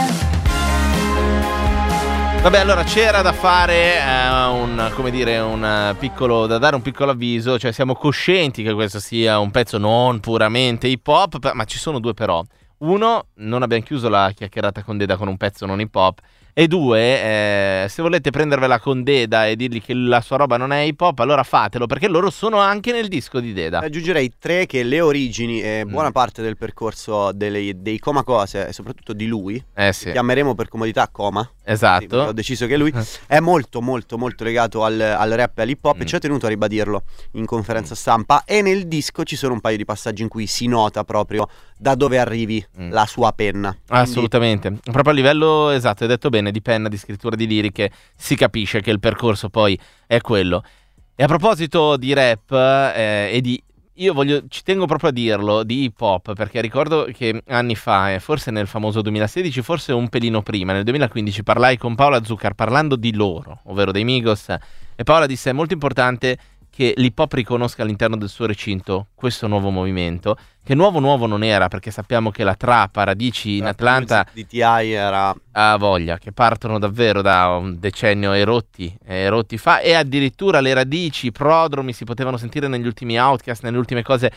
Vabbè, 2.42 2.58
allora 2.58 2.84
c'era 2.84 3.22
da 3.22 3.34
fare 3.34 4.00
eh, 4.00 4.30
un, 4.48 4.92
come 4.96 5.12
dire, 5.12 5.38
un 5.38 5.64
eh, 5.64 5.96
piccolo, 6.00 6.48
da 6.48 6.58
dare 6.58 6.76
un 6.76 6.82
piccolo 6.82 7.12
avviso, 7.12 7.60
cioè 7.60 7.72
siamo 7.72 7.94
coscienti 7.94 8.64
che 8.64 8.74
questo 8.74 9.00
sia 9.00 9.38
un 9.38 9.52
pezzo 9.52 9.78
non 9.78 10.20
puramente 10.20 10.88
hip 10.88 11.06
hop, 11.08 11.52
ma 11.54 11.66
ci 11.66 11.78
sono 11.78 12.00
due 12.00 12.16
però. 12.16 12.44
Uno, 12.80 13.28
non 13.36 13.62
abbiamo 13.62 13.84
chiuso 13.84 14.10
la 14.10 14.32
chiacchierata 14.34 14.82
con 14.82 14.98
Deda 14.98 15.18
con 15.18 15.28
un 15.28 15.38
pezzo 15.38 15.68
non 15.68 15.80
hip 15.80 15.94
hop. 15.94 16.20
E 16.54 16.68
due, 16.68 17.00
eh, 17.00 17.86
se 17.88 18.02
volete 18.02 18.30
prendervela 18.30 18.80
con 18.80 19.04
Deda 19.04 19.48
e 19.48 19.56
dirgli 19.56 19.82
che 19.82 19.94
la 19.94 20.20
sua 20.20 20.36
roba 20.36 20.58
non 20.58 20.74
è 20.74 20.80
hip 20.82 21.00
hop, 21.00 21.20
allora 21.20 21.44
fatelo, 21.44 21.86
perché 21.88 22.10
loro 22.10 22.30
sono 22.30 22.58
anche 22.58 22.92
nel 22.92 23.08
disco 23.08 23.40
di 23.40 23.54
Deda. 23.54 23.80
Aggiungerei 23.80 24.34
tre 24.38 24.66
che 24.66 24.84
le 24.84 25.00
origini 25.00 25.62
e 25.62 25.84
Mm. 25.86 25.90
buona 25.92 26.12
parte 26.12 26.42
del 26.42 26.58
percorso 26.58 27.32
delle- 27.32 27.82
dei 27.82 28.00
Coma 28.00 28.24
Cose 28.24 28.68
e 28.68 28.74
soprattutto 28.74 29.14
di 29.14 29.28
lui, 29.28 29.64
Eh 29.74 29.94
sì. 29.94 30.12
chiameremo 30.12 30.54
per 30.54 30.68
comodità 30.68 31.08
Coma. 31.10 31.50
Esatto. 31.64 32.22
Sì, 32.22 32.28
ho 32.28 32.32
deciso 32.34 32.66
che 32.68 32.76
lui 32.76 32.92
è 33.28 33.40
molto 33.40 33.82
molto 33.82 34.18
molto 34.18 34.44
legato 34.44 34.84
al, 34.84 35.00
al 35.00 35.30
rap 35.32 35.58
e 35.60 35.62
all'hip 35.62 35.86
hop 35.86 35.98
Mm. 35.98 36.02
e 36.02 36.06
ci 36.06 36.16
ho 36.16 36.20
tenuto 36.20 36.48
a 36.48 36.50
ribadirlo 36.50 37.04
in 37.34 37.46
conferenza 37.46 37.96
stampa 37.96 38.44
e 38.46 38.62
nel 38.62 38.88
disco 38.88 39.24
ci 39.24 39.36
sono 39.38 39.54
un 39.54 39.62
paio 39.62 39.78
di 39.78 39.86
passaggi 39.86 40.22
in 40.22 40.28
cui 40.28 40.48
si 40.48 40.68
nota 40.68 41.04
proprio 41.06 41.48
da 41.78 41.96
dove 41.96 42.18
arrivi 42.20 42.64
Mm. 42.80 42.92
la 42.92 43.06
sua 43.06 43.32
penna. 43.32 43.70
Quindi- 43.88 44.04
Assolutamente, 44.04 44.72
proprio 44.84 45.14
a 45.14 45.16
livello 45.16 45.70
esatto, 45.70 46.04
hai 46.04 46.10
detto 46.10 46.30
bene, 46.30 46.41
di 46.50 46.62
penna, 46.62 46.90
di 46.90 46.98
scrittura, 46.98 47.36
di 47.36 47.46
liriche, 47.46 47.92
si 48.16 48.36
capisce 48.36 48.82
che 48.82 48.90
il 48.90 49.00
percorso 49.00 49.50
poi 49.50 49.80
è 50.08 50.20
quello. 50.22 50.64
E 51.16 51.24
a 51.24 51.28
proposito 51.28 51.98
di 51.98 52.14
rap 52.14 52.52
eh, 52.52 53.30
e 53.32 53.42
di... 53.42 53.62
Io 53.96 54.14
voglio, 54.14 54.48
ci 54.48 54.64
tengo 54.64 54.88
proprio 54.88 55.10
a 55.10 55.14
dirlo, 55.14 55.62
di 55.62 55.84
hip 55.84 56.02
hop, 56.02 56.34
perché 56.34 56.60
ricordo 56.62 57.08
che 57.14 57.44
anni 57.48 57.76
fa, 57.76 58.12
eh, 58.12 58.20
forse 58.20 58.50
nel 58.50 58.66
famoso 58.66 59.02
2016, 59.02 59.62
forse 59.62 59.92
un 59.92 60.10
pelino 60.10 60.42
prima, 60.42 60.74
nel 60.74 60.84
2015, 60.84 61.44
parlai 61.44 61.78
con 61.78 61.94
Paola 61.94 62.24
Zuccar 62.24 62.56
parlando 62.56 62.96
di 62.96 63.14
loro, 63.14 63.60
ovvero 63.66 63.92
dei 63.92 64.04
Migos, 64.04 64.48
e 64.96 65.04
Paola 65.04 65.28
disse 65.28 65.52
è 65.52 65.54
molto 65.54 65.74
importante 65.74 66.38
che 66.82 66.96
l'hip 66.98 67.20
hop 67.20 67.34
riconosca 67.34 67.84
all'interno 67.84 68.18
del 68.18 68.28
suo 68.28 68.48
recinto 68.48 69.10
questo 69.14 69.46
nuovo 69.46 69.70
movimento, 69.70 70.36
che 70.64 70.74
nuovo 70.74 70.98
nuovo 70.98 71.28
non 71.28 71.44
era, 71.44 71.68
perché 71.68 71.92
sappiamo 71.92 72.32
che 72.32 72.44
la 72.44 72.56
trap 72.56 72.98
ha 72.98 73.04
radici 73.04 73.58
in 73.58 73.66
Atlanta 73.66 74.26
di 74.34 74.48
TI 74.48 74.60
era 74.60 75.32
ha 75.52 75.78
voglia, 75.78 76.18
che 76.18 76.32
partono 76.32 76.80
davvero 76.80 77.22
da 77.22 77.50
un 77.50 77.78
decennio 77.80 78.32
erotti, 78.32 78.98
erotti 79.06 79.60
fa, 79.60 79.80
e 79.80 79.94
addirittura 79.94 80.60
le 80.60 80.74
radici, 80.74 81.32
prodromi 81.32 81.94
si 81.94 82.04
potevano 82.04 82.38
sentire 82.38 82.68
negli 82.68 82.88
ultimi 82.88 83.20
outcast, 83.20 83.62
nelle 83.62 83.78
ultime 83.78 84.02
cose, 84.02 84.32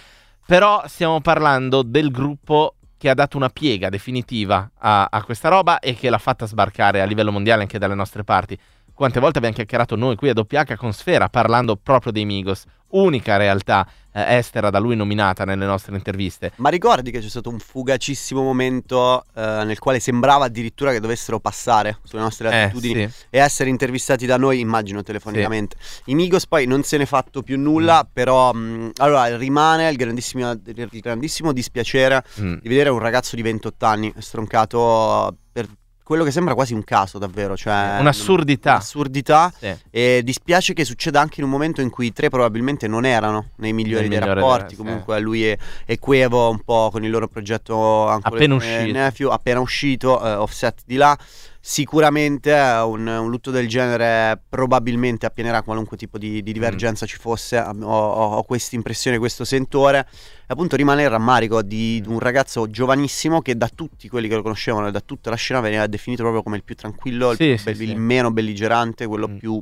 però 0.45 0.83
stiamo 0.87 1.23
parlando 1.23 1.81
del 1.81 2.11
gruppo 2.11 2.75
che 2.99 3.09
ha 3.09 3.15
dato 3.15 3.39
una 3.39 3.49
piega 3.49 3.89
definitiva 3.89 4.71
a, 4.81 5.09
a 5.11 5.23
questa 5.23 5.49
roba 5.49 5.79
e 5.79 5.95
che 5.95 6.11
l'ha 6.11 6.19
fatta 6.19 6.45
sbarcare 6.45 7.01
a 7.01 7.07
livello 7.07 7.33
mondiale 7.33 7.63
anche 7.63 7.79
dalle 7.79 7.95
nostre 7.95 8.23
parti. 8.23 8.59
Quante 8.95 9.19
volte 9.19 9.39
abbiamo 9.39 9.57
chiacchierato 9.57 9.97
noi 9.97 10.15
qui 10.15 10.29
a 10.29 10.35
WH 10.37 10.77
con 10.77 10.93
Sfera 10.93 11.29
parlando 11.29 11.75
proprio 11.75 12.13
dei 12.13 12.25
Migos, 12.25 12.63
unica 12.91 13.37
realtà 13.37 13.85
eh, 14.13 14.37
estera 14.37 14.71
da 14.71 14.79
lui 14.79 14.95
nominata 14.95 15.45
nelle 15.45 15.67
nostre 15.67 15.97
interviste. 15.97 16.53
Ma 16.59 16.69
ricordi 16.69 17.11
che 17.11 17.19
c'è 17.19 17.29
stato 17.29 17.51
un 17.51 17.59
fugacissimo 17.59 18.41
momento 18.41 19.25
eh, 19.35 19.63
nel 19.65 19.81
quale 19.81 19.99
sembrava 19.99 20.45
addirittura 20.45 20.93
che 20.93 21.01
dovessero 21.01 21.41
passare 21.41 21.99
sulle 22.05 22.23
nostre 22.23 22.49
Eh, 22.51 22.63
attitudini 22.63 23.09
sì. 23.11 23.25
e 23.31 23.39
essere 23.41 23.69
intervistati 23.69 24.27
da 24.27 24.37
noi, 24.37 24.61
immagino 24.61 25.03
telefonicamente. 25.03 25.75
I 26.05 26.15
Migos 26.15 26.47
poi 26.47 26.67
non 26.67 26.85
se 26.85 26.97
ne 26.97 27.03
è 27.03 27.07
fatto 27.07 27.43
più 27.43 27.59
nulla, 27.59 28.05
Mm. 28.05 28.11
però 28.13 28.53
mh, 28.53 28.91
allora 28.99 29.37
rimane 29.37 29.89
il 29.89 29.97
grandissimo, 29.97 30.53
il 30.53 30.89
grandissimo 31.03 31.53
dispiacere 31.53 32.23
Mm. 32.41 32.59
di 32.63 32.69
vedere 32.69 32.91
un 32.91 33.01
ragazzo 33.01 33.35
di 33.35 33.43
28 33.43 33.87
anni 33.87 34.15
stroncato 34.19 35.37
per 35.51 35.67
quello 36.05 36.23
che 36.23 36.31
sembra 36.31 36.55
quasi 36.55 36.75
un 36.75 36.85
caso 36.85 37.19
davvero, 37.19 37.57
cioè 37.57 37.97
Un'assurdità. 37.99 38.73
un'assurdità 38.73 39.53
Sì. 39.59 39.75
e 39.91 40.21
dispiace 40.23 40.75
che 40.75 40.85
succeda 40.85 41.19
anche 41.21 41.41
in 41.41 41.47
un 41.47 41.51
momento 41.51 41.81
in 41.81 41.89
cui 41.91 42.07
i 42.07 42.13
tre 42.13 42.29
probabilmente 42.29 42.87
non 42.87 43.07
erano 43.07 43.49
nei 43.57 43.73
migliori 43.73 44.09
Nel 44.09 44.21
dei 44.21 44.29
rapporti, 44.35 44.77
dei- 44.77 44.85
comunque 44.85 45.19
lui 45.21 45.45
e, 45.49 45.59
e 45.87 45.99
Quevo 45.99 46.51
un 46.51 46.61
po' 46.61 46.91
con 46.93 47.03
il 47.05 47.11
loro 47.11 47.27
progetto 47.27 48.07
Appena 48.07 48.55
uscito. 48.55 48.93
Nephew, 48.93 49.31
appena 49.31 49.61
uscito, 49.61 50.23
eh, 50.25 50.35
offset 50.35 50.83
di 50.85 50.97
là. 50.97 51.19
Sicuramente 51.67 52.51
eh, 52.51 52.81
un, 52.83 53.07
un 53.07 53.31
lutto 53.31 53.51
del 53.51 53.67
genere 53.67 54.39
probabilmente 54.51 55.25
appienerà 55.25 55.63
qualunque 55.63 55.97
tipo 55.97 56.19
di, 56.19 56.43
di 56.43 56.53
divergenza 56.53 57.07
ci 57.07 57.17
fosse. 57.17 57.59
Ho, 57.59 57.73
ho, 57.81 58.37
ho 58.37 58.43
questa 58.43 58.75
impressione, 58.77 59.17
questo 59.17 59.47
sentore. 59.47 60.01
E 60.01 60.45
appunto 60.49 60.77
rimane 60.77 61.05
il 61.05 61.09
rammarico 61.09 61.63
di, 61.63 62.03
di 62.03 62.09
un 62.09 62.19
ragazzo 62.19 62.69
giovanissimo 62.69 63.41
che 63.41 63.57
da 63.57 63.71
tutti 63.75 64.11
quelli 64.11 64.29
che 64.29 64.35
lo 64.35 64.43
conoscevano 64.43 64.89
e 64.89 64.91
da 64.91 65.01
tutta 65.01 65.31
la 65.31 65.37
scena 65.37 65.61
veniva 65.61 65.87
definito 65.87 66.21
proprio 66.21 66.43
come 66.43 66.57
il 66.57 66.65
più 66.65 66.75
tranquillo, 66.75 67.31
il, 67.31 67.37
Sì, 67.39 67.47
più 67.47 67.57
sì, 67.57 67.65
be- 67.65 67.75
sì. 67.77 67.85
il 67.85 67.97
meno 67.97 68.31
belligerante, 68.31 69.07
quello 69.07 69.29
più 69.29 69.59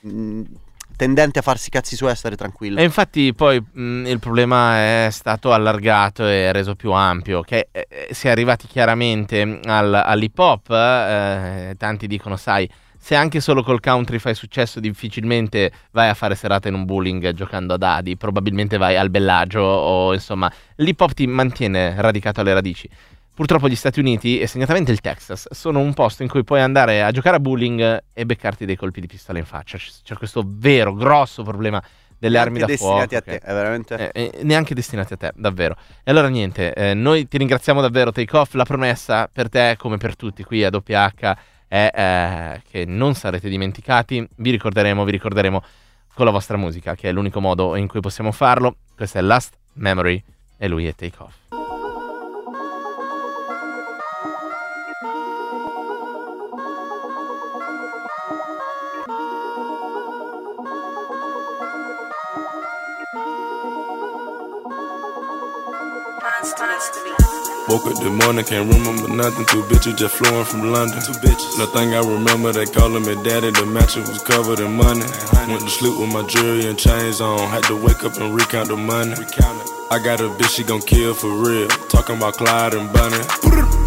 mh, 0.00 0.40
tendente 0.96 1.38
a 1.38 1.42
farsi 1.42 1.70
cazzi 1.70 1.94
suoi 1.94 2.12
e 2.12 2.14
stare 2.14 2.36
tranquillo. 2.36 2.80
E 2.80 2.82
infatti 2.82 3.32
poi 3.34 3.60
mh, 3.60 4.06
il 4.06 4.18
problema 4.18 4.76
è 4.76 5.08
stato 5.10 5.52
allargato 5.52 6.26
e 6.26 6.50
reso 6.52 6.74
più 6.74 6.92
ampio, 6.92 7.42
che 7.42 7.68
eh, 7.70 7.86
eh, 7.88 8.08
si 8.14 8.26
è 8.26 8.30
arrivati 8.30 8.66
chiaramente 8.66 9.60
al- 9.64 9.94
all'hip 9.94 10.38
hop, 10.38 10.70
eh, 10.70 11.74
tanti 11.78 12.06
dicono 12.06 12.36
sai, 12.36 12.68
se 12.98 13.14
anche 13.14 13.40
solo 13.40 13.62
col 13.62 13.78
country 13.78 14.18
fai 14.18 14.34
successo 14.34 14.80
difficilmente 14.80 15.70
vai 15.92 16.08
a 16.08 16.14
fare 16.14 16.34
serata 16.34 16.66
in 16.66 16.74
un 16.74 16.84
bowling 16.84 17.32
giocando 17.34 17.74
a 17.74 17.76
dadi, 17.76 18.16
probabilmente 18.16 18.78
vai 18.78 18.96
al 18.96 19.10
Bellagio 19.10 19.60
o 19.60 20.12
insomma 20.12 20.50
l'hip 20.76 21.00
hop 21.00 21.12
ti 21.12 21.26
mantiene 21.26 21.94
radicato 21.98 22.40
alle 22.40 22.54
radici. 22.54 22.88
Purtroppo 23.36 23.68
gli 23.68 23.76
Stati 23.76 24.00
Uniti 24.00 24.38
e 24.38 24.46
segnatamente 24.46 24.92
il 24.92 25.02
Texas 25.02 25.52
sono 25.52 25.80
un 25.80 25.92
posto 25.92 26.22
in 26.22 26.28
cui 26.30 26.42
puoi 26.42 26.62
andare 26.62 27.02
a 27.02 27.10
giocare 27.10 27.36
a 27.36 27.38
bowling 27.38 28.04
e 28.14 28.24
beccarti 28.24 28.64
dei 28.64 28.76
colpi 28.76 28.98
di 28.98 29.06
pistola 29.06 29.38
in 29.38 29.44
faccia. 29.44 29.76
C'è 29.76 30.14
questo 30.14 30.42
vero, 30.46 30.94
grosso 30.94 31.42
problema 31.42 31.82
delle 32.18 32.38
armi 32.38 32.60
da 32.60 32.64
Neanche 32.64 32.82
fuoco. 32.82 33.00
destinati 33.00 33.30
a 33.30 33.38
te, 33.38 33.46
è 33.46 33.52
veramente... 33.52 34.10
eh, 34.12 34.32
eh, 34.32 34.42
neanche 34.42 34.74
destinati 34.74 35.12
a 35.12 35.16
te, 35.18 35.32
davvero. 35.34 35.76
E 36.02 36.10
allora 36.12 36.28
niente, 36.28 36.72
eh, 36.72 36.94
noi 36.94 37.28
ti 37.28 37.36
ringraziamo 37.36 37.82
davvero, 37.82 38.10
Take 38.10 38.34
Off. 38.34 38.54
La 38.54 38.64
promessa 38.64 39.28
per 39.30 39.50
te, 39.50 39.74
come 39.76 39.98
per 39.98 40.16
tutti 40.16 40.42
qui 40.42 40.64
a 40.64 40.70
WH, 40.72 41.36
è 41.68 41.90
eh, 41.94 42.62
che 42.66 42.86
non 42.86 43.14
sarete 43.14 43.50
dimenticati. 43.50 44.26
Vi 44.36 44.50
ricorderemo, 44.50 45.04
vi 45.04 45.10
ricorderemo 45.10 45.62
con 46.14 46.24
la 46.24 46.30
vostra 46.30 46.56
musica, 46.56 46.94
che 46.94 47.10
è 47.10 47.12
l'unico 47.12 47.40
modo 47.40 47.76
in 47.76 47.86
cui 47.86 48.00
possiamo 48.00 48.32
farlo. 48.32 48.76
Questo 48.96 49.18
è 49.18 49.20
Last 49.20 49.58
Memory 49.74 50.24
e 50.56 50.68
lui 50.68 50.86
è 50.86 50.94
Take 50.94 51.16
Off. 51.18 51.34
Woke 67.68 67.86
up 67.86 67.98
this 67.98 68.24
morning, 68.24 68.44
can't 68.44 68.72
remember 68.72 69.08
nothing. 69.08 69.44
Two 69.46 69.62
bitches 69.64 69.96
just 69.96 70.14
flowing 70.14 70.44
from 70.44 70.70
London. 70.72 71.00
Two 71.02 71.18
bitches. 71.18 71.58
Nothing 71.58 71.94
I 71.94 71.98
remember, 71.98 72.52
they 72.52 72.64
calling 72.64 73.02
me 73.02 73.20
daddy. 73.24 73.50
The 73.50 73.66
mattress 73.66 74.08
was 74.08 74.22
covered 74.22 74.60
in 74.60 74.76
money. 74.76 75.04
Went 75.50 75.62
to 75.62 75.70
sleep 75.70 75.98
with 75.98 76.12
my 76.12 76.24
jewelry 76.28 76.66
and 76.66 76.78
chains 76.78 77.20
on. 77.20 77.40
Had 77.50 77.64
to 77.64 77.74
wake 77.74 78.04
up 78.04 78.16
and 78.18 78.34
recount 78.34 78.68
the 78.68 78.76
money. 78.76 79.14
I 79.90 79.98
got 79.98 80.20
a 80.20 80.28
bitch, 80.30 80.54
she 80.54 80.62
gon' 80.62 80.80
kill 80.80 81.12
for 81.14 81.30
real. 81.30 81.66
Talking 81.90 82.18
about 82.18 82.34
Clyde 82.34 82.74
and 82.74 82.92
Bunny. 82.92 83.18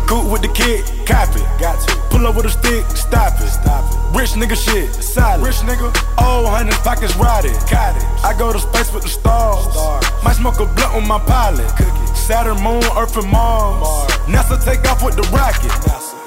Cool 0.08 0.30
with 0.30 0.42
the 0.42 0.50
kid, 0.50 0.84
copy. 1.08 1.40
Got 1.60 1.80
to. 1.88 1.96
Pull 2.10 2.28
up 2.28 2.36
with 2.36 2.48
a 2.48 2.50
stick, 2.50 2.84
stop 2.98 3.40
it. 3.40 3.48
Stop 3.48 3.94
it. 3.94 3.99
Rich 4.14 4.32
nigga 4.32 4.56
shit, 4.56 4.94
solid. 4.96 5.46
Rich 5.46 5.62
nigga, 5.68 5.88
old 6.18 6.48
hundred 6.50 6.76
pockets 6.84 7.16
rotted. 7.16 7.54
Got 7.70 7.96
it. 7.96 8.04
I 8.26 8.36
go 8.38 8.52
to 8.52 8.60
space 8.60 8.92
with 8.94 9.04
the 9.04 9.10
stars. 9.10 9.66
Might 10.24 10.34
smoke 10.34 10.60
a 10.60 10.66
blunt 10.66 10.96
with 10.96 11.08
my 11.08 11.20
pilot. 11.20 11.70
Saturn, 12.16 12.62
Moon, 12.62 12.84
Earth, 12.98 13.18
and 13.18 13.30
Mars. 13.32 13.88
NASA 14.26 14.64
take 14.64 14.86
off 14.90 15.04
with 15.04 15.16
the 15.16 15.24
rocket. 15.36 15.72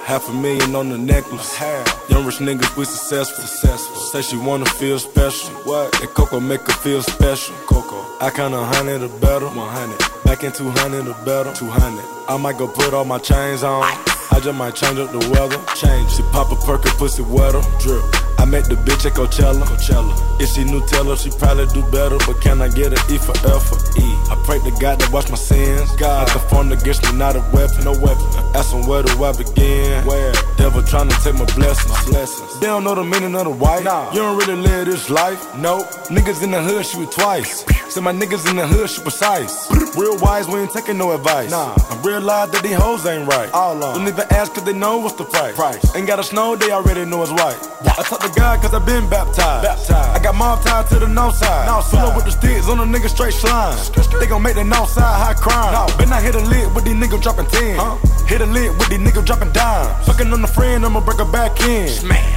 Half 0.05 0.29
a 0.29 0.33
million 0.33 0.75
on 0.75 0.89
the 0.89 0.99
necklace. 0.99 1.61
Young 2.09 2.27
rich 2.27 2.39
niggas, 2.39 2.77
we 2.77 2.85
successful. 2.85 3.45
successful. 3.45 3.97
Say 3.97 4.23
she 4.23 4.37
wanna 4.37 4.67
feel 4.67 4.99
special. 4.99 5.51
What? 5.65 5.93
That 5.93 6.09
Coco 6.15 6.41
make 6.41 6.61
her 6.63 6.73
feel 6.73 7.03
special. 7.03 7.55
Coco. 7.67 8.05
I 8.21 8.31
count 8.31 8.53
a 8.53 8.65
hundred 8.65 9.03
or 9.03 9.09
better. 9.21 9.47
100. 9.47 10.25
Back 10.25 10.43
in 10.45 10.53
200 10.53 11.07
or 11.07 11.15
better. 11.25 11.53
200. 11.55 12.05
I 12.29 12.37
might 12.37 12.59
go 12.59 12.67
put 12.67 12.93
all 12.95 13.05
my 13.05 13.19
chains 13.19 13.63
on. 13.63 13.85
I 13.85 14.12
just 14.41 14.57
might 14.57 14.75
change 14.75 14.99
up 14.99 15.11
the 15.13 15.19
weather. 15.31 15.59
Change. 15.75 16.11
She 16.11 16.23
pop 16.33 16.53
a 16.53 16.57
perk 16.57 16.85
and 16.85 16.95
pussy 16.99 17.23
wetter. 17.23 17.61
Drip. 17.81 18.03
I 18.39 18.45
met 18.45 18.65
the 18.69 18.77
bitch 18.77 19.07
at 19.07 19.15
Coachella. 19.15 19.63
Coachella. 19.65 20.15
If 20.41 20.51
she 20.51 20.65
Nutella, 20.65 21.17
she 21.17 21.31
probably 21.39 21.67
do 21.67 21.83
better. 21.91 22.19
But 22.27 22.41
can 22.41 22.61
I 22.61 22.69
get 22.69 22.93
an 22.93 23.15
E 23.15 23.19
for 23.19 23.37
effort? 23.47 23.83
E. 23.99 24.12
I 24.31 24.41
pray 24.45 24.59
to 24.61 24.71
God 24.81 25.01
that 25.01 25.11
watch 25.13 25.29
my 25.31 25.37
sins. 25.37 25.91
God, 25.97 26.29
the 26.29 26.39
form 26.39 26.73
against 26.73 27.03
me, 27.05 27.13
not 27.19 27.37
a 27.37 27.41
weapon. 27.53 27.85
No 27.85 27.93
weapon. 27.93 28.25
Ask 28.55 28.73
him 28.73 28.87
where 28.87 29.03
do 29.03 29.25
I 29.25 29.33
begin? 29.33 30.05
Where? 30.07 30.33
Devil 30.57 30.83
trying 30.83 31.09
to 31.09 31.17
take 31.23 31.35
my 31.35 31.47
blessings. 31.55 31.91
My 31.91 32.05
blessings. 32.07 32.61
They 32.61 32.67
don't 32.67 32.85
know 32.85 32.95
the 32.95 33.05
meaning 33.05 33.35
of 33.35 33.45
the 33.45 33.51
white. 33.51 33.85
Nah. 33.85 34.11
You 34.13 34.21
don't 34.21 34.39
really 34.39 34.57
live 34.57 34.87
this 34.87 35.11
life. 35.11 35.41
No. 35.57 35.85
Niggas 36.09 36.43
in 36.43 36.51
the 36.51 36.63
hood 36.63 36.87
shoot 36.87 37.11
twice. 37.11 37.65
Say 37.93 38.01
my 38.01 38.13
niggas 38.13 38.49
in 38.49 38.57
the 38.57 38.67
hood 38.67 38.89
shoot 38.89 39.03
precise. 39.03 39.71
Real 39.97 40.19
wise, 40.19 40.49
we 40.49 40.61
ain't 40.61 40.71
taking 40.73 40.97
no 40.97 41.13
advice. 41.13 41.51
Nah. 41.51 41.75
I 41.77 42.01
realize 42.05 42.51
that 42.53 42.63
these 42.63 42.77
hoes 42.77 43.05
ain't 43.07 43.29
right. 43.29 43.51
All 43.53 43.83
on. 43.85 43.99
Don't 43.99 44.09
even 44.09 44.27
ask 44.31 44.55
cause 44.55 44.65
they 44.65 44.73
know 44.73 44.99
what's 44.99 45.17
the 45.17 45.25
price. 45.25 45.55
price. 45.55 45.95
Ain't 45.95 46.07
gotta 46.07 46.23
snow, 46.23 46.57
they 46.57 46.71
already 46.71 47.05
know 47.05 47.23
it's 47.23 47.33
white. 47.33 47.59
I 47.85 48.03
talk 48.05 48.21
to 48.21 48.33
God 48.35 48.63
cause 48.63 48.73
I 48.73 48.79
been 48.79 49.09
baptized. 49.11 49.67
baptized. 49.67 49.93
I 49.93 50.19
got 50.23 50.35
mom 50.35 50.63
tied 50.63 50.87
to 50.89 50.99
the 50.99 51.09
north 51.09 51.37
side. 51.37 51.69
Pull 51.91 52.01
up 52.01 52.17
with 52.17 52.25
the 52.25 52.31
sticks 52.31 52.69
on 52.69 52.79
the 52.79 52.85
nigga 52.85 53.09
straight 53.09 53.35
slime. 53.35 53.77
They 54.23 54.29
gon' 54.29 54.41
make 54.41 54.55
the 54.55 54.63
north 54.63 54.89
side 54.89 55.03
high 55.03 55.35
crime. 55.35 55.75
No. 55.75 55.99
Been 55.99 56.13
I 56.13 56.21
hit 56.21 56.37
a 56.37 56.45
lid 56.47 56.73
with 56.77 56.85
these 56.85 56.95
niggas 56.95 57.21
dropping 57.23 57.47
10. 57.47 57.75
Huh? 57.75 57.99
Hit 58.31 58.41
a 58.41 58.47
lid 58.47 58.71
with 58.79 58.89
these 58.89 59.01
niggas 59.01 59.27
dropping 59.27 59.51
dimes. 59.51 60.07
Fucking 60.07 60.33
on 60.33 60.45
a 60.45 60.47
friend, 60.47 60.87
I'ma 60.87 61.01
break 61.01 61.19
her 61.19 61.25
back 61.25 61.61
in. 61.63 61.89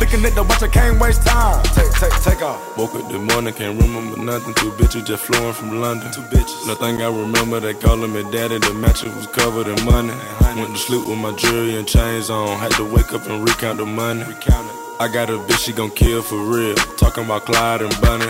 Thinking 0.01 0.23
that 0.23 0.33
the 0.33 0.41
watch, 0.41 0.63
I 0.63 0.67
can't 0.67 0.99
waste 0.99 1.21
time. 1.27 1.61
Take, 1.77 1.93
take, 1.93 2.17
take 2.23 2.41
off. 2.41 2.57
Woke 2.75 2.95
up 2.95 3.07
this 3.11 3.21
morning, 3.21 3.53
can't 3.53 3.79
remember 3.79 4.17
nothing. 4.17 4.55
Two 4.55 4.71
bitches 4.71 5.05
just 5.05 5.25
flowing 5.25 5.53
from 5.53 5.79
London. 5.79 6.11
Two 6.11 6.25
bitches. 6.33 6.65
Nothing 6.65 7.03
I 7.03 7.07
remember, 7.07 7.59
they 7.59 7.75
calling 7.75 8.11
me 8.11 8.23
daddy. 8.31 8.57
The 8.57 8.73
mattress 8.73 9.13
was 9.13 9.27
covered 9.27 9.67
in 9.67 9.77
money. 9.85 10.15
Went 10.57 10.73
to 10.73 10.81
sleep 10.81 11.07
with 11.07 11.19
my 11.19 11.35
jewelry 11.35 11.75
and 11.75 11.87
chains 11.87 12.31
on. 12.31 12.57
Had 12.57 12.71
to 12.81 12.83
wake 12.83 13.13
up 13.13 13.27
and 13.29 13.47
recount 13.47 13.77
the 13.77 13.85
money. 13.85 14.23
Recount 14.23 14.65
it. 14.65 14.75
I 14.99 15.07
got 15.13 15.29
a 15.29 15.37
bitch, 15.37 15.63
she 15.63 15.71
gon' 15.71 15.91
kill 15.91 16.23
for 16.23 16.41
real. 16.49 16.73
Talking 16.97 17.25
about 17.25 17.45
Clyde 17.45 17.83
and 17.83 17.93
Bunny. 18.01 18.25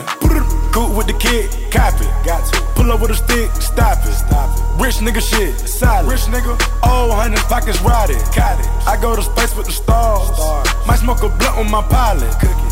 Cool 0.74 0.94
with 0.94 1.08
the 1.08 1.16
kid, 1.18 1.50
copy. 1.72 2.04
Got 2.28 2.52
to. 2.52 2.65
Pull 2.86 2.94
up 2.94 3.02
with 3.02 3.10
a 3.10 3.16
stick, 3.16 3.50
stop 3.60 3.98
it. 4.06 4.14
Stop 4.14 4.56
it. 4.56 4.84
Rich 4.84 4.98
nigga 4.98 5.20
shit, 5.20 5.58
solid. 5.58 6.08
Rich 6.08 6.30
nigga, 6.30 6.54
old 6.86 7.14
hundred 7.14 7.40
pockets 7.50 7.82
rotted. 7.82 8.22
Got 8.36 8.60
it. 8.60 8.68
I 8.86 8.96
go 9.02 9.16
to 9.16 9.24
space 9.24 9.56
with 9.58 9.66
the 9.66 9.72
stars. 9.72 10.30
Might 10.86 11.00
smoke 11.00 11.24
a 11.24 11.30
blunt 11.30 11.58
with 11.58 11.72
my 11.72 11.82
pilot. 11.82 12.30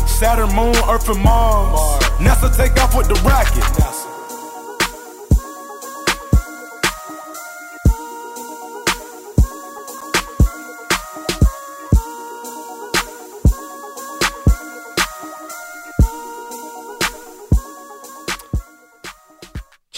Saturn, 0.08 0.54
Moon, 0.54 0.76
Earth, 0.88 1.08
and 1.08 1.20
Mars. 1.20 1.98
NASA 2.22 2.46
take 2.56 2.80
off 2.80 2.96
with 2.96 3.08
the 3.08 3.18
rocket. 3.26 3.66
Ci 3.74 3.93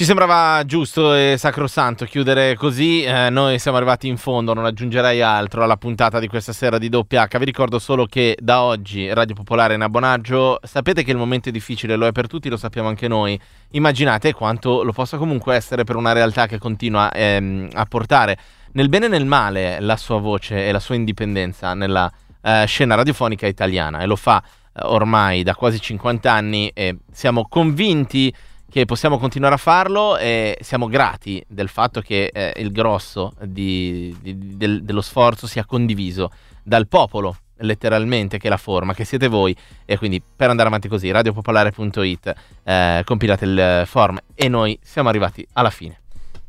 sembrava 0.06 0.64
giusto 0.64 1.14
e 1.14 1.34
sacrosanto 1.36 2.04
chiudere 2.04 2.54
così, 2.54 3.02
eh, 3.02 3.28
noi 3.28 3.58
siamo 3.58 3.76
arrivati 3.76 4.06
in 4.06 4.16
fondo, 4.16 4.54
non 4.54 4.64
aggiungerei 4.64 5.20
altro 5.20 5.64
alla 5.64 5.76
puntata 5.76 6.20
di 6.20 6.28
questa 6.28 6.52
sera 6.52 6.78
di 6.78 6.88
doppia 6.88 7.26
H. 7.26 7.38
Vi 7.38 7.44
ricordo 7.44 7.80
solo 7.80 8.06
che 8.06 8.38
da 8.40 8.62
oggi 8.62 9.12
Radio 9.12 9.34
Popolare 9.34 9.72
è 9.72 9.76
in 9.76 9.82
abbonaggio, 9.82 10.60
sapete 10.62 11.02
che 11.02 11.10
il 11.10 11.16
momento 11.16 11.48
è 11.48 11.52
difficile, 11.52 11.96
lo 11.96 12.06
è 12.06 12.12
per 12.12 12.28
tutti, 12.28 12.48
lo 12.48 12.56
sappiamo 12.56 12.86
anche 12.86 13.08
noi, 13.08 13.36
immaginate 13.70 14.32
quanto 14.32 14.84
lo 14.84 14.92
possa 14.92 15.16
comunque 15.16 15.56
essere 15.56 15.82
per 15.82 15.96
una 15.96 16.12
realtà 16.12 16.46
che 16.46 16.58
continua 16.58 17.10
ehm, 17.10 17.70
a 17.72 17.84
portare 17.86 18.38
nel 18.74 18.88
bene 18.88 19.06
e 19.06 19.08
nel 19.08 19.26
male 19.26 19.80
la 19.80 19.96
sua 19.96 20.20
voce 20.20 20.68
e 20.68 20.70
la 20.70 20.78
sua 20.78 20.94
indipendenza 20.94 21.74
nella 21.74 22.08
eh, 22.42 22.64
scena 22.68 22.94
radiofonica 22.94 23.48
italiana. 23.48 23.98
E 23.98 24.06
lo 24.06 24.14
fa 24.14 24.40
eh, 24.40 24.82
ormai 24.84 25.42
da 25.42 25.56
quasi 25.56 25.80
50 25.80 26.32
anni 26.32 26.70
e 26.72 26.98
siamo 27.10 27.48
convinti 27.48 28.32
che 28.70 28.84
possiamo 28.84 29.18
continuare 29.18 29.54
a 29.54 29.58
farlo 29.58 30.16
e 30.16 30.58
siamo 30.60 30.86
grati 30.88 31.44
del 31.46 31.68
fatto 31.68 32.00
che 32.00 32.30
eh, 32.32 32.52
il 32.56 32.72
grosso 32.72 33.32
di, 33.40 34.14
di, 34.20 34.56
del, 34.56 34.82
dello 34.82 35.00
sforzo 35.00 35.46
sia 35.46 35.64
condiviso 35.64 36.30
dal 36.62 36.88
popolo 36.88 37.36
letteralmente 37.58 38.38
che 38.38 38.48
la 38.48 38.56
forma, 38.56 38.92
che 38.92 39.04
siete 39.04 39.28
voi 39.28 39.56
e 39.84 39.96
quindi 39.96 40.20
per 40.20 40.50
andare 40.50 40.68
avanti 40.68 40.88
così 40.88 41.10
radiopopolare.it 41.10 42.34
eh, 42.64 43.02
compilate 43.04 43.44
il 43.44 43.82
form 43.86 44.18
e 44.34 44.48
noi 44.48 44.78
siamo 44.82 45.08
arrivati 45.08 45.46
alla 45.54 45.70
fine. 45.70 46.00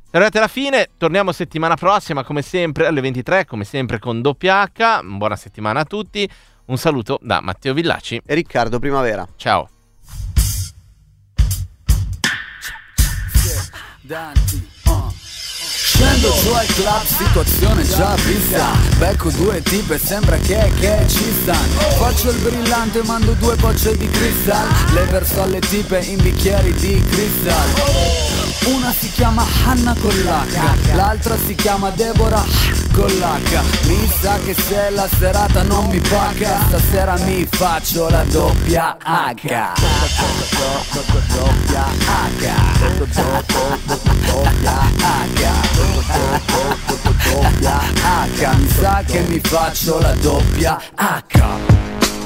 Siamo 0.10 0.26
arrivati 0.26 0.38
alla 0.38 0.48
fine, 0.48 0.90
torniamo 0.98 1.32
settimana 1.32 1.76
prossima 1.76 2.24
come 2.24 2.42
sempre 2.42 2.88
alle 2.88 3.02
23, 3.02 3.46
come 3.46 3.64
sempre 3.64 4.00
con 4.00 4.22
doppia 4.22 4.64
H, 4.64 5.02
buona 5.04 5.36
settimana 5.36 5.82
a 5.82 5.86
tutti, 5.86 6.28
un 6.66 6.78
saluto 6.78 7.20
da 7.22 7.42
Matteo 7.42 7.74
Villaci 7.74 8.22
e 8.26 8.34
Riccardo 8.34 8.80
Primavera. 8.80 9.28
Ciao. 9.36 9.77
Danti, 14.08 14.66
uh. 14.86 15.12
Scendo 15.60 16.34
giù 16.42 16.52
al 16.54 16.66
club, 16.66 17.04
situazione 17.04 17.84
già 17.84 18.16
vista. 18.16 18.72
Becco 18.98 19.30
due 19.32 19.62
tipe, 19.62 20.00
sembra 20.00 20.38
che, 20.38 20.72
che 20.80 21.04
ci 21.10 21.26
stanno. 21.42 21.80
Faccio 21.98 22.30
il 22.30 22.38
brillante, 22.38 23.04
mando 23.04 23.34
due 23.34 23.58
bocce 23.58 23.98
di 23.98 24.08
cristal. 24.08 24.66
Le 24.94 25.04
verso 25.08 25.42
alle 25.42 25.60
tipe 25.60 26.00
in 26.00 26.22
bicchieri 26.22 26.72
di 26.72 27.04
cristal 27.04 28.37
Una 28.74 28.92
si 28.92 29.10
chiama 29.12 29.46
Hanna 29.66 29.96
con 30.00 30.12
l'H 30.12 30.96
L'altra 30.96 31.38
si 31.46 31.56
chiama 31.56 31.90
Deborah 31.92 32.44
con 32.92 33.08
l'H 33.08 33.88
Mi 33.88 34.12
sa 34.20 34.38
che 34.44 34.54
se 34.54 34.90
la 34.90 35.08
serata 35.18 35.64
non 35.64 35.88
mi 35.88 36.00
paga 36.00 36.60
Stasera 36.68 37.18
mi 37.20 37.48
faccio 37.50 38.10
la 38.10 38.24
doppia 38.24 38.98
H 39.02 39.74
Doppia 41.32 41.86
H 42.06 42.36
Doppia 42.98 43.42
H 43.86 45.68
doppia 47.04 47.80
H. 48.04 48.58
Mi 48.58 48.70
sa 48.70 49.04
che 49.06 49.20
mi 49.22 49.40
faccio 49.40 50.00
la 50.00 50.14
doppia 50.14 50.80
H 50.96 52.17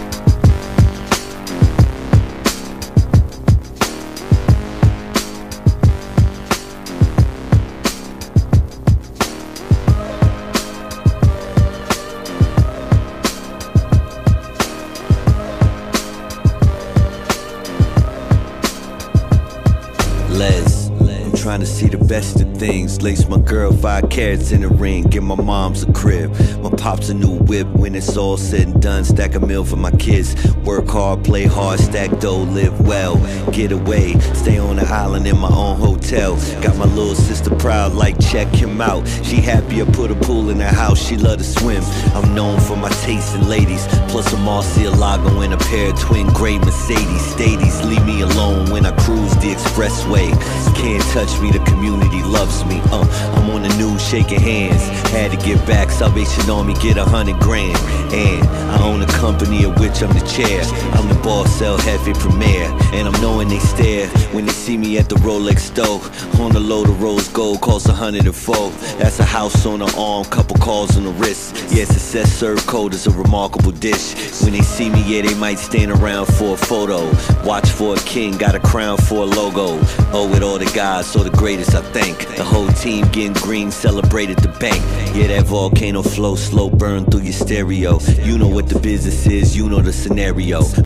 things. 22.61 23.01
Lace 23.01 23.27
my 23.27 23.39
girl 23.39 23.71
five 23.73 24.07
carats 24.11 24.51
in 24.51 24.61
the 24.61 24.67
ring, 24.67 25.01
give 25.05 25.23
my 25.23 25.33
mom's 25.33 25.81
a 25.81 25.91
crib. 25.93 26.29
My 26.61 26.69
pops 26.69 27.09
a 27.09 27.13
new 27.15 27.39
whip 27.49 27.65
when 27.69 27.95
it's 27.95 28.15
all 28.15 28.37
said 28.37 28.67
and 28.67 28.79
done. 28.79 29.03
Stack 29.03 29.33
a 29.33 29.39
meal 29.39 29.65
for 29.65 29.77
my 29.77 29.89
kids. 29.89 30.35
Work 30.57 30.87
hard, 30.87 31.23
play 31.23 31.45
hard, 31.45 31.79
stack 31.79 32.11
dough, 32.19 32.43
live 32.59 32.79
well. 32.87 33.15
Get 33.51 33.71
away, 33.71 34.13
stay 34.35 34.59
on 34.59 34.75
the 34.75 34.85
island 34.85 35.25
in 35.25 35.39
my 35.39 35.49
own 35.49 35.77
hotel. 35.77 36.35
Got 36.61 36.77
my 36.77 36.85
little 36.85 37.15
sister 37.15 37.49
proud, 37.55 37.93
like 37.93 38.19
check 38.19 38.47
him 38.49 38.79
out. 38.79 39.07
She 39.23 39.37
happy 39.37 39.81
I 39.81 39.85
put 39.85 40.11
a 40.11 40.15
pool 40.15 40.51
in 40.51 40.59
her 40.59 40.75
house, 40.83 41.03
she 41.03 41.17
love 41.17 41.39
to 41.39 41.43
swim. 41.43 41.83
I'm 42.13 42.35
known 42.35 42.59
for 42.59 42.75
my 42.75 42.89
taste 43.05 43.33
in 43.33 43.49
ladies, 43.49 43.87
plus 44.11 44.31
a 44.33 44.37
Marcielago 44.37 45.43
and 45.43 45.55
a 45.55 45.57
pair 45.57 45.89
of 45.89 45.99
twin 45.99 46.27
gray 46.27 46.59
Mercedes. 46.59 47.25
Stadies, 47.25 47.83
leave 47.85 48.05
me 48.05 48.21
alone 48.21 48.69
when 48.69 48.85
I 48.85 48.91
cruise 49.03 49.33
the 49.37 49.49
expressway. 49.55 50.29
Can't 50.75 51.03
touch 51.15 51.41
me, 51.41 51.49
the 51.49 51.63
community 51.65 52.21
loves 52.21 52.50
me. 52.65 52.81
Uh, 52.91 53.05
I'm 53.35 53.49
on 53.49 53.63
the 53.63 53.73
news 53.77 54.01
shaking 54.05 54.39
hands. 54.39 54.83
Had 55.09 55.31
to 55.31 55.37
get 55.37 55.65
back, 55.65 55.89
Salvation 55.89 56.49
Army 56.49 56.73
get 56.75 56.97
a 56.97 57.05
hundred 57.05 57.39
grand. 57.39 57.77
And 58.13 58.43
I 58.71 58.83
own 58.83 59.01
a 59.01 59.07
company 59.07 59.63
of 59.63 59.79
which 59.79 60.01
I'm 60.03 60.13
the 60.13 60.25
chair. 60.25 60.61
I'm 60.95 61.07
the 61.07 61.19
boss, 61.23 61.51
sell 61.57 61.77
Jefe 61.77 62.13
Premier. 62.19 62.65
And 62.93 63.07
I'm 63.07 63.21
knowing 63.21 63.47
they 63.47 63.59
stare 63.59 64.07
when 64.33 64.45
they 64.45 64.51
see 64.51 64.77
me 64.77 64.97
at 64.97 65.07
the 65.09 65.15
Rolex 65.15 65.59
store. 65.59 66.01
On 66.41 66.51
the 66.51 66.59
load 66.59 66.89
of 66.89 67.01
rose 67.01 67.27
gold 67.29 67.61
costs 67.61 67.87
a 67.87 67.93
hundred 67.93 68.25
and 68.25 68.35
four. 68.35 68.69
That's 68.99 69.19
a 69.19 69.25
house 69.25 69.65
on 69.65 69.79
the 69.79 69.95
arm, 69.97 70.25
couple 70.25 70.57
calls 70.57 70.97
on 70.97 71.03
the 71.03 71.11
wrist. 71.11 71.55
Yeah, 71.71 71.85
success 71.85 72.31
served 72.31 72.65
cold 72.67 72.93
is 72.93 73.07
a 73.07 73.11
remarkable 73.11 73.71
dish. 73.71 74.13
When 74.43 74.53
they 74.53 74.61
see 74.61 74.89
me, 74.89 75.01
yeah, 75.03 75.21
they 75.21 75.35
might 75.35 75.59
stand 75.59 75.91
around 75.91 76.25
for 76.25 76.53
a 76.55 76.57
photo. 76.57 77.09
Watch 77.45 77.69
for 77.69 77.95
a 77.95 77.99
king, 77.99 78.37
got 78.37 78.55
a 78.55 78.59
crown 78.59 78.97
for 78.97 79.23
a 79.23 79.25
logo. 79.25 79.79
Oh, 80.13 80.29
with 80.31 80.43
all 80.43 80.57
the 80.57 80.71
guys, 80.75 81.05
so 81.05 81.23
the 81.23 81.29
greatest, 81.37 81.75
I 81.75 81.81
think. 81.81 82.27
The 82.41 82.47
whole 82.47 82.69
team 82.69 83.07
getting 83.09 83.33
green, 83.33 83.69
celebrated 83.69 84.39
the 84.39 84.47
bank. 84.47 84.83
Yeah, 85.15 85.27
that 85.27 85.45
volcano 85.45 86.01
flow, 86.01 86.33
slow 86.35 86.71
burn 86.71 87.05
through 87.05 87.21
your 87.21 87.33
stereo. 87.33 87.99
You 88.23 88.39
know 88.39 88.47
what 88.47 88.67
the 88.67 88.79
business 88.79 89.27
is, 89.27 89.55
you 89.55 89.69
know 89.69 89.79
the 89.79 89.93
scenario. 89.93 90.63